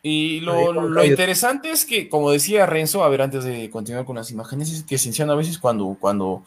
[0.00, 4.14] Y lo, lo, interesante es que, como decía Renzo, a ver, antes de continuar con
[4.14, 6.44] las imágenes, es que Cienciano a veces cuando, cuando,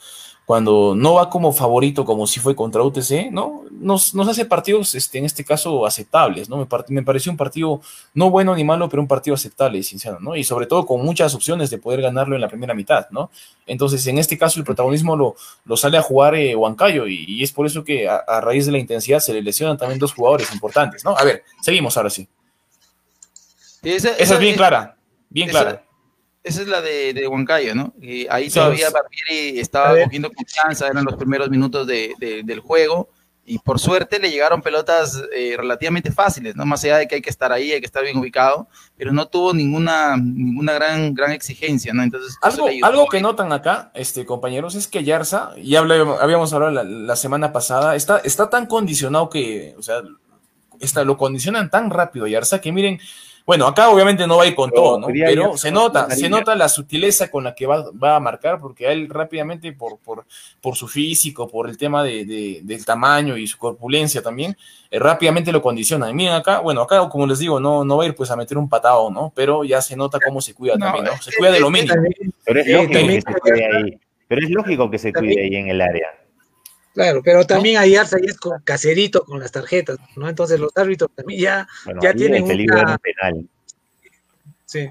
[0.52, 3.64] cuando no va como favorito, como si fue contra UTC, ¿no?
[3.72, 6.58] Nos, nos hace partidos, este, en este caso, aceptables, ¿no?
[6.58, 7.80] Me, me, pareció un partido
[8.14, 10.36] no bueno ni malo, pero un partido aceptable, Cienciano, ¿no?
[10.36, 13.32] Y sobre todo con muchas opciones de poder ganarlo en la primera mitad, ¿no?
[13.66, 17.44] Entonces, en este caso, el protagonismo lo, lo sale a jugar eh, Huancayo, y, y,
[17.44, 20.14] es por eso que a, a raíz de la intensidad se le lesionan también dos
[20.14, 21.16] jugadores importantes, ¿no?
[21.18, 22.28] A ver, seguimos ahora sí.
[23.84, 24.98] Esa, esa, esa, es bien clara,
[25.30, 25.82] bien clara.
[26.44, 27.94] Esa es la de, de Huancayo, ¿no?
[28.02, 32.60] Y ahí sí, todavía Barbieri estaba cogiendo confianza, eran los primeros minutos de, de, del
[32.60, 33.10] juego,
[33.44, 36.66] y por suerte le llegaron pelotas eh, relativamente fáciles, ¿no?
[36.66, 39.28] Más allá de que hay que estar ahí, hay que estar bien ubicado, pero no
[39.28, 42.04] tuvo ninguna, ninguna gran, gran exigencia, ¿no?
[42.04, 46.84] Entonces, algo, algo que notan acá, este, compañeros, es que Yarza, ya habíamos hablado la,
[46.84, 50.02] la, semana pasada, está, está tan condicionado que, o sea,
[50.80, 53.00] está, lo condicionan tan rápido Yarza que miren,
[53.46, 55.08] bueno, acá obviamente no va a ir con pero, todo, ¿no?
[55.08, 58.88] Pero se nota, se nota la sutileza con la que va, va a marcar, porque
[58.88, 60.26] a él rápidamente, por, por,
[60.62, 64.56] por su físico, por el tema de, de, del tamaño y su corpulencia también,
[64.90, 66.10] eh, rápidamente lo condiciona.
[66.10, 68.36] Y miren acá, bueno, acá, como les digo, no, no va a ir pues a
[68.36, 69.32] meter un patado, ¿no?
[69.36, 71.22] Pero ya se nota cómo se cuida no, también, ¿no?
[71.22, 71.96] Se cuida de lo mínimo.
[72.46, 74.00] Pero es lógico que se cuide ahí.
[74.28, 76.08] Pero es lógico que se cuide ahí en el área.
[76.94, 77.82] Claro, pero también ¿no?
[77.82, 80.28] hay Arza y es con caserito con las tarjetas, ¿no?
[80.28, 82.98] Entonces los árbitros también ya, bueno, ya tienen una...
[82.98, 83.46] penal.
[84.66, 84.90] Sí.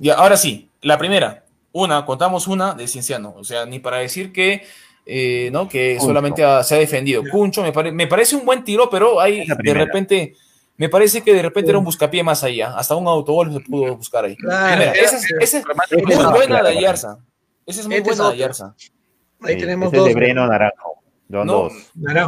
[0.00, 4.32] Y ahora sí, la primera, una, contamos una de Cienciano, o sea, ni para decir
[4.32, 4.64] que,
[5.06, 5.68] eh, ¿no?
[5.68, 6.06] Que Cuncho.
[6.06, 7.22] solamente ha, se ha defendido.
[7.30, 10.34] Cuncho me, pare, me, parece un buen tiro, pero hay de repente,
[10.76, 11.70] me parece que de repente sí.
[11.70, 14.36] era un buscapié más allá, hasta un autogol se pudo buscar ahí.
[14.36, 17.18] Claro, esa es, esa es muy buena de Ayarza.
[17.66, 18.74] Esa es muy Este buena de Ayarza.
[19.40, 20.06] Ahí tenemos dos.
[20.06, 20.93] de Breno Naranjo.
[21.28, 21.72] No, dos.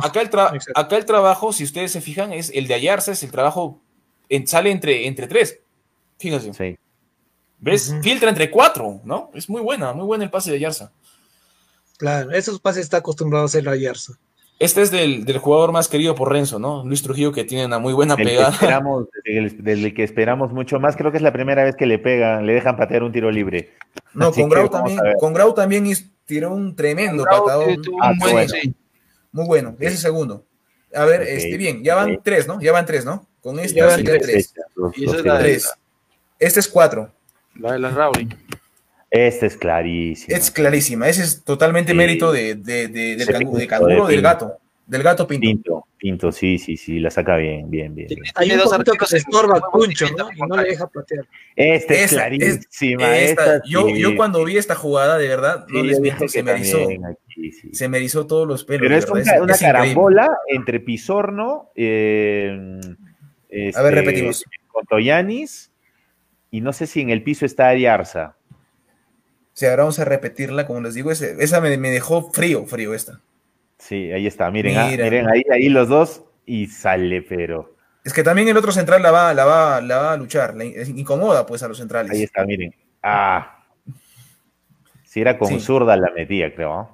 [0.02, 0.30] Acá el,
[0.74, 3.80] acá el trabajo, si ustedes se fijan, es el de Ayarza, es el trabajo,
[4.28, 5.60] en- sale entre, entre tres.
[6.18, 6.52] Fíjense.
[6.54, 6.78] Sí.
[7.58, 7.94] ¿Ves?
[8.02, 9.30] Filtra entre cuatro, ¿no?
[9.34, 10.92] Es muy buena, muy buena el pase de Ayarza.
[11.98, 14.14] Claro, esos pases está acostumbrado a hacerlo Ayarza.
[14.58, 16.82] Este es del, del jugador más querido por Renzo, ¿no?
[16.84, 18.50] Luis Trujillo, que tiene una muy buena Del que, pegada.
[18.54, 21.98] esperamos, del, del que esperamos mucho más, creo que es la primera vez que le
[21.98, 23.74] pegan, le dejan patear un tiro libre.
[24.14, 27.82] No, Así con Grau también, a con Grau también is- tiró un tremendo patadón.
[28.00, 28.52] Ah, un buen- bueno.
[29.36, 30.46] Muy bueno, ese segundo.
[30.94, 32.58] A ver, Ok, este, bien, ya van tres, ¿no?
[32.58, 33.26] Ya van tres, ¿no?
[33.42, 34.54] Con este Ya van tres.
[34.74, 35.70] Los- Y los esa es la de- Tres.
[36.38, 37.12] Este es cuatro.
[37.60, 38.28] La de la Rauli.
[39.10, 40.34] Este es clarísimo.
[40.36, 41.06] Es clarísima.
[41.08, 41.98] Ese es totalmente Sí.
[41.98, 44.58] mérito de, de, de- del canguro gato.
[44.86, 45.42] Del gato Pinto.
[45.48, 48.06] Pinto, Pinto, sí, sí, sí, la saca bien, bien, bien.
[48.06, 48.20] bien.
[48.36, 50.28] Hay un poquito que se estorba en- ¿no?
[50.32, 51.26] Y no le deja patear.
[51.56, 53.16] Esta es Esa, clarísima.
[53.18, 53.98] Esta- esta yo, sí.
[53.98, 56.78] yo cuando vi esta jugada, de verdad, no Sí, les miento, dije se me erizó.
[57.10, 57.70] aquí, sí.
[57.74, 58.82] Se me erizó todos los pelos.
[58.82, 59.58] Pero es una, una es increíble.
[59.60, 62.62] carambola entre Pizorno, eh, A
[63.50, 64.44] ver, este, repetimos.
[64.68, 65.72] Contoyanis,
[66.52, 68.36] y no sé si en el piso está Ariarza.
[69.52, 72.94] Sea, ahora vamos a repetirla, como les digo, ese- esa me, me dejó frío, frío
[72.94, 73.20] esta.
[73.86, 78.22] Sí, ahí está, miren, ah, miren ahí, ahí los dos y sale, pero Es que
[78.22, 81.62] también el otro central la va, la va, la va a luchar, la incomoda pues
[81.62, 82.10] a los centrales.
[82.10, 82.74] ahí está, miren.
[83.02, 83.64] Ah,
[85.04, 85.60] si era con Sí.
[85.60, 86.72] zurda la metía, creo.
[86.72, 86.90] ¿ah?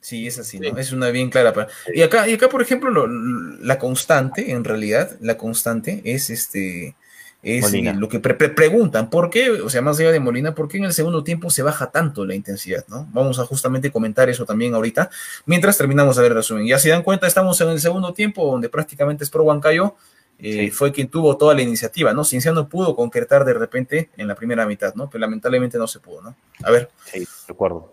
[0.00, 0.76] Sí, es así, ¿no?
[0.78, 1.52] Es una bien clara.
[1.52, 6.28] para- Y acá, y acá, por ejemplo, lo- la constante, en realidad, la constante es
[6.28, 6.96] este.
[7.42, 7.92] Es Molina.
[7.92, 9.50] lo que pre- pre- preguntan, ¿por qué?
[9.50, 12.24] O sea, más allá de Molina, ¿por qué en el segundo tiempo se baja tanto
[12.24, 12.84] la intensidad?
[12.88, 13.08] ¿no?
[13.12, 15.10] Vamos a justamente comentar eso también ahorita,
[15.46, 16.66] mientras terminamos de ver el resumen.
[16.68, 19.96] Ya se dan cuenta, estamos en el segundo tiempo, donde prácticamente es Pro Huancayo,
[20.38, 20.70] eh, Sí.
[20.70, 22.24] fue quien tuvo toda la iniciativa, ¿no?
[22.24, 25.10] Cienciano pudo concretar de repente en la primera mitad, ¿no?
[25.10, 26.36] Pero lamentablemente no se pudo, ¿no?
[26.62, 27.92] A ver, Sí, recuerdo.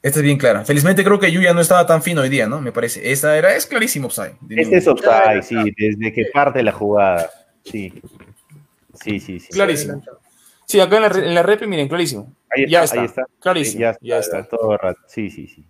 [0.00, 0.64] esta es bien clara.
[0.64, 2.60] Felizmente creo que Yuya no estaba tan fino hoy día, ¿no?
[2.60, 3.10] Me parece.
[3.12, 4.34] Esa era, es clarísimo, offside.
[4.40, 7.28] De Este es offside, sí, desde que parte la jugada.
[7.64, 7.92] Sí.
[8.94, 9.48] Sí, sí, sí.
[9.52, 10.02] Clarísimo.
[10.66, 12.32] Sí, acá en la, re- en la repe, miren, clarísimo.
[12.50, 13.00] Ahí ya está, está.
[13.00, 13.24] ahí está.
[13.40, 13.72] Clarísimo.
[13.72, 14.44] Sí, ya está, ya está.
[14.44, 15.00] todo el rato.
[15.06, 15.64] Sí, sí, sí.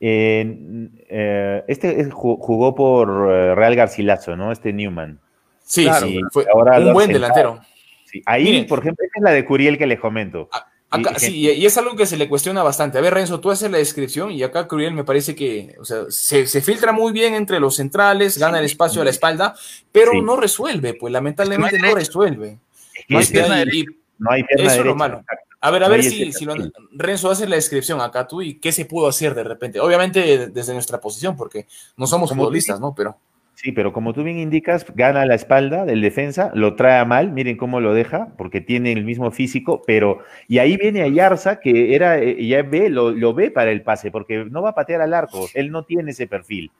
[0.00, 4.52] Eh, eh, este es- ju- jugó por eh, Real Garcilaso, ¿no?
[4.52, 5.18] Este Newman.
[5.62, 7.34] Sí, Claro, sí, fue ahora un buen sentado.
[7.34, 7.60] delantero.
[8.04, 8.66] Sí, Ahí, Miren.
[8.66, 10.48] por ejemplo, esta es la de Curiel que les comento.
[10.90, 12.96] Acá, Y- sí, y, es algo que se le cuestiona bastante.
[12.96, 16.04] A ver, Renzo, tú haces la descripción y acá Curiel me parece que o sea,
[16.08, 19.54] se, se filtra muy bien entre los centrales, gana el espacio a la espalda,
[19.92, 20.22] pero Sí.
[20.22, 22.58] no resuelve, pues lamentablemente Es que no no, resuelve.
[22.94, 23.90] Es que No hay pierna derecha.
[24.18, 24.94] no hay pierna eso es lo derecha.
[24.96, 25.24] malo.
[25.60, 26.54] A ver, a No ver si, si lo-.
[26.92, 29.80] Renzo hace la descripción acá tú y qué se pudo hacer de repente.
[29.80, 31.66] Obviamente desde nuestra posición, porque
[31.96, 32.94] no somos futbolistas, ¿no?
[32.94, 33.16] Pero
[33.60, 37.32] Sí, pero como tú bien indicas, gana la espalda del defensa, lo trae a mal,
[37.32, 41.92] miren cómo lo deja, porque tiene el mismo físico, pero y ahí viene Ayarza, que
[41.96, 45.00] era, eh, ya ve, lo, lo ve para el pase, porque no va a patear
[45.00, 46.70] al arco, él no tiene ese perfil.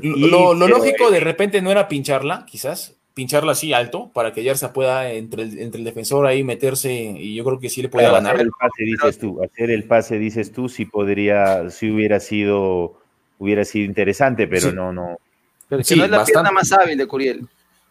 [0.00, 4.32] Y- lo, lo pero- lógico de repente no era pincharla, quizás, pincharla así alto, para
[4.32, 7.82] que Yarza pueda entre el, entre el defensor ahí meterse y yo creo que sí
[7.82, 8.40] le puede Hacer ganar.
[8.40, 12.98] el pase, dices tú, hacer el pase, dices tú, si podría, si hubiera sido,
[13.38, 14.74] hubiera sido interesante, pero Sí.
[14.74, 15.18] no, no.
[15.68, 16.32] Pero que Sí, no es la bastante.
[16.40, 17.48] pierna más hábil de Curiel.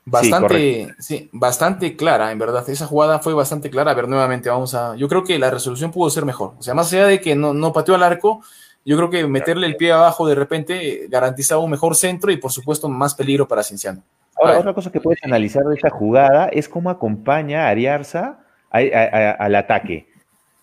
[0.09, 2.67] Bastante, sí, bastante clara, en verdad.
[2.69, 3.91] Esa jugada fue bastante clara.
[3.91, 4.95] A ver, nuevamente vamos a.
[4.95, 6.53] Yo creo que la resolución pudo ser mejor.
[6.57, 8.41] O sea, más allá de que no, no pateó al arco,
[8.85, 12.53] yo creo que meterle el pie abajo de repente garantizaba un mejor centro y, por
[12.53, 14.01] supuesto, más peligro para Cienciano.
[14.41, 18.39] Ahora, otra cosa que puedes analizar de esta jugada es cómo acompaña a Ariarza
[18.71, 20.07] a- a- a- al ataque.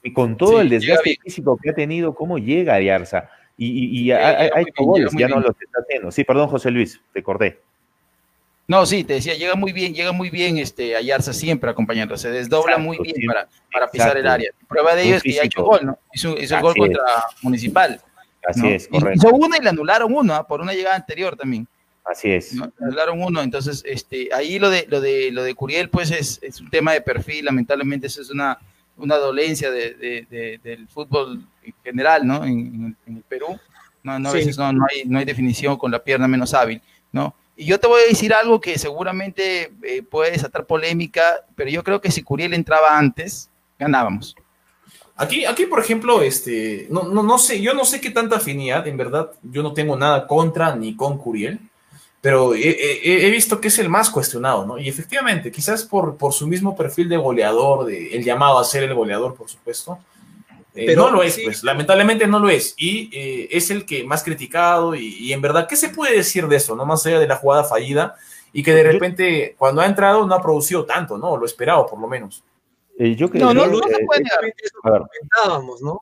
[0.03, 3.29] Y con todo Sí, el desgaste físico que ha tenido, cómo llega Ariarza.
[3.57, 5.43] Y, y, y ha, llega ha- ha muy hecho bien, llega goles, ya no bien.
[5.49, 6.11] los está haciendo.
[6.11, 7.61] Sí, perdón, José Luis, te corté.
[8.67, 12.31] No, sí, te decía, llega muy bien, llega muy bien este Ayarza siempre acompañando, se
[12.31, 13.27] desdobla Exacto, muy bien sí.
[13.27, 14.51] para, para pisar el área.
[14.67, 15.71] Prueba de ello es que ya ha hecho físico.
[15.71, 15.99] gol, ¿no?
[16.15, 16.81] Hizo, hizo gol es.
[16.81, 17.03] contra
[17.43, 18.01] Municipal.
[18.47, 18.69] Así ¿no?
[18.69, 19.27] es, correcto.
[19.29, 20.47] Hizo una y le anularon uno, ¿ah?
[20.47, 21.67] por una llegada anterior también.
[22.07, 22.55] Así es.
[22.55, 22.67] ¿no?
[22.79, 26.39] Le anularon uno, entonces este, ahí lo de lo de lo de Curiel, pues es,
[26.43, 28.59] es un tema de perfil, lamentablemente eso es una,
[28.97, 32.45] una dolencia de, de- de- del fútbol en general, ¿no?
[32.45, 33.59] En, el Perú.
[34.03, 34.39] No, no, a Sí.
[34.39, 36.81] veces no, no hay, no hay definición con la pierna menos hábil,
[37.13, 37.35] ¿no?
[37.57, 41.23] Y yo te voy a decir algo que seguramente eh, puede desatar polémica,
[41.55, 43.49] pero yo creo que si Curiel entraba antes,
[43.79, 44.35] ganábamos.
[45.17, 48.87] Aquí, aquí, por ejemplo, este, no, no, no sé, yo no sé qué tanta afinidad,
[48.89, 51.61] en verdad, yo no tengo nada contra ni con Curiel,
[52.25, 54.79] pero he, he- he visto que es el más cuestionado, ¿no?
[54.79, 58.83] Y efectivamente, quizás por, por su mismo perfil de goleador, de, el llamado a ser
[58.85, 59.99] el goleador, por supuesto,
[60.75, 61.43] eh, Pero no lo es, sí.
[61.45, 65.43] pues, lamentablemente no lo es, y eh, es el que más criticado, y, y en
[65.43, 66.87] verdad, ¿qué se puede decir de eso, no?
[66.87, 68.17] Más allá de la jugada fallida,
[68.55, 71.37] y que de repente, cuando ha entrado, no ha producido tanto, ¿no?
[71.37, 72.43] Lo esperado, por lo menos.
[72.99, 74.23] Eh, yo creo No, no, yo, no se eh, puede.
[74.57, 76.01] Eso comentábamos, ¿no?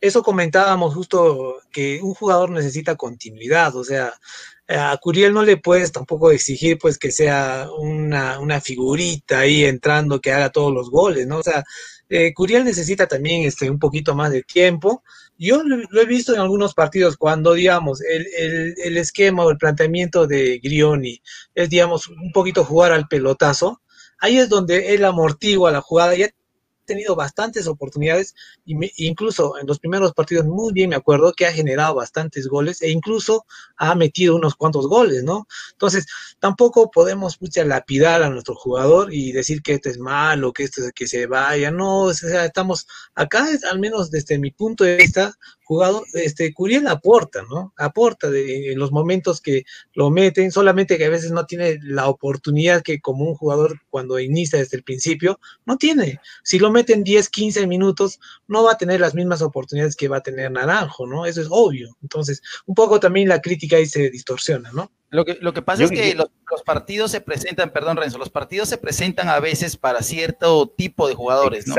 [0.00, 4.12] Eso comentábamos justo que un jugador necesita continuidad, o sea,
[4.76, 10.20] a Curiel no le puedes tampoco exigir pues que sea una, una figurita ahí entrando
[10.20, 11.38] que haga todos los goles, ¿no?
[11.38, 11.64] O sea,
[12.08, 15.02] eh, Curiel necesita también este, un poquito más de tiempo.
[15.38, 19.58] Yo lo, he visto en algunos partidos cuando, digamos, el, el, el esquema o el
[19.58, 21.20] planteamiento de Grioni
[21.54, 23.80] es, digamos, un poquito jugar al pelotazo.
[24.18, 26.14] Ahí es donde él amortigua la jugada.
[26.14, 26.28] Ya
[26.90, 28.34] tenido bastantes oportunidades,
[28.66, 32.82] y incluso en los primeros partidos, muy bien me acuerdo que ha generado bastantes goles
[32.82, 33.46] e incluso
[33.76, 35.46] ha metido unos cuantos goles, ¿no?
[35.72, 36.06] Entonces,
[36.40, 40.82] tampoco podemos pucha, lapidar a nuestro jugador y decir que esto es malo, que esto
[40.84, 44.96] es que se vaya, no, o sea, estamos acá, al menos desde mi punto de
[44.96, 45.32] vista,
[45.70, 47.72] jugador, este, Curiel aporta, ¿no?
[47.76, 49.62] Aporta de, en los momentos que
[49.94, 54.18] lo meten, solamente que a veces no tiene la oportunidad que como un jugador cuando
[54.18, 56.18] inicia desde el principio, no tiene.
[56.42, 58.18] Si lo meten 10, 15 minutos,
[58.48, 61.24] no va a tener las mismas oportunidades que va a tener Naranjo, ¿no?
[61.24, 61.96] Eso es obvio.
[62.02, 64.90] Entonces, un poco también la crítica ahí se distorsiona, ¿no?
[65.10, 66.28] Lo que, lo que pasa es que los,
[66.64, 71.14] partidos se presentan, perdón Renzo, los partidos se presentan a veces para cierto tipo de
[71.14, 71.76] jugadores, ¿no?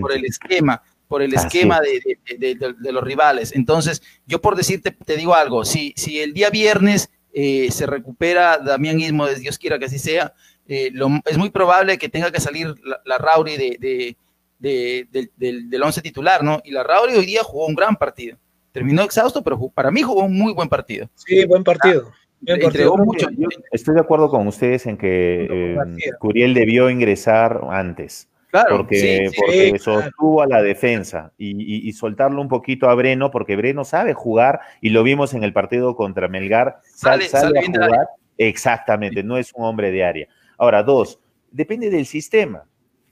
[0.00, 2.58] por el esquema por el esquema de,
[2.92, 3.54] los rivales.
[3.54, 8.58] Entonces, yo por decirte, te digo algo, si, si el día viernes eh, se recupera
[8.58, 10.32] Damián Ismo, Dios quiera que así sea,
[10.68, 10.92] eh,
[11.26, 12.74] es muy probable que tenga que salir
[13.04, 14.16] la, Rauri de,
[14.58, 16.60] del, once titular, ¿no?
[16.64, 18.36] Y la Rauri hoy día jugó un gran partido.
[18.72, 21.08] Terminó exhausto, pero para mí jugó un muy buen partido.
[21.14, 22.12] Sí, buen partido.
[22.40, 23.28] mucho.
[23.70, 25.76] estoy de acuerdo con ustedes en que eh,
[26.18, 32.94] Curiel debió ingresar antes porque, porque sostuvo a la defensa y, soltarlo un poquito a
[32.94, 36.80] Breno, porque Breno sabe jugar y lo vimos en el partido contra Melgar.
[36.82, 38.08] Sale, a jugar.
[38.38, 40.28] Exactamente, no es un hombre de área.
[40.58, 41.20] Ahora, dos,
[41.50, 42.64] depende del sistema.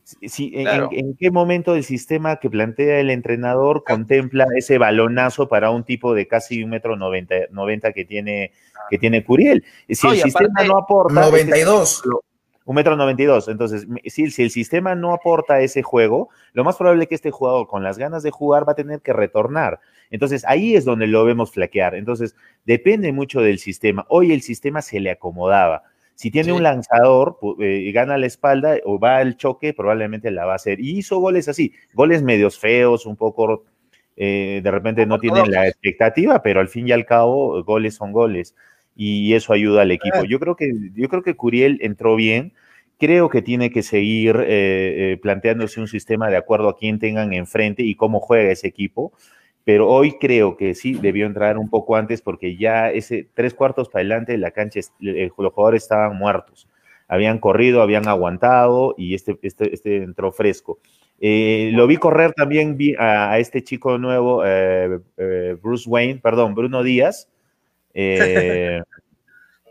[0.04, 5.82] Si, en, qué momento del sistema que plantea el entrenador contempla ese balonazo para un
[5.82, 8.52] tipo de casi un metro noventa, que tiene
[8.90, 9.64] que tiene Curiel?
[9.88, 12.02] Si el sistema no aporta 92
[12.64, 13.48] un metro noventa y dos.
[13.48, 17.30] Entonces, si, si, el sistema no aporta ese juego, lo más probable es que este
[17.30, 19.80] jugador con las ganas de jugar va a tener que retornar.
[20.10, 21.94] Entonces, ahí es donde lo vemos flaquear.
[21.94, 22.34] Entonces,
[22.64, 24.06] depende mucho del sistema.
[24.08, 25.82] Hoy el sistema se le acomodaba.
[26.14, 30.46] Si tiene un lanzador y eh, gana la espalda o va al choque, probablemente la
[30.46, 30.78] va a hacer.
[30.80, 33.64] Y hizo goles así, goles medios feos, un poco,
[34.16, 38.12] eh, de repente no tienen la expectativa, pero al fin y al cabo, goles son
[38.12, 38.54] goles
[38.96, 40.24] y eso ayuda al equipo.
[40.24, 42.52] Yo creo que, yo creo que Curiel entró bien.
[42.98, 44.44] Creo que tiene que seguir eh,
[45.12, 49.12] eh, planteándose un sistema de acuerdo a quién tengan enfrente y cómo juega ese equipo.
[49.64, 53.88] Pero hoy creo que sí debió entrar un poco antes porque ya ese tres cuartos
[53.88, 56.68] para adelante la cancha, los jugadores estaban muertos.
[57.08, 60.78] Habían corrido, habían aguantado y este, este, este entró fresco.
[61.20, 64.42] Eh, lo vi correr también vi a, este chico nuevo,
[65.62, 67.28] Bruce Wayne, perdón, Bruno Díaz,
[67.94, 68.82] eh,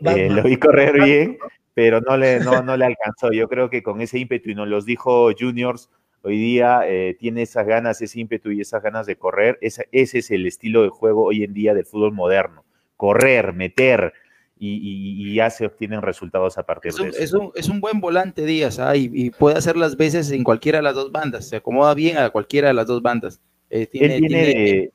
[0.00, 1.38] eh, lo vi correr bien,
[1.74, 3.32] pero no le, no, no le alcanzó.
[3.32, 5.90] Yo creo que con ese ímpetu, y nos los dijo Juniors,
[6.22, 9.58] hoy día eh, tiene esas ganas, ese ímpetu y esas ganas de correr.
[9.60, 12.64] ese es el estilo de juego hoy en día del fútbol moderno.
[12.96, 14.14] Correr, meter,
[14.56, 17.52] y, ya se obtienen resultados a partir de eso.
[17.54, 18.96] Es un, buen volante Díaz ¿ah?
[18.96, 22.30] y, puede hacer las veces en cualquiera de las dos bandas, se acomoda bien a
[22.30, 23.40] cualquiera de las dos bandas.
[23.68, 24.90] tiene, tiene,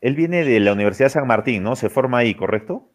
[0.00, 1.76] él viene de la Universidad de San Martín, ¿no?
[1.76, 2.90] Se forma ahí, ¿correcto?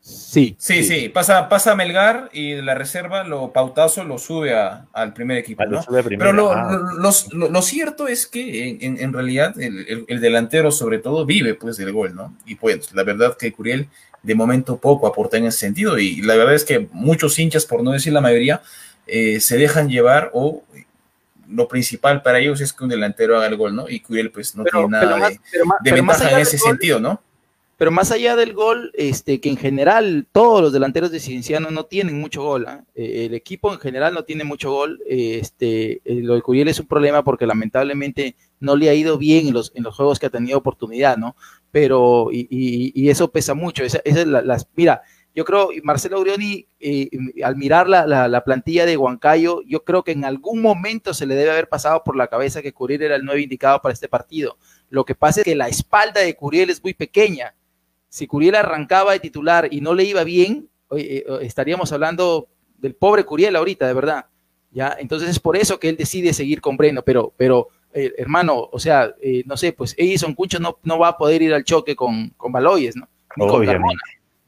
[0.00, 0.56] Sí.
[0.58, 5.36] Sí, sí, Pasa, pasa a Melgar y la reserva, lo pautazo, lo sube al primer
[5.36, 5.62] equipo.
[5.66, 5.84] ¿no?
[6.18, 6.78] Pero ah.
[7.00, 12.34] lo, cierto es que en, realidad el, delantero sobre todo vive pues del gol, ¿no?
[12.46, 13.88] Y pues la verdad que Curiel
[14.22, 17.82] de momento poco aporta en ese sentido y la verdad es que muchos hinchas, por
[17.82, 18.62] no decir la mayoría,
[19.06, 20.62] eh, se dejan llevar o
[21.50, 23.88] lo principal para ellos es que un delantero haga el gol, ¿no?
[23.88, 25.30] Y Curiel pues no tiene nada
[25.82, 27.20] de, ventaja en ese sentido, ¿no?
[27.80, 31.86] Pero más allá del gol, este, que en general todos los delanteros de Cienciano no
[31.86, 32.66] tienen mucho gol.
[32.68, 32.84] ¿ah?
[32.94, 35.00] Eh, el equipo en general no tiene mucho gol.
[35.06, 39.46] este, eh, lo de Curiel es un problema porque lamentablemente no le ha ido bien
[39.46, 41.36] en los, en los juegos que ha tenido oportunidad, ¿no?
[41.72, 43.82] Pero, y, eso pesa mucho.
[43.82, 45.00] Esa, es la, las, mira,
[45.34, 47.08] yo creo, Marcelo Aurioni, eh,
[47.44, 51.52] al mirar la, plantilla de Huancayo, yo creo que en algún momento se le debe
[51.52, 54.56] haber pasado por la cabeza que Curiel era el nuevo indicado para este partido.
[54.88, 57.54] Lo que pasa es que la espalda de Curiel es muy pequeña.
[58.08, 62.48] Si Curiel arrancaba de titular y no le iba bien, eh, estaríamos hablando
[62.78, 64.26] del pobre Curiel ahorita, de verdad.
[64.72, 64.96] ¿ya?
[64.98, 68.78] Entonces es por eso que él decide seguir con Breno, pero, pero eh, hermano, o
[68.80, 72.30] sea, no sé, pues Edison Cuncho no, no va a poder ir al choque con,
[72.30, 73.08] con Baloyes, ¿no?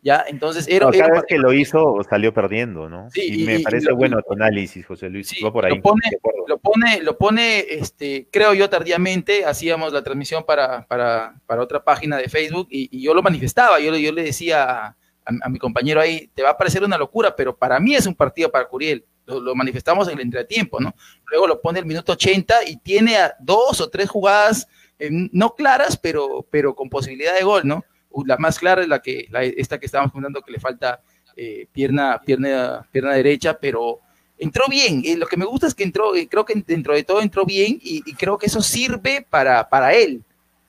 [0.03, 0.25] ¿Ya?
[0.29, 0.91] Entonces era...
[0.91, 3.09] cada vez que lo hizo salió perdiendo, ¿no?
[3.11, 5.77] Sí, y, me parece bueno tu análisis, José Luis, sí, por ahí.
[5.77, 6.03] Lo pone,
[6.49, 11.83] lo pone, lo pone, este, creo yo tardíamente, hacíamos la transmisión para, para, para otra
[11.83, 16.29] página de Facebook y, yo lo manifestaba, yo, yo le decía a, mi compañero ahí,
[16.35, 19.05] te va a parecer una locura, pero para mí es un partido para Curiel.
[19.25, 20.97] Lo, manifestamos en el entretiempo, ¿no?
[21.31, 24.67] Luego lo pone el minuto 80 y tiene a dos o tres jugadas
[24.99, 27.85] eh, no claras, pero, pero con posibilidad de gol, ¿no?
[28.27, 31.01] La más clara es la que, esta que estábamos comentando que le falta
[31.37, 34.01] eh, pierna, pierna, pierna derecha, pero
[34.39, 35.03] entró bien.
[35.05, 37.45] Eh, lo que me gusta es que entró, eh, creo que dentro de todo entró
[37.45, 40.23] bien y, creo que eso sirve para, para él.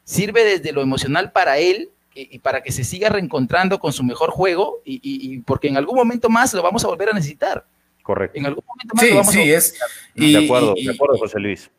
[0.03, 4.31] Sirve desde lo emocional para él y, para que se siga reencontrando con su mejor
[4.31, 7.65] juego y, porque en algún momento más lo vamos a volver a necesitar.
[8.03, 8.37] Correcto.
[8.37, 9.79] En algún momento más lo vamos sí, a es.
[10.13, 11.71] de acuerdo, de acuerdo, José Luis.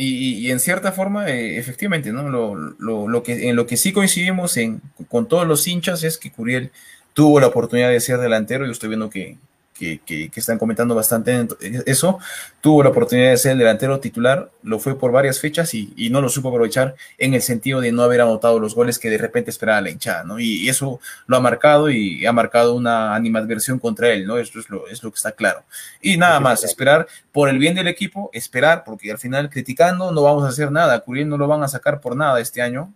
[0.00, 2.28] Y, en cierta forma, eh, efectivamente, ¿no?
[2.28, 6.18] Lo, lo, lo, que, en lo que sí coincidimos en, con todos los hinchas es
[6.18, 6.70] que Curiel
[7.14, 9.38] tuvo la oportunidad de ser delantero y estoy viendo que,
[9.78, 11.46] que, están comentando bastante
[11.86, 12.18] eso,
[12.60, 16.20] tuvo la oportunidad de ser el delantero titular, lo fue por varias fechas y, no
[16.20, 19.50] lo supo aprovechar en el sentido de no haber anotado los goles que de repente
[19.50, 20.38] esperaba la hinchada, ¿no?
[20.40, 24.38] Y, eso lo ha marcado y ha marcado una animadversión contra él, ¿no?
[24.38, 25.62] Esto es lo, es lo que está claro.
[26.00, 30.22] Y nada más, esperar por el bien del equipo, esperar, porque al final criticando no
[30.22, 32.92] vamos a hacer nada, Curiel no lo van a sacar por nada este año,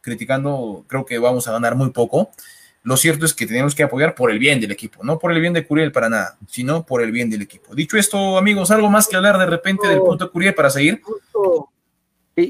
[0.00, 2.30] criticando creo que vamos a ganar muy poco.
[2.84, 5.40] Lo cierto es que tenemos que apoyar por el bien del equipo, no por el
[5.40, 7.74] bien de Curiel para nada, sino por el bien del equipo.
[7.74, 11.00] Dicho esto, amigos, algo más que hablar de repente del punto de Curiel para seguir.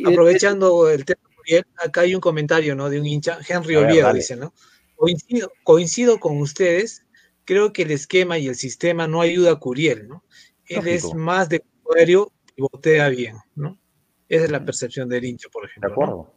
[0.05, 2.91] aprovechando el tema de Curiel, acá hay un comentario ¿no?
[2.91, 4.53] de un hincha, Henry Oviedo, dice, ¿no?
[4.97, 7.07] Coincido, coincido con ustedes,
[7.45, 10.25] creo que el esquema y el sistema no ayuda a Curiel, ¿no?
[10.67, 11.63] Él es más de
[11.97, 13.79] aéreo y botea bien, ¿no?
[14.29, 15.89] Esa es la percepción del hincha, por ejemplo.
[15.89, 16.35] De acuerdo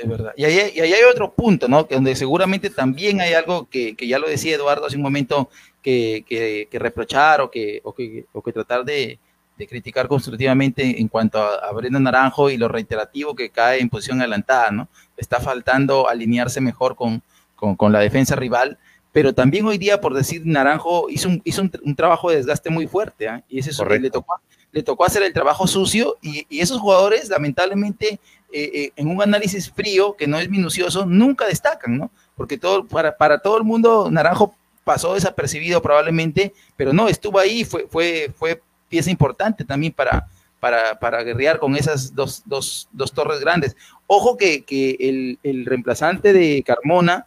[0.00, 0.32] es verdad.
[0.36, 1.86] Y ahí, y ahí, hay otro punto, ¿no?
[1.86, 5.50] Que donde seguramente también hay algo que, que ya lo decía Eduardo hace un momento,
[5.84, 6.24] que,
[6.70, 9.18] que, reprochar o que, o que, o que tratar de,
[9.58, 13.90] de, criticar constructivamente en cuanto a, a, Brenda Naranjo y lo reiterativo que cae en
[13.90, 14.88] posición adelantada, ¿no?
[15.16, 17.22] Está faltando alinearse mejor con,
[17.54, 18.78] con, con la defensa rival,
[19.12, 22.86] pero también hoy día, por decir, Naranjo hizo un, hizo un, trabajo de desgaste muy
[22.86, 23.44] fuerte, ¿eh?
[23.48, 24.40] Y ese es le tocó,
[24.72, 28.18] le tocó hacer el trabajo sucio y, y esos jugadores lamentablemente
[28.56, 32.12] eh, eh, en un análisis frío, que no es minucioso, nunca destacan, ¿no?
[32.36, 34.54] Porque todo, para, para todo el mundo, Naranjo
[34.84, 40.28] pasó desapercibido probablemente, pero no, estuvo ahí, fue, fue, fue pieza importante también para,
[40.60, 43.76] para, para guerrear con esas dos, dos, dos torres grandes.
[44.06, 47.26] Ojo que, que el, el, reemplazante de Carmona,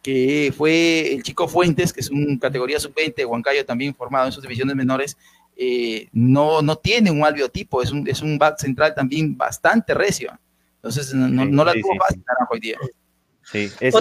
[0.00, 4.42] que fue el chico Fuentes, que es un categoría sub-20, Huancayo también formado en sus
[4.42, 5.16] divisiones menores,
[5.56, 10.38] eh, no, no tiene un albiotipo, es un, es un back central también bastante recio.
[10.78, 12.76] Entonces, no, la tuvo fácil hoy día.
[13.42, 13.94] Sí, es,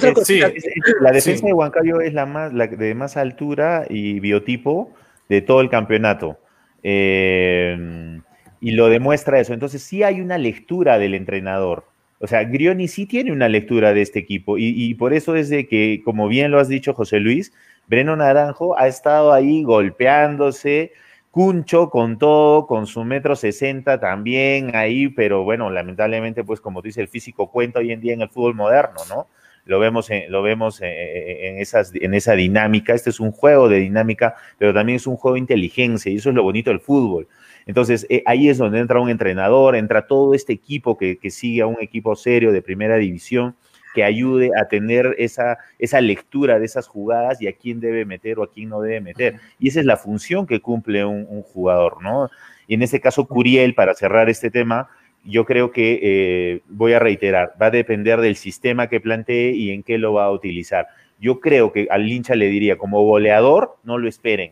[0.99, 4.93] la defensa de Huancayo es la más la de más altura y biotipo
[5.29, 6.37] de todo el campeonato.
[6.83, 8.19] Eh,
[8.59, 9.53] y lo demuestra eso.
[9.53, 11.85] Entonces, sí hay una lectura del entrenador.
[12.19, 14.57] O sea, Grioni sí tiene una lectura de este equipo.
[14.57, 17.53] Y, y por eso es de que, como bien lo has dicho, José Luis,
[17.87, 20.91] Breno Naranjo ha estado ahí golpeándose,
[21.37, 26.99] Cuncho con todo, con su metro sesenta también ahí, pero bueno, lamentablemente, pues como dice,
[26.99, 29.27] el físico cuenta hoy en día en el fútbol moderno, ¿no?
[29.65, 32.95] Lo vemos, en, lo vemos en, esas, en esa dinámica.
[32.95, 36.29] Este es un juego de dinámica, pero también es un juego de inteligencia y eso
[36.29, 37.27] es lo bonito del fútbol.
[37.67, 41.61] Entonces, eh, ahí es donde entra un entrenador, entra todo este equipo que, que sigue
[41.61, 43.55] a un equipo serio de primera división
[43.97, 48.37] que ayude a tener esa, esa lectura de esas jugadas y a quién debe meter
[48.37, 49.39] o a quién no debe meter.
[49.57, 52.29] Y esa es la función que cumple un, jugador, ¿no?
[52.67, 54.87] Y en este caso, Curiel, para cerrar este tema,
[55.23, 59.71] yo creo que, eh, voy a reiterar, va a depender del sistema que plantee y
[59.71, 60.85] en qué lo va a utilizar.
[61.19, 64.51] Yo creo que al hincha le diría, como goleador, no lo esperen,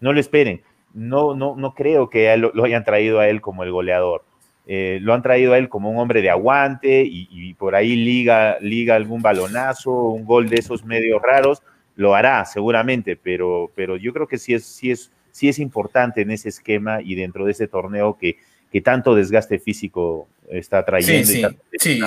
[0.00, 0.62] no lo esperen.
[0.94, 4.24] No, no, no creo que lo hayan traído a él como el goleador.
[4.66, 8.58] Eh, lo han traído a él como un hombre de aguante y, por ahí liga,
[8.60, 11.62] liga algún balonazo, un gol de esos medios raros,
[11.96, 16.22] lo hará seguramente, pero, pero yo creo que sí es, sí, es, sí es importante
[16.22, 18.36] en ese esquema y dentro de ese torneo que,
[18.70, 21.26] que tanto desgaste físico está trayendo.
[21.26, 21.44] Sí,
[21.78, 22.00] sí,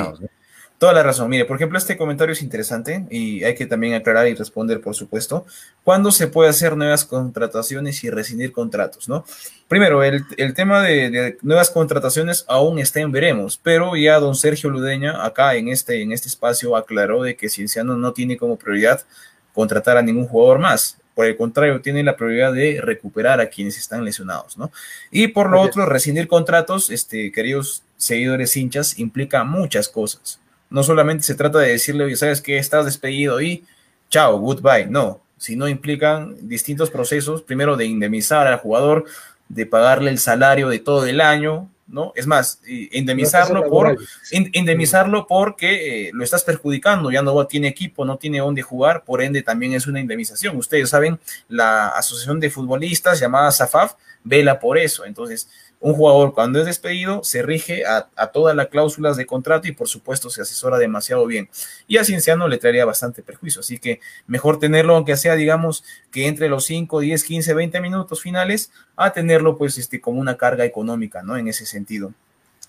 [0.84, 1.30] Toda la razón.
[1.30, 4.96] Mire, por ejemplo, este comentario es interesante y hay que también aclarar y responder, por
[4.96, 5.46] supuesto.
[5.82, 9.08] ¿Cuándo se puede hacer nuevas contrataciones y rescindir contratos?
[9.08, 9.24] ¿no?
[9.70, 15.26] Primero, el, tema de, nuevas contrataciones aún está en veremos, pero ya don Sergio Ludeña
[15.26, 19.06] acá en este, en este espacio aclaró de que Cienciano no tiene como prioridad
[19.54, 20.98] contratar a ningún jugador más.
[21.16, 24.70] Por el contrario, tiene la prioridad de recuperar a quienes están lesionados, ¿no?
[25.12, 30.43] Y por lo otro, rescindir contratos, este, queridos seguidores hinchas, implica muchas cosas
[30.74, 32.58] no solamente se trata de decirle, oye, ¿sabes qué?
[32.58, 33.64] Estás despedido y
[34.10, 34.88] chao, goodbye.
[34.88, 39.06] No, sino implican distintos procesos, primero de indemnizar al jugador,
[39.48, 42.12] de pagarle el salario de todo el año, ¿no?
[42.16, 43.98] Es más, indemnizarlo por
[44.32, 49.22] indemnizarlo porque eh, lo estás perjudicando, ya no tiene equipo, no tiene dónde jugar, por
[49.22, 50.58] ende también es una indemnización.
[50.58, 51.20] Ustedes saben,
[51.50, 53.94] la Asociación de Futbolistas llamada SAFAF
[54.24, 55.06] vela por eso.
[55.06, 55.48] Entonces,
[55.84, 59.90] un jugador cuando es despedido se rige a, todas las cláusulas de contrato y por
[59.90, 61.50] supuesto se asesora demasiado bien.
[61.88, 63.60] Y a Cienciano le traería bastante perjuicio.
[63.60, 68.22] Así que mejor tenerlo, aunque sea, digamos, que entre los 5, 10, 15, 20 minutos
[68.22, 71.36] finales, a tenerlo pues este, como una carga económica, ¿no?
[71.36, 72.14] En ese sentido.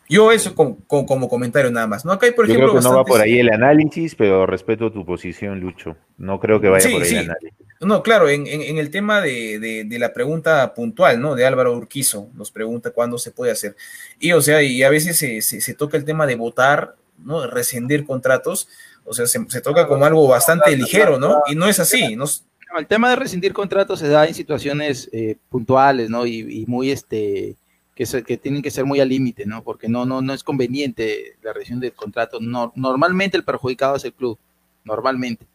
[0.08, 2.04] Yo eso como, como, comentario nada más.
[2.04, 2.12] ¿no?
[2.12, 4.92] Acá hay, por Yo ejemplo, creo que no va por ahí el análisis, pero respeto
[4.92, 5.96] tu posición, Lucho.
[6.18, 7.16] No creo que vaya Sí, por ahí sí.
[7.16, 7.58] el análisis.
[7.80, 11.34] No, claro, en, en- en el tema de, de- de la pregunta puntual, ¿no?
[11.34, 13.76] De Álvaro Urquizo, nos pregunta cuándo se puede hacer.
[14.18, 16.94] Y, o sea, y a veces se, se- se toca el tema de votar,
[17.24, 17.46] ¿no?
[17.46, 18.68] Rescindir contratos,
[19.04, 21.42] o sea, se, se toca como algo bastante ligero, ¿no?
[21.50, 22.24] Y no es así, ¿no?
[22.72, 26.26] No, El tema de rescindir contratos se da en situaciones eh, puntuales, ¿no?
[26.26, 27.54] Y, y muy, este,
[27.94, 29.62] que, se- que tienen que ser muy al límite, ¿no?
[29.62, 32.38] Porque no, no, no es conveniente la rescisión del contrato.
[32.40, 34.38] No- normalmente el perjudicado es el club,
[34.84, 35.46] normalmente.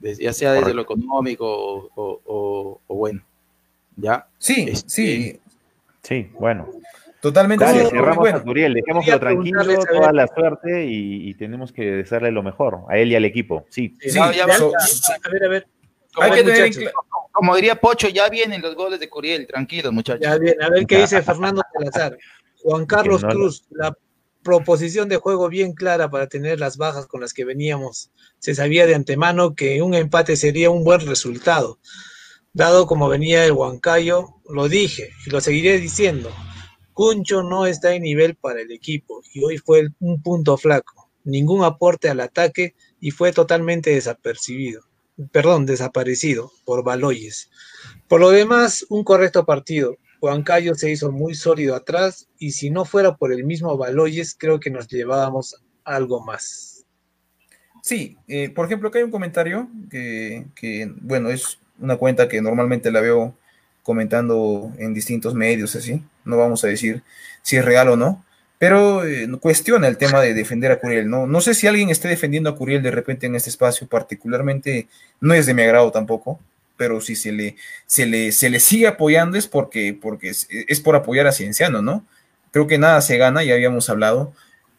[0.00, 3.22] Ya sea desde lo económico o, o- o- o bueno,
[3.96, 4.26] ¿ya?
[4.38, 5.40] Sí, Este, sí,
[6.02, 6.68] Sí, bueno.
[7.20, 11.82] totalmente Dale, cerramos Bueno, a Turiel, dejémoslo tranquilo, toda la suerte y, y tenemos que
[11.82, 13.64] desearle lo mejor a él y al equipo.
[13.70, 15.66] Sí, sí, No, ya so- va- so- A ver, a ver.
[16.20, 16.72] hay que tener
[17.36, 20.22] Como diría Pocho, ya vienen los goles de Curiel, tranquilos muchachos.
[20.22, 22.16] Ya bien, a ver qué dice Fernando Salazar.
[22.62, 23.94] Juan Carlos no lo- Cruz, la
[24.42, 28.10] proposición de juego bien clara para tener las bajas con las que veníamos.
[28.38, 31.78] Se sabía de antemano que un empate sería un buen resultado.
[32.54, 36.30] Dado como venía el Huancayo, lo dije y lo seguiré diciendo.
[36.94, 41.10] Cuncho no está en nivel para el equipo y hoy fue un punto flaco.
[41.24, 44.80] Ningún aporte al ataque y fue totalmente desapercibido.
[45.32, 47.50] Perdón, desaparecido por Baloyes.
[48.08, 49.96] Por lo demás, un correcto partido.
[50.20, 54.60] Huancayo se hizo muy sólido atrás y si no fuera por el mismo Baloyes, creo
[54.60, 56.84] que nos llevábamos algo más.
[57.82, 62.42] Sí, eh, por ejemplo, acá hay un comentario que, que, bueno, es una cuenta que
[62.42, 63.34] normalmente la veo
[63.82, 66.02] comentando en distintos medios, así.
[66.24, 67.04] No vamos a decir
[67.42, 68.24] si es real o no,
[68.58, 71.26] pero eh, cuestiona el tema de defender a Curiel, ¿no?
[71.26, 74.88] No sé si alguien esté defendiendo a Curiel de repente en este espacio, particularmente,
[75.20, 76.40] no es de mi agrado tampoco,
[76.76, 77.56] pero si se le,
[77.86, 81.82] se le, se le sigue apoyando es porque, porque es, es por apoyar a Cienciano,
[81.82, 82.04] ¿no?
[82.50, 84.32] Creo que nada se gana, ya habíamos hablado,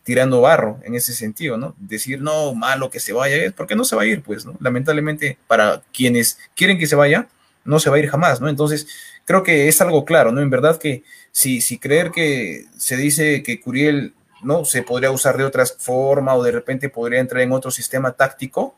[0.08, 1.76] tirando barro en ese sentido, ¿no?
[1.78, 4.24] Decir, no, malo que se vaya, ¿por qué no se va a ir?
[4.24, 4.56] Pues, ¿no?
[4.62, 7.28] Lamentablemente, para quienes quieren que se vaya,
[7.66, 8.48] no se va a ir jamás, ¿no?
[8.48, 8.88] Entonces,
[9.26, 10.40] creo que es algo claro, ¿no?
[10.40, 11.04] En verdad que
[11.38, 14.66] si, si creer que se dice que Curiel, ¿no?
[14.66, 18.76] Se podría usar de otra forma o de repente podría entrar en otro sistema táctico,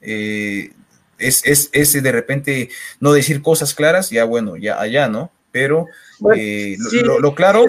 [0.00, 0.70] eh,
[1.18, 2.68] es, es, es de repente
[3.00, 5.32] no decir cosas claras, ya bueno, ya allá, ¿no?
[5.50, 5.88] Pero
[6.20, 7.64] Bueno, eh, lo- sí, lo, lo claro,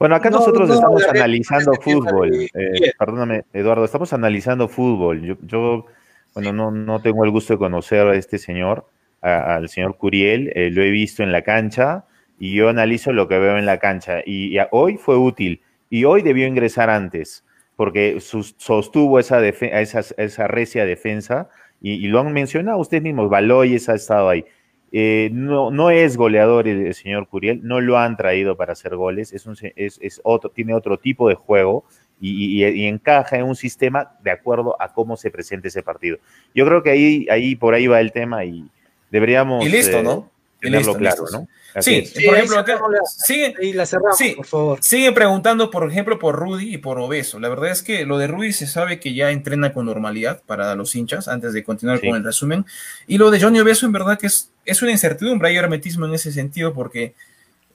[0.00, 2.48] Bueno, acá No, nosotros no, estamos analizando fútbol.
[2.52, 5.22] eh, perdóname, Eduardo, estamos analizando fútbol.
[5.22, 5.86] Yo, yo
[6.34, 8.90] bueno, no, no tengo el gusto de conocer a este señor,
[9.22, 10.50] a- al señor Curiel.
[10.56, 12.06] eh, lo he visto en la cancha
[12.40, 14.22] y yo analizo lo que veo en la cancha.
[14.26, 15.60] Y, hoy fue útil
[15.90, 17.44] y hoy debió ingresar antes
[17.76, 21.48] porque sostuvo esa, esa, esa recia defensa
[21.80, 23.30] y, y lo han mencionado ustedes mismos.
[23.30, 24.44] Baloyes ha estado ahí.
[24.92, 28.96] Eh, no, no es goleador el, el señor Curiel, no lo han traído para hacer
[28.96, 31.84] goles, es un, es, es otro, tiene otro tipo de juego
[32.20, 36.18] y, y- y encaja en un sistema de acuerdo a cómo se presenta ese partido.
[36.56, 38.68] Yo creo que ahí, ahí por ahí va el tema y
[39.10, 40.28] deberíamos y listo, eh, ¿no?
[40.60, 41.38] Tenerlo listo, claro, listo.
[41.38, 41.48] ¿no?
[41.74, 42.24] Así Sí, es.
[42.26, 44.32] Por ejemplo, acá sigue, y la cerramos, Sí.
[44.36, 44.78] por favor.
[44.82, 47.38] Sigue preguntando, por ejemplo, por Rudy y por Obeso.
[47.38, 50.74] La verdad es que lo de Rudy se sabe que ya entrena con normalidad para
[50.74, 52.08] los hinchas, antes de continuar Sí.
[52.08, 52.66] con el resumen.
[53.06, 56.14] Y lo de Johnny Obeso, en verdad que es, es una incertidumbre, hay hermetismo en
[56.14, 57.14] ese sentido, porque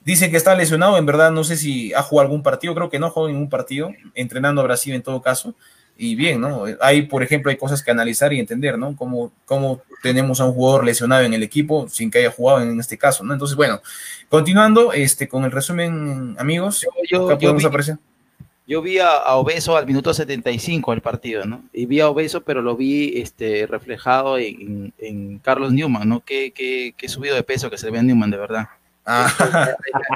[0.04, 2.98] dicen que está lesionado, en verdad no sé si ha jugado algún partido, creo que
[2.98, 5.54] no ha jugado ningún partido, entrenando a Brasil en todo caso.
[5.98, 6.64] Y bien, ¿no?
[6.80, 8.94] Hay, por ejemplo, hay cosas que analizar y entender, ¿no?
[8.96, 12.78] Cómo, cómo tenemos a un jugador lesionado en el equipo sin que haya jugado en
[12.78, 13.32] este caso, ¿no?
[13.32, 13.80] Entonces, bueno,
[14.28, 17.98] continuando este, con el resumen, amigos, Yo- yo- acá yo podemos vi- apreciar.
[18.68, 21.62] Yo vi a, a Obeso al minuto 75 del partido, ¿no?
[21.72, 26.20] Y vi a Obeso, pero lo vi este, reflejado en, en Carlos Newman, ¿no?
[26.26, 28.66] Qué, qué, qué subido de peso que se le ve a Newman, de verdad.
[29.06, 29.32] Ah,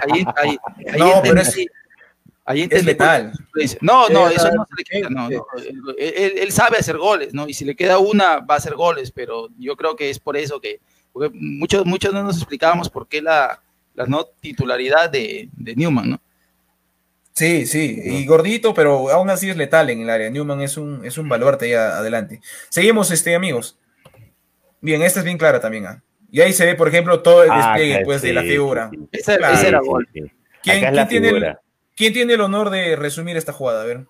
[0.02, 0.59] Ahí, ahí,
[0.93, 1.57] ahí No, pero es-
[2.51, 3.32] ahí es letal.
[3.81, 5.44] No, no, Eh, eso no se le quita, no, no.
[5.98, 7.48] Él, él- él sabe hacer goles, ¿no?
[7.48, 10.36] Y si le queda una, va a hacer goles, pero yo creo que es por
[10.36, 10.81] eso que,
[11.12, 13.60] porque muchos, muchos no nos explicábamos por qué la,
[13.94, 16.20] la no titularidad de, de Newman, ¿no?
[17.32, 20.28] Sí, sí, y gordito, pero aún así es letal en el área.
[20.28, 22.40] Newman es un, es un baluarte ahí adelante.
[22.68, 23.78] Seguimos, este, amigos.
[24.81, 25.86] Bien, esta es bien clara también.
[25.86, 26.02] ¿ah?
[26.31, 28.90] Y ahí se ve, por ejemplo, todo el Ah, despliegue pues, de la figura.
[29.12, 29.55] Ese, Claro.
[29.55, 30.06] ese era gol.
[30.12, 31.56] ¿Quién, Acá es quién la tiene el.
[32.01, 33.82] Quién tiene el honor de resumir esta jugada?
[33.82, 34.06] A ver,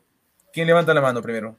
[0.52, 1.56] ¿quién levanta la mano primero?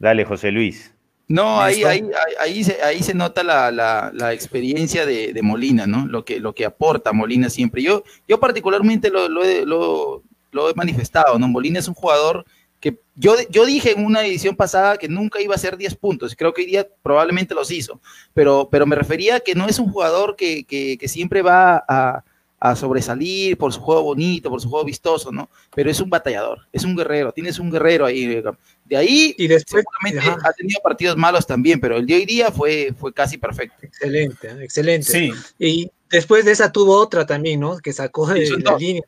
[0.00, 0.92] Dale, José Luis.
[1.28, 5.42] No, ahí, ahí, ahí, ahí se, ahí se nota la, la, la experiencia de, de
[5.42, 6.04] Molina, ¿no?
[6.08, 7.82] Lo que, lo que aporta Molina siempre.
[7.84, 11.46] Yo, yo particularmente lo, lo he, lo- lo he manifestado, ¿no?
[11.46, 12.44] Molina es un jugador
[12.80, 16.32] que yo, yo dije en una edición pasada que nunca iba a hacer 10 puntos,
[16.32, 18.00] y creo que hoy día probablemente los hizo,
[18.34, 21.84] pero, pero me refería a que no es un jugador que, que- que siempre va
[21.86, 22.24] a,
[22.62, 25.48] a sobresalir por su juego bonito, por su juego vistoso, ¿no?
[25.74, 28.42] Pero es un batallador, es un guerrero, tienes un guerrero ahí.
[28.84, 30.48] De ahí, Y después, seguramente ajá.
[30.48, 33.76] ha tenido partidos malos también, pero el de hoy día fue, fue casi perfecto.
[33.80, 34.56] Excelente, ¿eh?
[34.62, 35.06] excelente.
[35.10, 37.78] Sí, Y después de esa tuvo otra también, ¿no?
[37.78, 38.80] Que sacó de son la dos.
[38.80, 39.02] línea.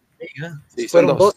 [0.75, 1.35] Sí, Fueron dos.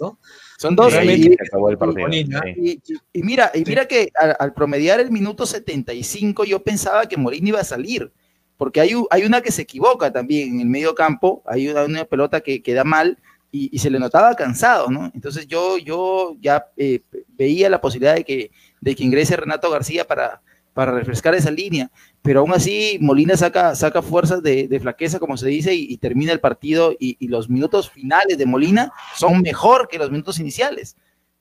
[0.00, 0.18] ¿no?
[0.58, 0.92] Son dos.
[0.94, 2.94] Y sí.
[3.12, 7.60] Mira, y mira que al, al promediar el minuto 75 yo pensaba que Molina iba
[7.60, 8.10] a salir,
[8.56, 12.04] porque hay, hay una que se equivoca también en el medio campo, hay una, una
[12.04, 13.18] pelota que queda mal
[13.50, 15.10] y, y se le notaba cansado, ¿no?
[15.14, 18.50] Entonces yo, yo ya eh, veía la posibilidad de que,
[18.80, 21.90] de que ingrese Renato García para, para refrescar esa línea,
[22.20, 25.96] pero aún así Molina saca, saca fuerzas de, de flaqueza, como se dice, y, y
[25.98, 30.40] termina el partido y, y los minutos finales de Molina son mejor que los minutos
[30.40, 30.96] iniciales,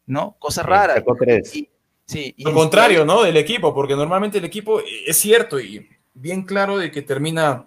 [0.05, 0.35] ¿no?
[0.39, 1.03] Cosa Sí, rara.
[2.05, 3.23] sí, y Lo contrario, ¿no?
[3.23, 7.65] Del equipo, porque normalmente el equipo eh, es cierto y bien claro de que termina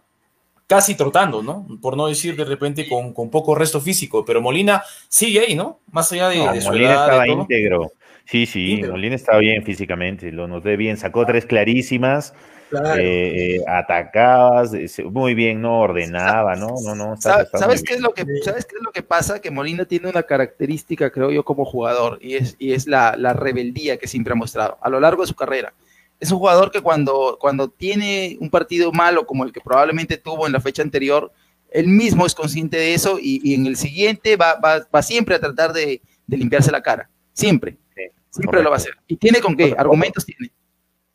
[0.66, 1.66] casi trotando, ¿no?
[1.80, 5.80] Por no decir de repente con, con poco resto físico, pero Molina sigue ahí, ¿no?
[5.92, 7.92] Más allá de, No, de su Molina edad, estaba íntegro.
[8.24, 8.92] Sí, sí, Íntegro.
[8.92, 12.34] Molina estaba bien físicamente, lo noté bien, sacó tres clarísimas,
[12.68, 13.00] Claro.
[13.00, 17.16] eh, eh, atacabas, eh, muy bien, no ordenaba, no, no, no.
[17.16, 19.40] ¿Sabes qué, es lo que, ¿Sabes qué es lo que pasa?
[19.40, 23.34] Que Molina tiene una característica, creo yo, como jugador, y es, y es la, la
[23.34, 25.72] rebeldía que siempre ha mostrado a lo largo de su carrera.
[26.18, 30.46] Es un jugador que cuando, cuando tiene un partido malo, como el que probablemente tuvo
[30.46, 31.30] en la fecha anterior,
[31.70, 35.34] él mismo es consciente de eso y, y en el siguiente va, va, va siempre
[35.34, 37.10] a tratar de, de limpiarse la cara.
[37.32, 37.76] Siempre.
[37.94, 38.94] Sí, Siempre lo va a hacer.
[39.06, 39.74] ¿Y tiene con qué?
[39.76, 40.50] Argumentos tiene.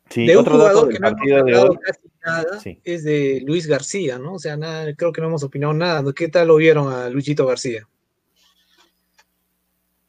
[0.08, 2.78] Sí, de un otro jugador que no hemos de hablado casi nada Sí.
[2.84, 4.34] es de Luis García, ¿no?
[4.34, 6.12] O sea, nada, creo que no hemos opinado nada.
[6.14, 7.88] ¿Qué tal lo vieron a Luisito García?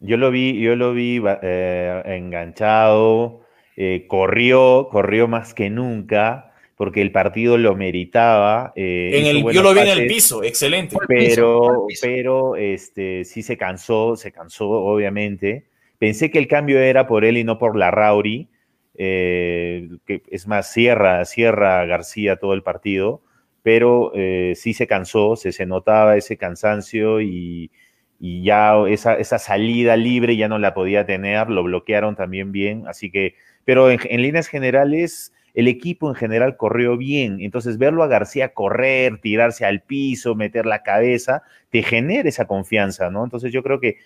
[0.01, 3.42] Yo lo vi, yo lo vi eh, enganchado,
[3.77, 8.73] eh, corrió, corrió más que nunca, porque el partido lo meritaba.
[8.75, 10.95] eh, En el, yo lo vi en el piso, excelente.
[11.07, 12.01] Pero, piso.
[12.01, 15.65] pero este, sí se cansó, se cansó, obviamente.
[15.99, 18.49] Pensé que el cambio era por él y no por la Rauri,
[18.95, 23.21] eh, que es más, cierra, cierra García todo el partido,
[23.61, 27.71] pero eh, sí se cansó, se, se notaba ese cansancio y,
[28.19, 32.83] y ya esa, esa salida libre ya no la podía tener, lo bloquearon también bien,
[32.87, 33.35] así que,
[33.65, 38.53] pero en, en líneas generales, el equipo en general corrió bien, entonces verlo a García
[38.53, 43.23] correr, tirarse al piso, meter la cabeza, te genera esa confianza, ¿no?
[43.23, 43.97] Entonces yo creo que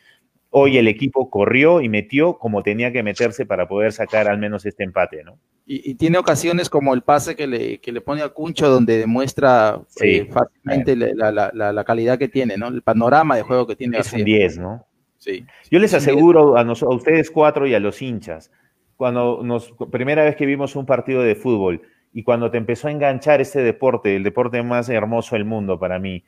[0.49, 4.65] hoy el equipo corrió y metió como tenía que meterse para poder sacar al menos
[4.65, 5.37] este empate, ¿no?
[5.65, 8.97] Y, y tiene ocasiones como el pase que le, que le pone a Cuncho, donde
[8.97, 10.07] demuestra Sí.
[10.17, 12.69] eh, fácilmente la, la- la- la calidad que tiene, ¿no?
[12.69, 14.37] El panorama de juego que tiene Es un García.
[14.37, 14.85] 10, ¿no?
[15.17, 15.45] Sí.
[15.69, 16.15] Yo les Es un 10.
[16.15, 18.49] aseguro a, nos- a ustedes cuatro y a los hinchas,
[18.97, 21.81] cuando nos, primera vez que vimos un partido de fútbol
[22.13, 25.99] y cuando te empezó a enganchar este deporte, el deporte más hermoso del mundo para
[25.99, 26.23] mí,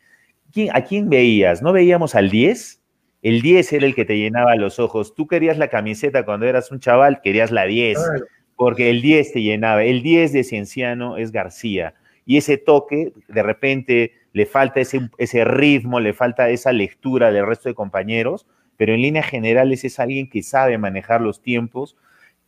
[0.54, 1.62] ¿quién- ¿a quién veías?
[1.62, 2.82] ¿No veíamos al 10?
[3.22, 5.14] El 10 era el que te llenaba los ojos.
[5.16, 8.26] Tú querías la camiseta cuando eras un chaval, querías la 10, Claro.
[8.56, 9.84] porque el 10 te llenaba.
[9.84, 11.96] El 10 de Cienciano es García.
[12.26, 17.46] Y ese toque, de repente, le falta ese, ese ritmo, le falta esa lectura del
[17.48, 18.46] resto de compañeros,
[18.78, 21.98] pero en líneas generales es alguien que sabe manejar los tiempos,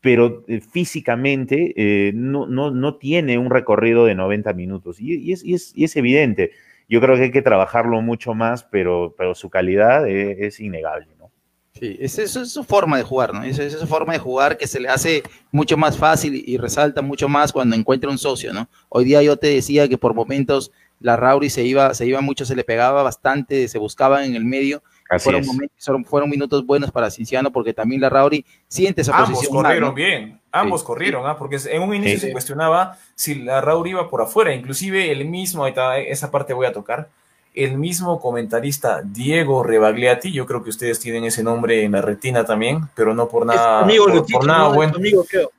[0.02, 5.00] pero eh, físicamente eh, no, no, no tiene un recorrido de 90 minutos.
[5.00, 6.52] Y, es, y es- y es evidente.
[6.90, 11.08] Yo creo que hay que trabajarlo mucho más, pero, pero su calidad eh, es innegable,
[11.20, 11.32] ¿no?
[11.74, 13.44] Sí, esa es, su forma de jugar, ¿no?
[13.44, 16.58] Esa es su forma de jugar que se le hace mucho más fácil y, y
[16.58, 18.70] resalta mucho más cuando encuentra un socio, ¿no?
[18.90, 22.46] Hoy día yo te decía que por momentos la Rauri se iba, se iba mucho,
[22.46, 24.84] se le pegaba bastante, se buscaba en el medio.
[25.16, 25.48] Así fueron, es.
[25.48, 29.56] momentos- fueron, fueron minutos buenos para Cinciano porque también la Rauri siente esa Ambos posición.
[29.56, 29.94] mal, corrieron ¿no?
[29.96, 30.88] bien, ambos Sí.
[30.88, 31.38] corrieron, ¿ah?
[31.38, 32.26] porque en un inicio Sí.
[32.28, 36.54] se cuestionaba si la Raúl iba por afuera, inclusive el mismo, ahí está, esa parte
[36.54, 37.10] voy a tocar,
[37.54, 42.46] el mismo comentarista Diego Rebagliati, yo creo que ustedes tienen ese nombre en la retina
[42.46, 44.74] también, pero no por nada, amigo por, Luchito, por nada ¿no?
[44.76, 44.94] Bueno.
[44.94, 45.52] tu amigo, creo.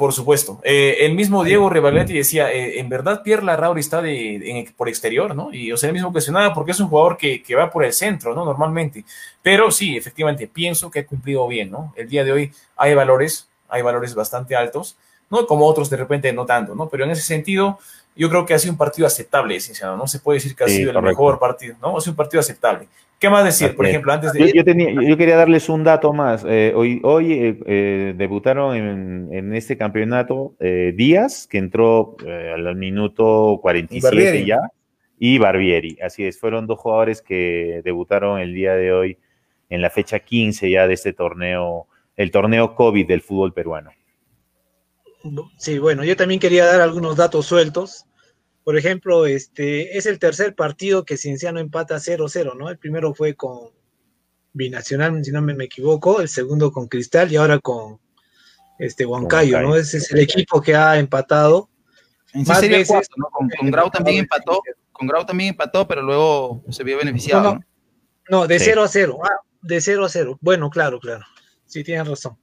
[0.00, 0.58] Por supuesto.
[0.64, 4.88] Eh, el mismo Diego Rebagliati decía, eh, en verdad Pierre Larrauri está de, en- por
[4.88, 5.52] exterior, ¿no?
[5.52, 7.92] Y o sea, él mismo cuestionaba porque es un jugador que, que va por el
[7.92, 8.46] centro, ¿no?
[8.46, 9.04] Normalmente.
[9.42, 11.92] Pero sí, efectivamente, pienso que ha cumplido bien, ¿no?
[11.98, 14.96] El día de hoy hay valores, hay valores bastante altos,
[15.28, 15.46] ¿no?
[15.46, 16.88] Como otros de repente no tanto, ¿no?
[16.88, 17.78] Pero en ese sentido,
[18.16, 20.02] yo creo que ha sido un partido aceptable, sinceramente.
[20.02, 21.96] No se puede decir que ha Sí, sido el mejor partido, ¿no?
[21.96, 22.88] Ha sido un partido aceptable.
[23.18, 23.76] ¿Qué más decir?
[23.76, 24.50] Por ejemplo, antes de...
[24.52, 26.42] yo tenía, yo quería darles un dato más.
[26.48, 32.76] Eh, hoy hoy eh, eh, debutaron en, en este campeonato eh, Díaz, que entró al
[32.76, 34.46] minuto 47 Barbieri.
[34.46, 34.60] ya,
[35.18, 35.98] y Barbieri.
[36.02, 39.18] Así es, fueron dos jugadores que debutaron el día de hoy
[39.68, 43.90] en la fecha 15 ya de este torneo, el torneo COVID del fútbol peruano.
[45.58, 48.06] Sí, bueno, yo también quería dar algunos datos sueltos.
[48.64, 52.68] Por ejemplo, este es el tercer partido que Cienciano empata 0-0, ¿no?
[52.68, 53.70] El primero fue con
[54.52, 58.00] Binacional, si no me, equivoco, el segundo con Cristal y ahora con
[58.78, 59.76] este Huancayo, ¿no?
[59.76, 61.68] Ese es el equipo que ha empatado.
[62.34, 63.08] más veces,
[63.58, 64.60] Con, Grau también empató,
[64.92, 67.60] con Grau también empató, pero luego se vio beneficiado.
[68.28, 70.38] No, de 0 a 0, ah, de 0 a 0.
[70.40, 71.24] Bueno, claro, claro.
[71.66, 72.36] Sí, tienes razón.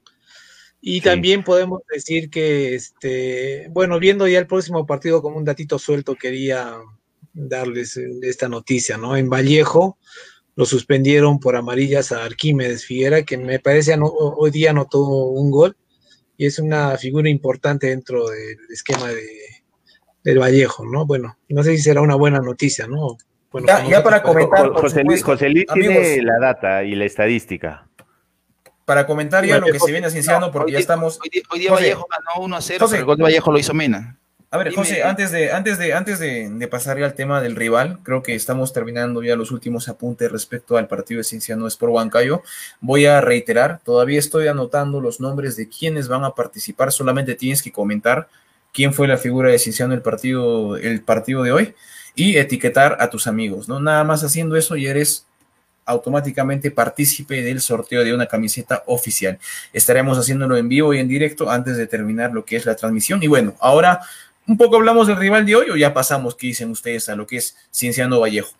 [0.80, 5.78] Y también podemos decir que, este, bueno, viendo ya el próximo partido como un datito
[5.78, 6.76] suelto, quería
[7.32, 9.16] darles eh, esta noticia, ¿no?
[9.16, 9.98] En Vallejo
[10.54, 15.76] lo suspendieron por amarillas a Arquímedes Figuera, que me parece hoy día anotó un gol
[16.36, 19.28] y es una figura importante dentro del esquema de,
[20.24, 21.06] del Vallejo, ¿no?
[21.06, 23.16] Bueno, no sé si será una buena noticia, ¿no?
[23.50, 24.70] Bueno, ya, para comentar.
[24.70, 27.87] José, Luis, José Luis tiene la data y la estadística
[28.88, 31.20] para comentar ya lo que se viene a porque ya estamos.
[31.22, 34.16] Hoy, día Vallejo ganó 1 a 0, pero el gol de Vallejo lo hizo Mena.
[34.50, 37.98] A ver, José, antes de, antes de, antes de, pasar ya al tema del rival,
[38.02, 42.42] creo que estamos terminando ya los últimos apuntes respecto al partido de Cienciano por Huancayo.
[42.80, 47.62] Voy a reiterar, todavía estoy anotando los nombres de quienes van a participar, solamente tienes
[47.62, 48.30] que comentar
[48.72, 51.74] quién fue la figura de Cienciano el partido, el partido de hoy
[52.14, 53.80] y etiquetar a tus amigos, ¿no?
[53.80, 55.27] Nada más haciendo eso y eres
[55.88, 59.38] automáticamente partícipe del sorteo de una camiseta oficial.
[59.72, 63.22] Estaremos haciéndolo en vivo y en directo antes de terminar lo que es la transmisión.
[63.22, 64.00] Y bueno, ahora
[64.46, 67.26] un poco hablamos del rival de hoy o ya pasamos, ¿qué dicen ustedes, a lo
[67.26, 68.54] que es Cienciano Vallejo?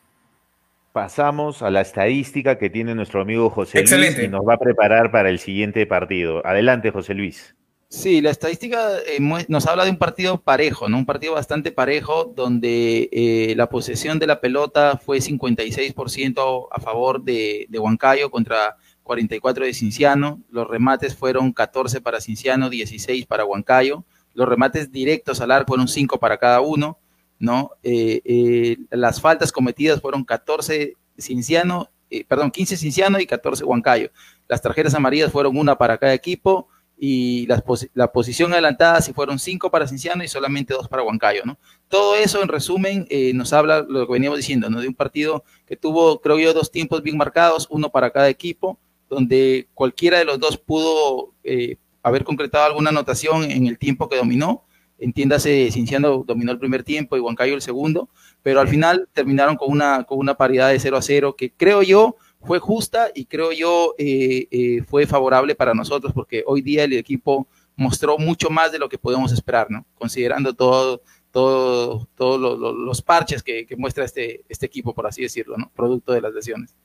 [0.93, 5.11] Pasamos a la estadística que tiene nuestro amigo José Luis y nos va a preparar
[5.11, 6.45] para el siguiente partido.
[6.47, 7.55] Adelante, José Luis.
[7.91, 10.99] Sí, la estadística eh, nos habla de un partido parejo, ¿no?
[10.99, 17.23] Un partido bastante parejo donde eh, la posesión de la pelota fue 56% a favor
[17.23, 20.43] de, de, Huancayo contra 44 de Cinciano.
[20.51, 24.05] Los remates fueron 14 para Cinciano, 16 para Huancayo.
[24.35, 26.99] Los remates directos al arco fueron 5 para cada uno,
[27.39, 27.71] ¿no?
[27.83, 31.91] Eh, las faltas cometidas fueron 14 Cinciano,
[32.29, 34.11] perdón, 15 Cinciano y 14 Huancayo.
[34.47, 36.69] Las tarjetas amarillas fueron una para cada equipo
[37.01, 41.57] y la, posición adelantada si fueron cinco para Cinciano y solamente dos para Huancayo, ¿no?
[41.87, 44.81] Todo eso, en resumen, eh, nos habla lo que veníamos diciendo, ¿no?
[44.81, 48.81] De un partido que tuvo, creo yo, dos tiempos bien marcados, uno para cada equipo,
[49.09, 54.17] donde cualquiera de los dos pudo eh, haber concretado alguna anotación en el tiempo que
[54.17, 54.65] dominó.
[54.99, 58.09] Entiéndase, Cinciano dominó el primer tiempo y Huancayo el segundo,
[58.43, 61.83] pero al final terminaron con una, con una paridad de 0 a 0 que creo
[61.83, 66.85] yo fue justa y creo yo eh, eh, fue favorable para nosotros porque hoy día
[66.85, 69.87] el equipo mostró mucho más de lo que podemos esperar, ¿no?
[69.95, 75.71] Considerando todo, todo, todos los parches que, muestra este, este equipo, por así decirlo, ¿no?
[75.75, 76.77] Producto de las lesiones,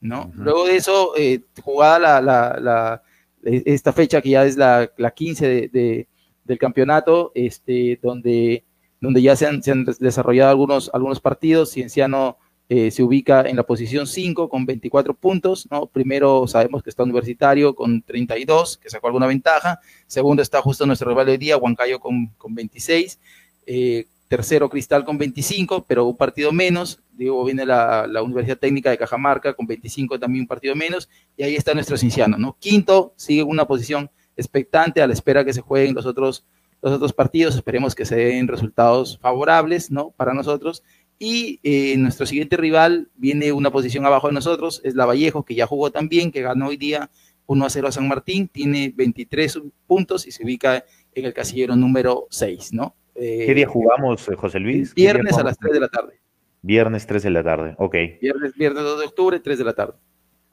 [0.00, 0.30] ¿no?
[0.34, 3.02] Luego de eso, eh, jugada la,
[3.42, 6.08] esta fecha que ya es la, la 15 de,
[6.44, 8.64] del campeonato, este, donde,
[9.00, 12.38] donde ya se han, se han desarrollado algunos, algunos partidos, Cienciano
[12.68, 15.86] eh, se ubica en la posición 5 con 24 puntos, ¿no?
[15.86, 19.78] Primero sabemos que está Universitario con 32, que sacó alguna ventaja.
[20.06, 23.20] Segundo está justo nuestro rival de día, Huancayo con, con 26.
[23.66, 27.00] Eh, tercero Cristal con 25, pero un partido menos.
[27.12, 31.08] Digo, viene la, la, Universidad Técnica de Cajamarca con 25, también un partido menos.
[31.36, 32.56] Y ahí está nuestro Cinciano, ¿no?
[32.58, 36.44] Quinto sigue una posición expectante a la espera que se jueguen los otros,
[36.82, 37.54] los otros partidos.
[37.54, 40.10] Esperemos que se den resultados favorables, ¿no?
[40.10, 40.82] Para nosotros.
[41.18, 45.54] Y eh, nuestro siguiente rival viene una posición abajo de nosotros, es la Vallejo, que
[45.54, 47.10] ya jugó también, que ganó hoy día
[47.46, 50.84] 1 a 0 a San Martín, tiene 23 puntos y se ubica
[51.14, 52.94] en el casillero número 6, ¿no?
[53.14, 54.94] ¿Qué día jugamos, eh, José Luis?
[54.94, 56.20] Viernes a las 3 de la tarde.
[56.60, 57.94] Viernes 3 de la tarde, ok.
[58.20, 59.94] Viernes, viernes 2 de octubre, 3 de la tarde.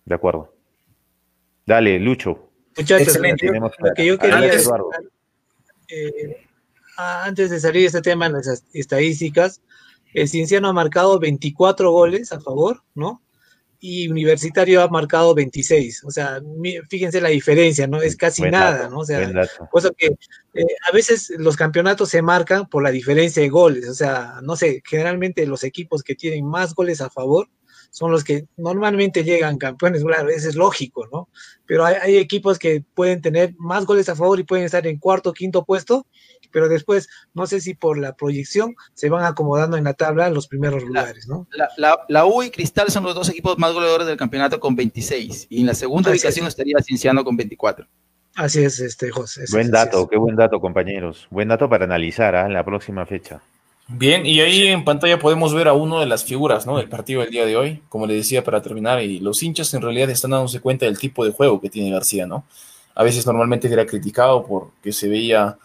[0.06, 0.56] De acuerdo.
[1.66, 2.52] Dale, Lucho.
[2.78, 3.48] Muchachos, Excelente.
[3.48, 4.52] Lo que yo quería
[5.90, 6.48] eh,
[6.98, 9.62] antes de salir de este tema las estadísticas,
[10.14, 13.22] el Cienciano ha marcado 24 goles a favor, ¿no?
[13.80, 16.06] Y Universitario ha marcado 26.
[16.06, 16.40] O sea,
[16.90, 18.02] fíjense la diferencia, ¿no?
[18.02, 19.00] Es casi nada, ¿no?
[19.00, 19.30] O sea,
[19.70, 23.90] cosa que eh, a veces los campeonatos se marcan por la diferencia de goles.
[23.90, 27.50] O sea, no sé, generalmente los equipos que tienen más goles a favor
[27.94, 31.30] son los que normalmente llegan campeones, a veces es lógico, ¿no?
[31.68, 34.98] Pero hay, hay, equipos que pueden tener más goles a favor y pueden estar en
[34.98, 36.08] cuarto, quinto puesto,
[36.52, 40.34] pero después no sé si por la proyección se van acomodando en la tabla en
[40.34, 41.48] los primeros lugares, ¿no?
[41.78, 45.62] La, U y Cristal son los dos equipos más goleadores del campeonato con 26 y
[45.62, 47.88] en la segunda ubicación estaría Cinciano con 24.
[48.36, 49.46] Así es, este José.
[49.52, 51.28] Buen dato, qué buen dato, compañeros.
[51.30, 52.48] Buen dato para analizar ¿ah?
[52.48, 53.44] en la próxima fecha.
[53.96, 56.78] Bien, y ahí en pantalla podemos ver a uno de las figuras ¿no?
[56.78, 59.82] del partido del día de hoy, como le decía para terminar, y los hinchas en
[59.82, 62.44] realidad están dándose cuenta del tipo de juego que tiene García, ¿no?
[62.96, 65.58] A veces normalmente era criticado porque se veía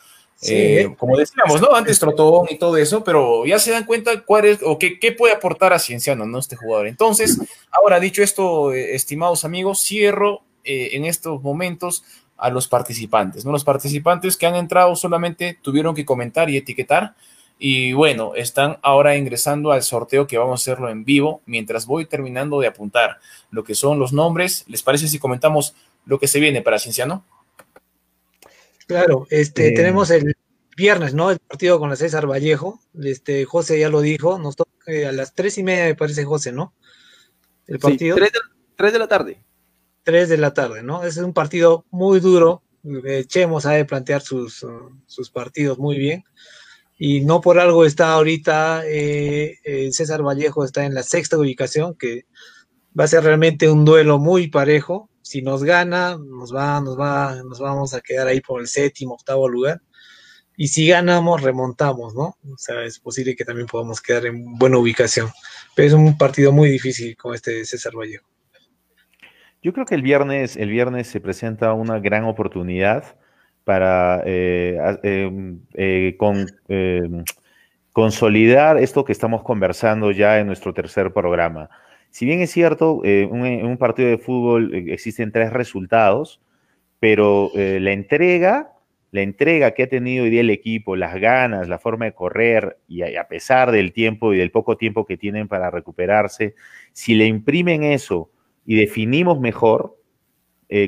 [0.43, 1.75] Eh, como decíamos, ¿no?
[1.75, 5.11] Antes Trotón y todo eso, pero ya se dan cuenta cuál es o qué, qué
[5.11, 6.39] puede aportar a Cienciano, ¿no?
[6.39, 6.87] Este jugador.
[6.87, 7.41] Entonces,
[7.73, 12.05] ahora dicho esto, eh, estimados amigos, cierro eh, en estos momentos
[12.37, 13.51] a los participantes, ¿no?
[13.51, 17.15] Los participantes que han entrado solamente tuvieron que comentar y etiquetar.
[17.59, 22.07] Y bueno, están ahora ingresando al sorteo que vamos a hacerlo en vivo mientras voy
[22.07, 23.19] terminando de apuntar
[23.51, 24.65] lo que son los nombres.
[24.69, 25.75] ¿Les parece si comentamos
[26.07, 27.25] lo que se viene para Cienciano?
[28.87, 30.37] Claro, este, tenemos el
[30.77, 31.31] viernes, ¿no?
[31.33, 32.81] El partido con la César Vallejo.
[33.03, 36.25] Este, José ya lo dijo, nos toca eh, a las tres y media, me parece,
[36.25, 36.73] José, ¿no?
[37.67, 38.17] El partido.
[38.17, 38.23] Sí,
[38.77, 39.43] tres, de, la tarde.
[40.05, 41.01] Tres de la tarde, ¿no?
[41.01, 42.63] Ese es un partido muy duro.
[43.05, 44.65] Eh, Chemo sabe plantear sus,
[45.07, 46.25] sus partidos muy bien.
[46.99, 49.57] Y no por algo está ahorita eh,
[49.93, 52.27] César Vallejo está en la sexta ubicación, que
[52.99, 57.43] va a ser realmente un duelo muy parejo si nos gana, nos va, nos va,
[57.43, 59.83] nos vamos a quedar ahí por el séptimo, octavo lugar.
[60.57, 62.37] Y si ganamos, remontamos, ¿no?
[62.51, 65.29] O sea, es posible que también podamos quedar en buena ubicación.
[65.77, 68.27] Pero es un partido muy difícil con este César Vallejo.
[69.63, 73.19] Yo creo que el viernes, el viernes se presenta una gran oportunidad
[73.69, 76.17] para eh, em, eh,
[76.69, 77.25] em,
[77.93, 81.69] consolidar esto que estamos conversando ya en nuestro tercer programa.
[82.09, 86.41] Si bien es cierto, eh, en un partido de fútbol eh, existen tres resultados,
[86.99, 88.73] pero eh, la entrega,
[89.11, 92.79] la entrega que ha tenido hoy día el equipo, las ganas, la forma de correr,
[92.89, 96.55] y a, pesar del tiempo y del poco tiempo que tienen para recuperarse,
[96.95, 98.31] si le imprimen eso
[98.65, 99.95] y definimos mejor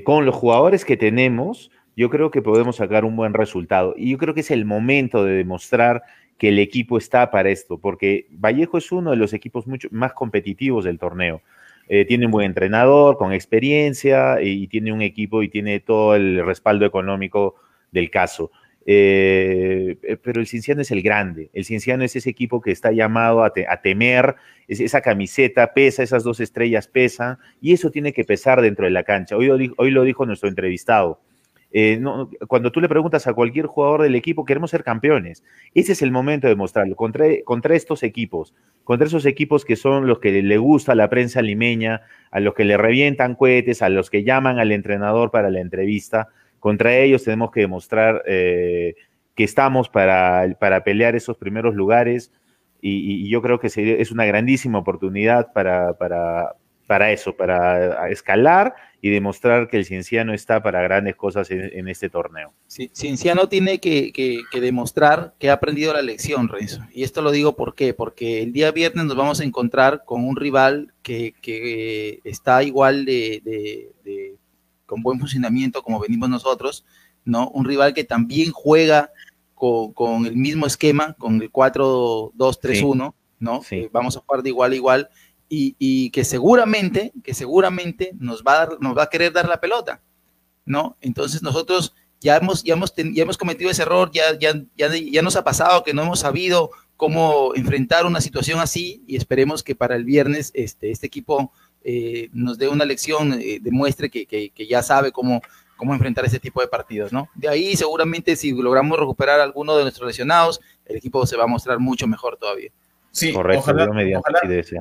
[0.04, 3.94] con los jugadores que tenemos, yo creo que podemos sacar un buen resultado.
[3.96, 6.02] Y yo creo que es el momento de demostrar
[6.38, 10.14] que el equipo está para esto, porque Vallejo es uno de los equipos mucho más
[10.14, 11.42] competitivos del torneo.
[11.86, 16.44] Eh, tiene un buen entrenador, con experiencia, y, tiene un equipo y tiene todo el
[16.46, 17.56] respaldo económico
[17.92, 18.50] del caso.
[18.86, 21.50] Eh, eh, pero el Cienciano es el grande.
[21.52, 23.52] El Cienciano es ese equipo que está llamado a,
[23.82, 24.36] temer.
[24.66, 29.02] esa camiseta pesa, esas dos estrellas pesan, y eso tiene que pesar dentro de la
[29.02, 29.36] cancha.
[29.36, 31.20] Hoy hoy lo dijo nuestro entrevistado.
[31.72, 32.02] Eh,
[32.48, 35.44] cuando tú le preguntas a cualquier jugador del equipo, queremos ser campeones.
[35.74, 36.96] Ese es el momento de mostrarlo.
[36.96, 37.26] Contra,
[37.74, 42.40] estos equipos, contra esos equipos que son los que le gusta la prensa limeña, a
[42.40, 46.28] los que le revientan cohetes, a los que llaman al entrenador para la entrevista,
[46.58, 48.94] contra ellos tenemos que demostrar eh,
[49.34, 52.32] que estamos para, para, pelear esos primeros lugares.
[52.82, 56.54] Y, yo creo que es una grandísima oportunidad para, para,
[56.90, 62.10] para eso, para escalar y demostrar que el Cienciano está para grandes cosas en, este
[62.10, 62.52] torneo.
[62.66, 66.84] Sí, Cienciano tiene que, demostrar que ha aprendido la lección, Renzo.
[66.92, 67.94] Y esto lo digo ¿por qué?
[67.94, 73.92] porque el día viernes nos vamos a encontrar con un rival que, está igual de,
[74.84, 76.84] con buen funcionamiento como venimos nosotros,
[77.24, 77.50] ¿no?
[77.50, 79.12] Un rival que también juega
[79.54, 83.60] con, el mismo esquema, con el 4-2-3-1, ¿no?
[83.70, 85.10] Eh, vamos a jugar de igual a igual
[85.52, 90.00] y, que seguramente, que seguramente nos va, a nos va a querer dar la pelota,
[90.64, 90.96] ¿no?
[91.00, 95.22] Entonces nosotros ya hemos, ya hemos, ya hemos cometido ese error, ya, ya, ya, ya
[95.22, 99.74] nos ha pasado que no hemos sabido cómo enfrentar una situación así y esperemos que
[99.74, 101.50] para el viernes este, este equipo
[101.82, 105.40] eh, nos dé una lección, eh, demuestre que, que, que, ya sabe cómo,
[105.76, 107.28] cómo enfrentar ese tipo de partidos, ¿no?
[107.34, 111.48] De ahí seguramente si logramos recuperar alguno de nuestros lesionados, el equipo se va a
[111.48, 112.70] mostrar mucho mejor todavía.
[113.12, 113.88] Sí, ojalá,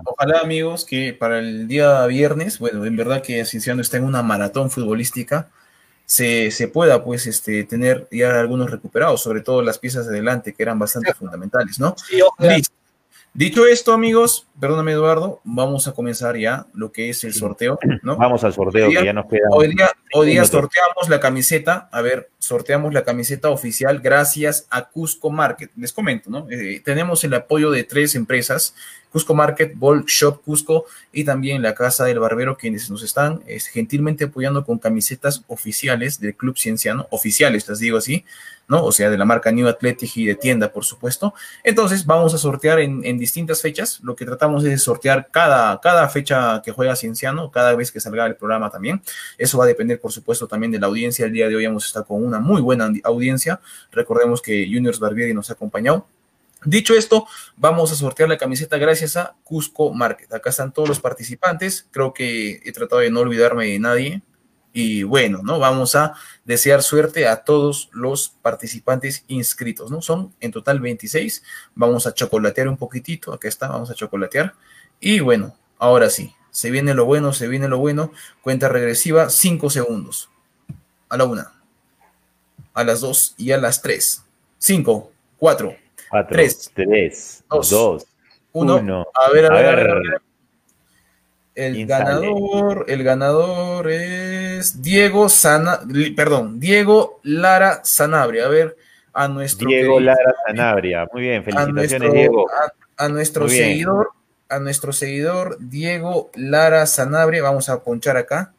[0.05, 4.21] ojalá, amigos, que para el día viernes, bueno, en verdad que Cienciano está en una
[4.21, 5.49] maratón futbolística,
[6.05, 10.53] se, se, pueda pues este, tener ya algunos recuperados, sobre todo las piezas de adelante
[10.53, 11.95] que eran bastante fundamentales, ¿no?
[11.97, 12.21] Sí,
[13.39, 18.17] Dicho esto, amigos, perdóname Eduardo, vamos a comenzar ya lo que es el sorteo, ¿no?
[18.17, 19.47] Vamos al sorteo, que ya nos queda.
[19.51, 24.89] Hoy día, hoy día sorteamos la camiseta, a ver, sorteamos la camiseta oficial gracias a
[24.89, 25.71] Cusco Market.
[25.77, 26.47] Les comento, ¿no?
[26.49, 28.75] Eh, tenemos el apoyo de tres empresas,
[29.11, 33.41] Cusco Market, Ball Shop Cusco y también la Casa del Barbero, quienes nos están
[33.71, 38.25] gentilmente apoyando con camisetas oficiales del Club Cienciano, oficiales, les digo así,
[38.69, 38.85] ¿no?
[38.85, 41.33] O sea, de la marca New Athletic y de tienda, por supuesto.
[41.63, 43.99] Entonces, vamos a sortear en, distintas fechas.
[44.03, 48.27] Lo que tratamos es sortear cada, cada fecha que juega Cienciano, cada vez que salga
[48.27, 49.01] el programa también.
[49.37, 51.25] Eso va a depender, por supuesto, también de la audiencia.
[51.25, 53.59] El día de hoy hemos estado con una muy buena audiencia.
[53.91, 56.05] Recordemos que Juniors Barbieri nos ha acompañado.
[56.65, 57.25] Dicho esto,
[57.55, 60.33] vamos a sortear la camiseta gracias a Cusco Market.
[60.33, 61.87] Acá están todos los participantes.
[61.91, 64.21] Creo que he tratado de no olvidarme de nadie.
[64.73, 65.57] Y bueno, ¿no?
[65.57, 66.13] Vamos a
[66.43, 70.01] desear suerte a todos los participantes inscritos, ¿no?
[70.01, 71.43] Son en total 26.
[71.75, 73.33] Vamos a chocolatear un poquitito.
[73.33, 74.53] Acá está, vamos a chocolatear.
[74.99, 78.11] Y bueno, ahora sí, se viene lo bueno, se viene lo bueno.
[78.41, 80.29] Cuenta regresiva, 5 segundos.
[81.07, 81.53] A la una,
[82.73, 84.23] a las dos y a las tres.
[84.59, 85.75] 5, 4,
[86.27, 88.07] 3, 3, 2,
[88.53, 89.07] 1.
[89.13, 89.91] A ver, a ver, a ver.
[89.91, 90.21] A ver.
[91.59, 95.81] El ganador, el ganador es Diego Sana,
[96.15, 98.45] perdón, Diego Lara Sanabria.
[98.45, 98.77] A ver,
[99.11, 101.05] a nuestro Diego Lara Sanabria.
[101.11, 102.47] Muy bien, felicitaciones, Diego.
[102.95, 104.11] A, nuestro seguidor,
[104.47, 108.53] a nuestro seguidor Diego Lara Sanabria, vamos a ponchar acá.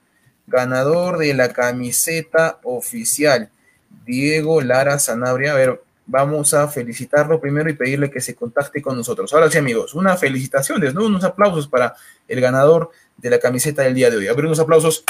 [0.47, 3.51] Ganador de la camiseta oficial,
[4.05, 5.53] Diego Lara Sanabria.
[5.53, 5.81] A ver,
[6.11, 9.33] vamos a felicitarlo primero y pedirle que se contacte con nosotros.
[9.33, 11.07] Ahora sí, amigos, unas felicitaciones, ¿no?
[11.07, 11.95] Unos aplausos para
[12.27, 14.27] el ganador de la camiseta del día de hoy.
[14.27, 15.05] A ver, unos aplausos.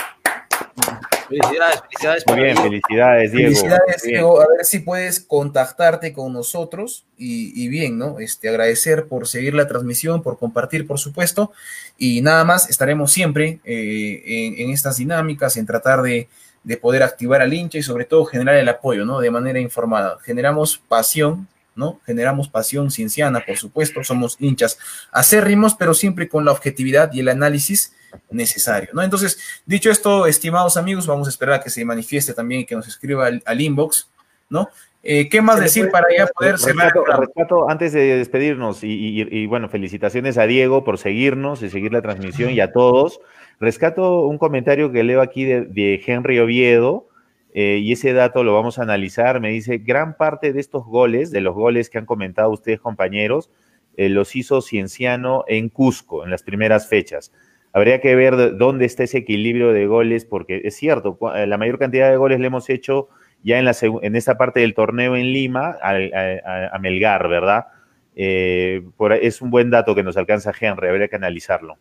[1.26, 2.24] Felicidades, felicidades.
[2.26, 3.48] Muy bien, felicidades, Diego.
[3.48, 4.42] Felicidades, Diego.
[4.42, 8.18] A ver si puedes contactarte con nosotros y, bien, ¿no?
[8.18, 11.52] Este, agradecer por seguir la transmisión, por compartir, por supuesto.
[11.96, 16.28] Y nada más, estaremos siempre eh, en, en estas dinámicas, en tratar de
[16.62, 19.20] de poder activar al hincha y sobre todo generar el apoyo, ¿no?
[19.20, 20.18] De manera informada.
[20.22, 22.00] Generamos pasión, ¿no?
[22.04, 24.78] Generamos pasión cienciana, por supuesto, somos hinchas
[25.10, 27.94] acérrimos, pero siempre con la objetividad y el análisis
[28.30, 29.02] necesario, ¿no?
[29.02, 32.74] Entonces, dicho esto, estimados amigos, vamos a esperar a que se manifieste también y que
[32.74, 34.08] nos escriba al, inbox,
[34.48, 34.68] ¿no?
[35.02, 36.92] Eh, ¿Qué más decir para ya poder cerrar?
[37.18, 42.50] Rescato, antes de despedirnos y, bueno, felicitaciones a Diego por seguirnos y seguir la transmisión
[42.50, 43.20] y a todos.
[43.60, 47.08] Rescato un comentario que leo aquí de, Henry Oviedo,
[47.54, 49.40] eh, y ese dato lo vamos a analizar.
[49.40, 53.50] Me dice, gran parte de estos goles, de los goles que han comentado ustedes, compañeros,
[53.96, 57.32] eh, los hizo Cienciano en Cusco, en las primeras fechas.
[57.72, 62.10] Habría que ver dónde está ese equilibrio de goles, porque es cierto, la mayor cantidad
[62.10, 63.08] de goles le hemos hecho
[63.42, 67.66] ya en, la, en esa parte del torneo en Lima a, Melgar, ¿verdad?
[68.14, 71.78] es un buen dato que nos alcanza Henry, habría que analizarlo.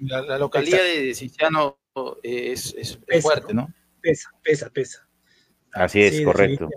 [0.00, 1.78] La, localidad de Cinciano
[2.22, 3.72] es, fuerte, ¿no?
[4.00, 5.06] Pesa, pesa, pesa.
[5.72, 6.68] Así es, correcto.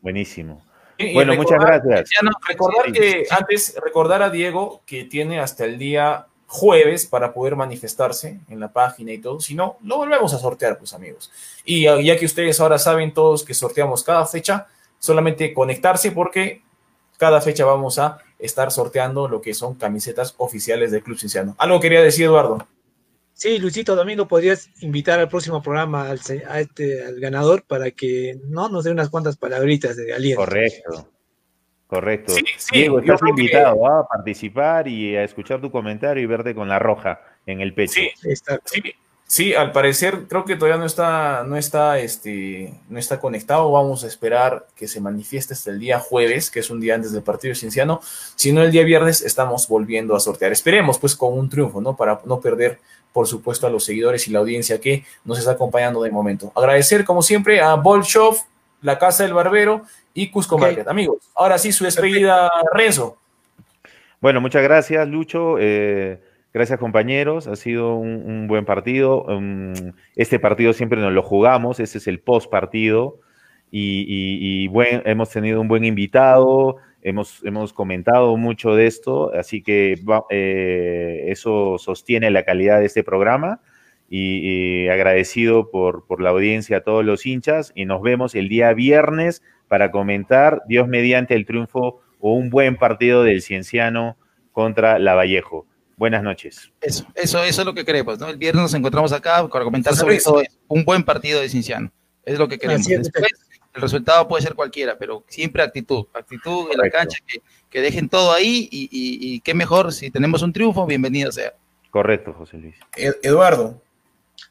[0.00, 0.64] Buenísimo.
[1.12, 2.10] bueno, muchas gracias.
[2.48, 8.38] recordar que antes, recordar a Diego que tiene hasta el día jueves para poder manifestarse
[8.50, 9.40] en la página y todo.
[9.40, 11.32] Si no, lo volvemos a sortear, pues amigos.
[11.64, 14.66] Y ya que ustedes ahora saben todos que sorteamos cada fecha,
[14.98, 16.60] solamente conectarse porque
[17.16, 21.56] cada fecha vamos a estar sorteando lo que son camisetas oficiales del Club Cinciano.
[21.56, 22.68] ¿Algo quería decir, Eduardo?
[23.32, 28.38] Sí, Luisito Domingo, podrías invitar al próximo programa al, a este, al ganador para que
[28.44, 30.42] no nos dé unas cuantas palabritas de aliento.
[30.42, 31.08] Correcto.
[31.92, 32.32] Correcto.
[32.72, 37.20] Diego, estás invitado a participar y a escuchar tu comentario y verte con la roja
[37.44, 38.00] en el pecho.
[38.00, 38.94] Sí, sí,
[39.26, 43.70] Sí, al parecer creo que todavía no está, no está, este, no está conectado.
[43.70, 47.12] Vamos a esperar que se manifieste hasta el día jueves, que es un día antes
[47.12, 48.00] del partido cienciano.
[48.36, 50.50] Si no, el día viernes estamos volviendo a sortear.
[50.50, 51.94] Esperemos, pues, con un triunfo, ¿no?
[51.94, 52.78] Para no perder,
[53.12, 56.52] por supuesto, a los seguidores y la audiencia que nos está acompañando de momento.
[56.54, 58.38] Agradecer, como siempre, a Bolshov,
[58.80, 60.88] la Casa del Barbero y Cusco Market.
[60.88, 63.18] Amigos, ahora sí, su despedida, Renzo.
[64.20, 65.56] Bueno, muchas gracias, Lucho.
[65.58, 66.20] Eh
[66.54, 69.24] Gracias compañeros, ha sido un, buen partido.
[69.24, 69.72] Um,
[70.16, 73.20] este partido siempre nos lo jugamos, ese es el post partido
[73.70, 74.68] y,
[75.06, 79.98] hemos tenido un buen invitado, hemos, hemos comentado mucho de esto, así que
[80.28, 83.60] eh, eso sostiene la calidad de este programa.
[84.14, 87.72] Y, agradecido por, por la audiencia a todos los hinchas.
[87.74, 89.42] Y nos vemos el día viernes
[89.72, 94.18] para comentar, Dios mediante el triunfo o un buen partido del Cienciano
[94.52, 95.64] contra la Vallejo.
[95.96, 96.70] Buenas noches.
[96.82, 98.28] Eso, eso, eso es lo que queremos, ¿no?
[98.28, 101.90] El viernes nos encontramos acá para comentar sobre todo un buen partido de Cinciano.
[102.26, 102.86] Es lo que queremos.
[102.86, 103.32] Después,
[103.72, 107.16] el resultado puede ser cualquiera, pero siempre actitud, actitud en la cancha,
[107.70, 111.54] que, dejen todo ahí y, qué mejor si tenemos un triunfo, bienvenido sea.
[111.88, 112.74] Correcto, José Luis.
[113.22, 113.80] Eduardo.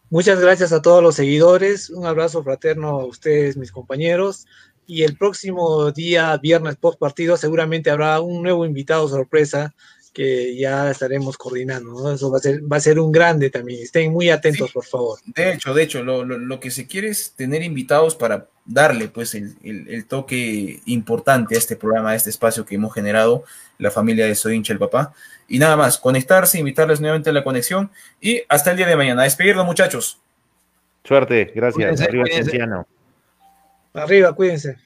[0.09, 4.45] Muchas gracias a todos los seguidores, un abrazo fraterno a ustedes, mis compañeros,
[4.91, 9.73] y el próximo día, viernes post partido, seguramente habrá un nuevo invitado sorpresa
[10.11, 12.11] que ya estaremos coordinando, ¿no?
[12.11, 13.81] Eso va a ser, va a ser un grande también.
[13.81, 15.17] Estén muy atentos, por favor.
[15.25, 19.33] De hecho, de hecho, lo, lo, que se quiere es tener invitados para darle pues
[19.33, 23.45] el, el, toque importante a este programa, a este espacio que hemos generado,
[23.77, 25.13] la familia de Soy hincha el papá.
[25.47, 27.89] Y nada más, conectarse, invitarles nuevamente a la conexión
[28.19, 29.23] y hasta el día de mañana.
[29.23, 30.19] Despedirnos, muchachos.
[31.05, 32.01] Suerte, gracias.
[32.01, 32.25] Arriba,
[33.93, 34.77] Arriba, cuídense.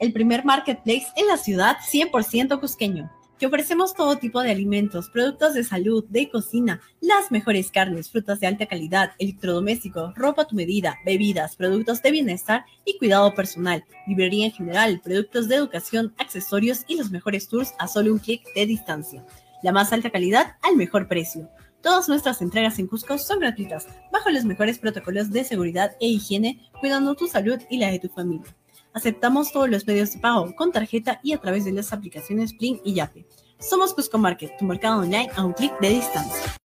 [0.00, 3.08] El primer marketplace en la ciudad 100% cusqueño.
[3.38, 8.40] Te ofrecemos todo tipo de alimentos, productos de salud, de cocina, las mejores carnes, frutas
[8.40, 13.84] de alta calidad, electrodomésticos, ropa a tu medida, bebidas, productos de bienestar y cuidado personal,
[14.08, 18.42] librería en general, productos de educación, accesorios y los mejores tours a solo un clic
[18.56, 19.24] de distancia.
[19.62, 21.48] La más alta calidad al mejor precio.
[21.80, 26.58] Todas nuestras entregas en Cusco son gratuitas, bajo los mejores protocolos de seguridad e higiene,
[26.80, 28.52] cuidando tu salud y la de tu familia.
[28.94, 32.80] Aceptamos todos los medios de pago con tarjeta y a través de las aplicaciones Plin
[32.84, 33.26] y Yape.
[33.58, 36.63] Somos Cusco Market, tu mercado online a un clic de distancia.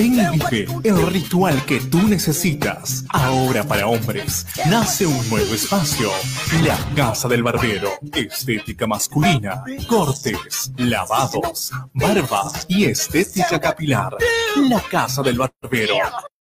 [0.00, 3.04] Ven y vive el ritual que tú necesitas.
[3.10, 6.08] Ahora para hombres, nace un nuevo espacio.
[6.64, 7.90] La Casa del Barbero.
[8.14, 14.16] Estética masculina, cortes, lavados, barba y estética capilar.
[14.70, 15.96] La Casa del Barbero.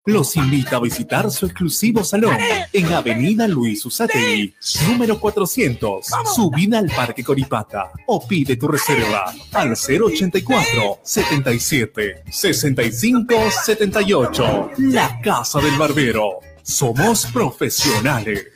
[0.09, 2.35] Los invita a visitar su exclusivo salón
[2.73, 4.55] en Avenida Luis Usategui,
[4.87, 6.03] número 400,
[6.33, 7.91] subida al Parque Coripata.
[8.07, 14.71] O pide tu reserva al 084 77 65 78.
[14.79, 16.39] La Casa del Barbero.
[16.63, 18.47] Somos profesionales.